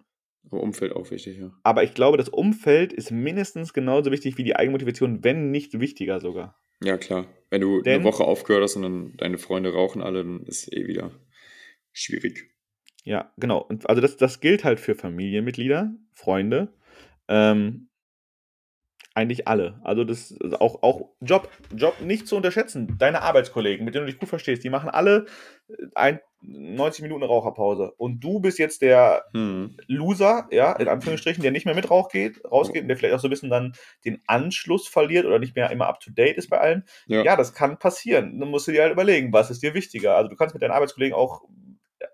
Aber 0.49 0.61
Umfeld 0.61 0.93
auch 0.93 1.09
wichtig, 1.11 1.37
ja. 1.37 1.51
Aber 1.63 1.83
ich 1.83 1.93
glaube, 1.93 2.17
das 2.17 2.29
Umfeld 2.29 2.93
ist 2.93 3.11
mindestens 3.11 3.73
genauso 3.73 4.11
wichtig 4.11 4.37
wie 4.37 4.43
die 4.43 4.55
Eigenmotivation, 4.55 5.23
wenn 5.23 5.51
nicht 5.51 5.79
wichtiger 5.79 6.19
sogar. 6.19 6.59
Ja, 6.83 6.97
klar. 6.97 7.27
Wenn 7.49 7.61
du 7.61 7.81
Denn, 7.81 7.95
eine 7.95 8.03
Woche 8.03 8.23
aufgehört 8.23 8.63
hast 8.63 8.75
und 8.75 8.81
dann 8.81 9.13
deine 9.17 9.37
Freunde 9.37 9.71
rauchen 9.71 10.01
alle, 10.01 10.23
dann 10.23 10.43
ist 10.45 10.67
es 10.67 10.73
eh 10.73 10.87
wieder 10.87 11.11
schwierig. 11.91 12.49
Ja, 13.03 13.31
genau. 13.37 13.59
Und 13.59 13.89
also 13.89 14.01
das, 14.01 14.17
das 14.17 14.39
gilt 14.39 14.63
halt 14.63 14.79
für 14.79 14.95
Familienmitglieder, 14.95 15.93
Freunde, 16.13 16.73
ähm, 17.31 17.87
eigentlich 19.13 19.47
alle. 19.47 19.79
Also 19.83 20.03
das 20.03 20.31
ist 20.31 20.61
auch, 20.61 20.83
auch 20.83 21.09
Job, 21.19 21.49
Job 21.75 21.99
nicht 21.99 22.27
zu 22.27 22.37
unterschätzen. 22.37 22.95
Deine 22.97 23.21
Arbeitskollegen, 23.21 23.83
mit 23.83 23.93
denen 23.93 24.05
du 24.05 24.11
dich 24.11 24.19
gut 24.19 24.29
verstehst, 24.29 24.63
die 24.63 24.69
machen 24.69 24.89
alle 24.89 25.25
äh, 25.67 25.73
ein, 25.95 26.19
90 26.43 27.03
Minuten 27.03 27.23
Raucherpause. 27.23 27.91
Und 27.97 28.21
du 28.21 28.39
bist 28.39 28.57
jetzt 28.57 28.81
der 28.81 29.25
hm. 29.33 29.77
Loser, 29.87 30.47
ja, 30.49 30.71
in 30.73 30.87
Anführungsstrichen, 30.87 31.43
der 31.43 31.51
nicht 31.51 31.65
mehr 31.65 31.75
mit 31.75 31.91
Rauch 31.91 32.09
geht, 32.09 32.43
rausgeht 32.45 32.83
und 32.83 32.87
der 32.87 32.97
vielleicht 32.97 33.13
auch 33.13 33.19
so 33.19 33.27
ein 33.27 33.31
bisschen 33.31 33.49
dann 33.49 33.73
den 34.05 34.21
Anschluss 34.27 34.87
verliert 34.87 35.25
oder 35.25 35.39
nicht 35.39 35.55
mehr 35.55 35.69
immer 35.69 35.87
up 35.87 35.99
to 35.99 36.09
date 36.11 36.37
ist 36.37 36.49
bei 36.49 36.59
allen. 36.59 36.85
Ja. 37.05 37.23
ja, 37.23 37.35
das 37.35 37.53
kann 37.53 37.77
passieren. 37.77 38.39
Dann 38.39 38.49
musst 38.49 38.67
du 38.67 38.71
dir 38.71 38.81
halt 38.81 38.93
überlegen, 38.93 39.33
was 39.33 39.51
ist 39.51 39.61
dir 39.61 39.73
wichtiger. 39.73 40.15
Also 40.15 40.29
du 40.29 40.35
kannst 40.35 40.55
mit 40.55 40.63
deinen 40.63 40.71
Arbeitskollegen 40.71 41.15
auch 41.15 41.43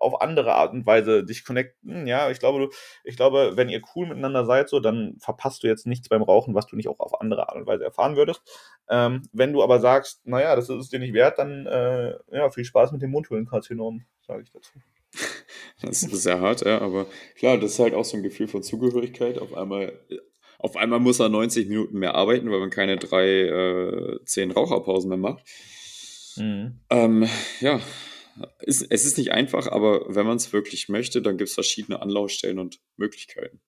auf 0.00 0.20
andere 0.20 0.54
Art 0.54 0.72
und 0.72 0.86
Weise 0.86 1.24
dich 1.24 1.44
connecten. 1.44 2.06
Ja, 2.06 2.30
ich 2.30 2.38
glaube, 2.38 2.68
ich 3.04 3.16
glaube, 3.16 3.52
wenn 3.54 3.68
ihr 3.68 3.80
cool 3.94 4.06
miteinander 4.06 4.44
seid, 4.44 4.68
so, 4.68 4.80
dann 4.80 5.16
verpasst 5.20 5.62
du 5.62 5.66
jetzt 5.66 5.86
nichts 5.86 6.08
beim 6.08 6.22
Rauchen, 6.22 6.54
was 6.54 6.66
du 6.66 6.76
nicht 6.76 6.88
auch 6.88 7.00
auf 7.00 7.20
andere 7.20 7.48
Art 7.48 7.56
und 7.56 7.66
Weise 7.66 7.84
erfahren 7.84 8.16
würdest. 8.16 8.42
Ähm, 8.88 9.22
wenn 9.32 9.52
du 9.52 9.62
aber 9.62 9.80
sagst, 9.80 10.26
naja, 10.26 10.56
das 10.56 10.68
ist 10.68 10.76
es 10.76 10.88
dir 10.88 10.98
nicht 10.98 11.14
wert, 11.14 11.38
dann 11.38 11.66
äh, 11.66 12.14
ja, 12.32 12.50
viel 12.50 12.64
Spaß 12.64 12.92
mit 12.92 13.02
dem 13.02 13.10
Mundhöhlenkarzinom, 13.10 14.04
sage 14.26 14.42
ich 14.42 14.50
dazu. 14.52 14.72
Das 15.80 16.02
ist 16.02 16.22
sehr 16.24 16.40
hart, 16.40 16.62
ja, 16.62 16.80
aber 16.80 17.06
klar, 17.36 17.56
das 17.56 17.72
ist 17.72 17.78
halt 17.78 17.94
auch 17.94 18.04
so 18.04 18.16
ein 18.16 18.24
Gefühl 18.24 18.48
von 18.48 18.64
Zugehörigkeit. 18.64 19.38
Auf 19.38 19.54
einmal, 19.54 19.92
auf 20.58 20.76
einmal 20.76 20.98
muss 20.98 21.20
er 21.20 21.28
90 21.28 21.68
Minuten 21.68 22.00
mehr 22.00 22.16
arbeiten, 22.16 22.50
weil 22.50 22.58
man 22.58 22.70
keine 22.70 22.96
drei, 22.96 23.42
äh, 23.42 24.18
zehn 24.24 24.50
Raucherpausen 24.50 25.08
mehr 25.08 25.18
macht. 25.18 25.44
Mhm. 26.36 26.80
Ähm, 26.90 27.28
ja, 27.60 27.80
es 28.60 28.82
ist 28.82 29.18
nicht 29.18 29.32
einfach, 29.32 29.66
aber 29.66 30.14
wenn 30.14 30.26
man 30.26 30.36
es 30.36 30.52
wirklich 30.52 30.88
möchte, 30.88 31.22
dann 31.22 31.38
gibt 31.38 31.48
es 31.48 31.54
verschiedene 31.54 32.00
Anlaufstellen 32.00 32.58
und 32.58 32.80
Möglichkeiten. 32.96 33.60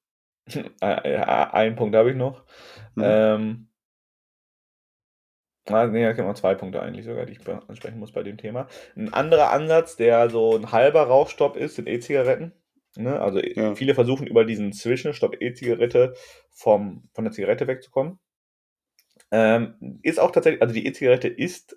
Äh, 0.82 1.14
äh, 1.14 1.20
einen 1.20 1.76
Punkt 1.76 1.94
habe 1.94 2.10
ich 2.10 2.16
noch. 2.16 2.44
Mhm. 2.96 3.02
Ähm, 3.04 3.70
Ah, 5.66 5.86
nee, 5.86 6.02
da 6.02 6.12
gibt 6.12 6.26
noch 6.26 6.34
zwei 6.34 6.54
Punkte 6.54 6.82
eigentlich 6.82 7.04
sogar, 7.04 7.26
die 7.26 7.32
ich 7.32 7.48
ansprechen 7.68 7.98
muss 7.98 8.12
bei 8.12 8.22
dem 8.22 8.38
Thema. 8.38 8.66
Ein 8.96 9.12
anderer 9.12 9.50
Ansatz, 9.52 9.96
der 9.96 10.28
so 10.30 10.56
ein 10.56 10.72
halber 10.72 11.02
Rauchstopp 11.02 11.56
ist, 11.56 11.76
sind 11.76 11.88
E-Zigaretten. 11.88 12.52
Ne? 12.96 13.20
Also 13.20 13.40
ja. 13.40 13.74
viele 13.74 13.94
versuchen 13.94 14.26
über 14.26 14.44
diesen 14.44 14.72
Zwischenstopp 14.72 15.40
E-Zigarette 15.40 16.14
von 16.50 17.08
der 17.18 17.30
Zigarette 17.30 17.66
wegzukommen. 17.66 18.18
Ähm, 19.30 20.00
ist 20.02 20.18
auch 20.18 20.32
tatsächlich, 20.32 20.60
also 20.60 20.74
die 20.74 20.86
E-Zigarette 20.86 21.28
ist 21.28 21.76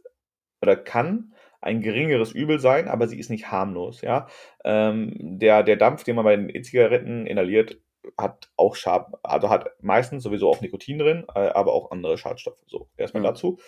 oder 0.61 0.75
kann 0.75 1.32
ein 1.63 1.81
geringeres 1.81 2.31
Übel 2.31 2.59
sein, 2.59 2.87
aber 2.87 3.07
sie 3.07 3.19
ist 3.19 3.29
nicht 3.29 3.51
harmlos. 3.51 4.01
Ja? 4.01 4.27
Ähm, 4.63 5.13
der, 5.17 5.63
der 5.63 5.77
Dampf, 5.77 6.03
den 6.03 6.15
man 6.15 6.25
bei 6.25 6.35
den 6.35 6.49
E-Zigaretten 6.49 7.25
inhaliert, 7.25 7.79
hat 8.17 8.51
auch 8.57 8.75
Schad, 8.75 9.07
also 9.23 9.49
hat 9.49 9.69
meistens 9.81 10.23
sowieso 10.23 10.49
auch 10.49 10.61
Nikotin 10.61 10.99
drin, 10.99 11.25
äh, 11.33 11.39
aber 11.39 11.73
auch 11.73 11.91
andere 11.91 12.17
Schadstoffe. 12.17 12.61
So, 12.67 12.89
erstmal 12.97 13.23
ja. 13.23 13.29
dazu. 13.29 13.59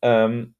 Ähm, 0.00 0.54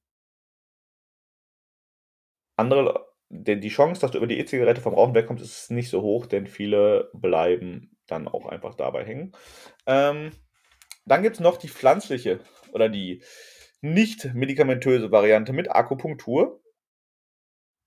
andere, 2.56 3.06
denn 3.28 3.60
die 3.60 3.70
Chance, 3.70 4.00
dass 4.00 4.10
du 4.10 4.18
über 4.18 4.26
die 4.26 4.38
E-Zigarette 4.38 4.80
vom 4.80 4.94
Rauchen 4.94 5.14
wegkommst, 5.14 5.42
ist 5.42 5.70
nicht 5.70 5.88
so 5.88 6.02
hoch, 6.02 6.26
denn 6.26 6.46
viele 6.46 7.10
bleiben 7.14 7.96
dann 8.06 8.28
auch 8.28 8.46
einfach 8.46 8.74
dabei 8.74 9.04
hängen. 9.04 9.32
Ähm, 9.86 10.30
dann 11.06 11.22
gibt 11.22 11.36
es 11.36 11.40
noch 11.40 11.56
die 11.56 11.68
pflanzliche 11.68 12.40
oder 12.72 12.88
die 12.88 13.22
nicht 13.80 14.34
medikamentöse 14.34 15.10
Variante 15.10 15.52
mit 15.52 15.70
Akupunktur. 15.70 16.61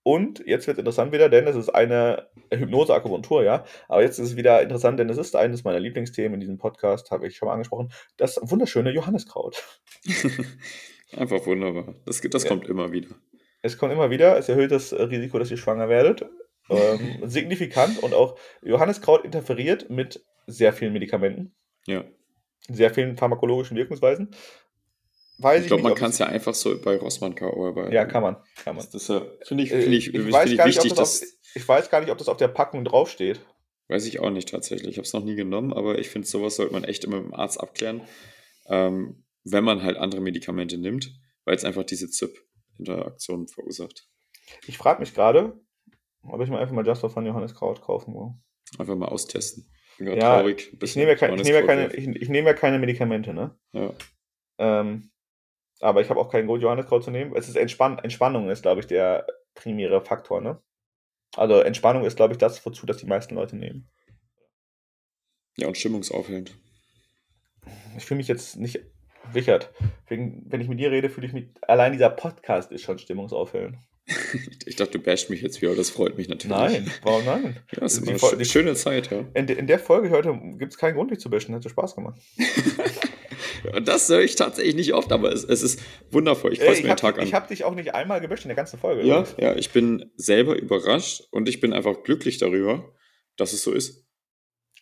Und 0.08 0.44
jetzt 0.46 0.68
wird 0.68 0.78
es 0.78 0.80
interessant 0.82 1.12
wieder, 1.14 1.30
denn 1.30 1.48
es 1.48 1.56
ist 1.56 1.70
eine 1.70 2.28
Hypnose-Akupunktur, 2.54 3.44
ja. 3.44 3.66
Aber 3.88 4.04
jetzt 4.04 4.20
ist 4.20 4.30
es 4.30 4.36
wieder 4.36 4.62
interessant, 4.62 5.00
denn 5.00 5.10
es 5.10 5.18
ist 5.18 5.36
eines 5.36 5.64
meiner 5.64 5.80
Lieblingsthemen 5.80 6.36
in 6.36 6.40
diesem 6.40 6.60
Podcast, 6.60 7.10
habe 7.10 7.26
ich 7.26 7.36
schon 7.36 7.48
mal 7.48 7.54
angesprochen, 7.54 7.92
das 8.16 8.40
wunderschöne 8.40 8.92
Johanniskraut. 8.92 9.64
Einfach 11.18 11.44
wunderbar. 11.48 11.96
Das, 12.06 12.22
das 12.22 12.44
ja. 12.44 12.50
kommt 12.50 12.68
immer 12.68 12.92
wieder. 12.92 13.16
Es 13.64 13.80
kommt 13.80 13.94
immer 13.94 14.12
wieder, 14.12 14.38
es 14.38 14.48
erhöht 14.48 14.70
das 14.70 14.94
Risiko, 14.94 15.40
dass 15.40 15.50
ihr 15.50 15.58
schwanger 15.58 15.90
werdet. 15.90 16.24
Ähm, 16.70 17.18
signifikant 17.24 18.04
und 18.04 18.14
auch 18.14 18.38
Johanniskraut 18.62 19.26
interferiert 19.26 19.90
mit 19.90 20.24
sehr 20.46 20.72
vielen 20.72 20.94
Medikamenten. 20.94 21.56
Ja. 21.88 22.04
Sehr 22.68 22.94
vielen 22.94 23.18
pharmakologischen 23.18 23.76
Wirkungsweisen. 23.76 24.36
Weiß 25.38 25.64
ich 25.64 25.68
glaube, 25.68 25.84
man 25.84 25.96
kann 25.96 26.12
es 26.12 26.18
ja 26.18 26.28
einfach 26.28 26.54
so 26.54 26.80
bei 26.80 26.96
Rossmann 26.96 27.36
K.O. 27.36 27.68
arbeiten. 27.68 27.92
Ja, 27.92 28.06
kann 28.06 28.24
man. 28.24 28.38
Kann 28.64 28.76
man. 28.76 28.86
Das, 28.92 29.08
das 29.08 29.22
finde 29.44 29.64
ich, 29.64 29.70
find 29.70 29.88
ich, 29.88 30.14
ich, 30.14 30.22
find 30.22 30.46
ich 30.46 30.66
wichtig, 30.66 30.94
dass. 30.94 31.22
Auf, 31.22 31.28
ich 31.56 31.68
weiß 31.68 31.90
gar 31.90 32.00
nicht, 32.00 32.12
ob 32.12 32.18
das 32.18 32.30
auf 32.30 32.38
der 32.38 32.48
Packung 32.48 32.86
draufsteht. 32.86 33.42
Weiß 33.88 34.06
ich 34.06 34.20
auch 34.20 34.30
nicht 34.32 34.50
tatsächlich. 34.50 34.92
Ich 34.92 34.98
habe 34.98 35.06
es 35.06 35.14
noch 35.14 35.24
nie 35.24 35.36
genommen, 35.36 35.74
aber 35.74 36.00
ich 36.00 36.10
finde, 36.10 36.28
sowas 36.28 36.56
sollte 36.56 36.74
man 36.74 36.84
echt 36.84 37.04
immer 37.04 37.18
mit 37.18 37.28
dem 37.28 37.34
Arzt 37.34 37.60
abklären, 37.60 38.02
ähm, 38.68 39.26
wenn 39.44 39.64
man 39.64 39.84
halt 39.84 39.98
andere 39.98 40.22
Medikamente 40.22 40.78
nimmt, 40.78 41.12
weil 41.44 41.56
es 41.56 41.64
einfach 41.64 41.84
diese 41.84 42.10
ZIP-Interaktion 42.10 43.48
verursacht. 43.48 44.08
Ich 44.66 44.78
frage 44.78 45.02
mich 45.02 45.14
gerade, 45.14 45.60
ob 46.24 46.42
ich 46.42 46.50
mal 46.50 46.60
einfach 46.60 46.74
mal 46.74 46.86
Just 46.86 47.02
for 47.02 47.10
Fun 47.10 47.26
Johannes 47.26 47.54
Kraut 47.54 47.82
kaufen 47.82 48.14
will. 48.16 48.34
Einfach 48.80 48.96
mal 48.96 49.10
austesten. 49.10 49.70
Bin 49.98 50.08
ja, 50.08 50.38
traurig. 50.38 50.76
Ich 50.82 50.96
nehme 50.96 51.12
ja, 51.12 51.16
kein, 51.16 51.36
ich 51.36 51.44
nehme 51.44 51.60
ja 51.60 51.66
keine, 51.66 51.94
ich, 51.94 52.08
ich 52.08 52.30
nehme 52.30 52.48
ja 52.48 52.54
keine 52.54 52.80
Medikamente, 52.80 53.34
ne? 53.34 53.58
Ja. 53.72 53.94
Ähm, 54.58 55.12
aber 55.80 56.02
ich 56.02 56.10
habe 56.10 56.20
auch 56.20 56.30
kein 56.30 56.48
Gold 56.48 56.62
Johanneskraut 56.62 57.04
zu 57.04 57.12
nehmen. 57.12 57.36
Es 57.36 57.48
ist 57.48 57.56
Entspann 57.56 58.00
Entspannung 58.00 58.50
ist, 58.50 58.62
glaube 58.62 58.82
ich, 58.82 58.88
der 58.88 59.28
primäre 59.54 60.02
Faktor, 60.02 60.42
ne? 60.42 60.62
Also 61.36 61.60
Entspannung 61.60 62.06
ist, 62.06 62.16
glaube 62.16 62.34
ich, 62.34 62.38
das, 62.38 62.66
wozu 62.66 62.86
das 62.86 62.98
die 62.98 63.08
meisten 63.08 63.36
Leute 63.36 63.56
nehmen. 63.56 63.90
Ja, 65.58 65.68
und 65.68 65.78
stimmungsaufhellend. 65.78 66.58
Ich 67.98 68.06
fühle 68.06 68.18
mich 68.18 68.28
jetzt 68.28 68.58
nicht 68.58 68.80
Richard, 69.34 69.74
wenn 70.08 70.62
ich 70.62 70.68
mit 70.68 70.80
dir 70.80 70.92
rede, 70.92 71.10
fühle 71.10 71.28
ich 71.28 71.34
mich, 71.34 71.48
allein 71.62 71.94
dieser 71.94 72.10
Podcast 72.10 72.72
ist 72.72 72.84
schon 72.84 73.00
stimmungsaufhellend. 73.00 73.78
ich 74.66 74.76
dachte, 74.76 75.00
du 75.00 75.00
bashst 75.00 75.32
mich 75.32 75.42
jetzt 75.42 75.62
wieder, 75.62 75.76
das 75.76 75.90
freut 75.90 76.16
mich 76.16 76.30
natürlich. 76.30 76.56
Nein, 76.56 76.92
warum 77.02 77.26
nein? 77.26 77.58
Ja, 77.72 77.80
das 77.80 77.98
ist 77.98 78.08
immer 78.08 78.34
eine 78.34 78.46
schöne 78.46 78.76
Zeit, 78.76 79.10
ja. 79.10 79.26
In, 79.34 79.48
in 79.48 79.66
der 79.66 79.80
Folge 79.80 80.12
heute 80.12 80.40
gibt 80.60 80.74
es 80.74 80.78
keinen 80.78 80.94
Grund, 80.96 81.10
dich 81.10 81.20
zu 81.20 81.30
bashen, 81.30 81.56
hat 81.56 81.68
Spaß 81.68 81.96
gemacht. 81.96 82.22
Und 83.74 83.88
das 83.88 84.10
höre 84.10 84.22
ich 84.22 84.36
tatsächlich 84.36 84.76
nicht 84.76 84.94
oft, 84.94 85.12
aber 85.12 85.32
es, 85.32 85.44
es 85.44 85.62
ist 85.62 85.82
wundervoll. 86.12 86.54
Ich 86.54 86.60
freue 86.60 86.72
mich 86.72 86.82
den 86.82 86.96
Tag 86.96 87.18
an. 87.18 87.26
Ich 87.26 87.34
habe 87.34 87.48
dich 87.48 87.64
auch 87.64 87.76
nicht 87.76 87.94
einmal 87.94 88.22
gebüscht 88.22 88.44
in 88.44 88.50
der 88.50 88.56
ganzen 88.56 88.80
Folge. 88.80 89.04
Ja, 89.04 89.26
ja, 89.38 89.56
ich 89.56 89.72
bin 89.72 90.12
selber 90.16 90.56
überrascht 90.56 91.28
und 91.32 91.50
ich 91.50 91.60
bin 91.60 91.74
einfach 91.74 92.04
glücklich 92.04 92.38
darüber, 92.38 92.94
dass 93.38 93.54
es 93.54 93.64
so 93.64 93.72
ist. 93.72 94.06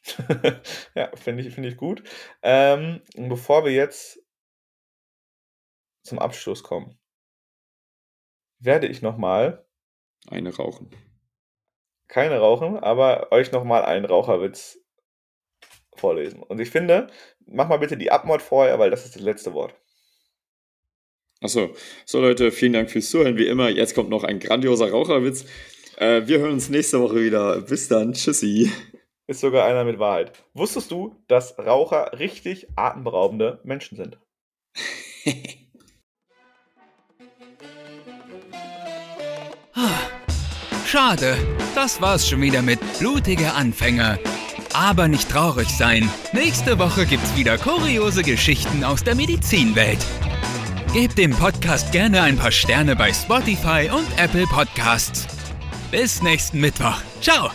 ja, 0.96 1.12
finde 1.16 1.44
ich, 1.44 1.54
find 1.54 1.68
ich 1.68 1.78
gut. 1.78 2.04
Ähm, 2.42 3.02
bevor 3.16 3.66
wir 3.66 3.72
jetzt 3.72 4.20
zum 6.04 6.20
Abschluss 6.20 6.64
kommen, 6.64 7.00
werde 8.60 8.88
ich 8.88 9.02
nochmal 9.02 9.66
eine 10.28 10.56
rauchen. 10.56 10.90
Keine 12.08 12.38
rauchen, 12.40 12.78
aber 12.78 13.32
euch 13.32 13.52
nochmal 13.52 13.84
einen 13.84 14.06
Raucherwitz 14.06 14.83
vorlesen. 16.00 16.42
Und 16.42 16.60
ich 16.60 16.70
finde, 16.70 17.08
mach 17.46 17.68
mal 17.68 17.78
bitte 17.78 17.98
die 17.98 18.12
Abmord 18.12 18.42
vorher, 18.42 18.80
weil 18.80 18.90
das 18.90 19.06
ist 19.06 19.16
das 19.16 19.22
letzte 19.22 19.54
Wort. 19.54 19.76
Achso, 21.42 21.76
so 22.06 22.22
Leute, 22.22 22.52
vielen 22.52 22.74
Dank 22.74 22.90
fürs 22.90 23.10
Zuhören. 23.10 23.38
Wie 23.38 23.48
immer, 23.48 23.70
jetzt 23.70 23.96
kommt 23.96 24.10
noch 24.10 24.24
ein 24.24 24.40
grandioser 24.40 24.92
Raucherwitz. 24.92 25.46
Äh, 25.98 26.22
wir 26.26 26.40
hören 26.40 26.54
uns 26.54 26.70
nächste 26.70 27.02
Woche 27.02 27.22
wieder. 27.22 27.60
Bis 27.62 27.90
dann, 27.90 28.14
tschüssi. 28.14 28.72
Ist 29.28 29.42
sogar 29.42 29.66
einer 29.66 29.84
mit 29.84 30.00
Wahrheit. 30.00 30.32
Wusstest 30.54 30.92
du, 30.92 31.16
dass 31.28 31.58
Raucher 31.58 32.18
richtig 32.20 32.68
atemberaubende 32.76 33.60
Menschen 33.64 33.98
sind? 33.98 34.18
Schade, 40.86 41.38
das 41.74 42.02
war's 42.02 42.28
schon 42.30 42.42
wieder 42.42 42.62
mit 42.62 42.80
Blutige 43.00 43.54
Anfänger. 43.54 44.20
Aber 44.74 45.08
nicht 45.08 45.30
traurig 45.30 45.70
sein. 45.70 46.10
Nächste 46.34 46.80
Woche 46.80 47.06
gibt's 47.06 47.36
wieder 47.36 47.58
kuriose 47.58 48.24
Geschichten 48.24 48.84
aus 48.84 49.04
der 49.04 49.16
Medizinwelt. 49.16 50.00
Gebt 50.94 51.18
dem 51.18 51.32
Podcast 51.32 51.92
gerne 51.92 52.22
ein 52.22 52.38
paar 52.38 52.52
Sterne 52.52 52.96
bei 52.96 53.12
Spotify 53.14 53.90
und 53.92 54.08
Apple 54.18 54.46
Podcasts. 54.48 55.28
Bis 55.92 56.22
nächsten 56.22 56.60
Mittwoch. 56.60 56.98
Ciao! 57.22 57.50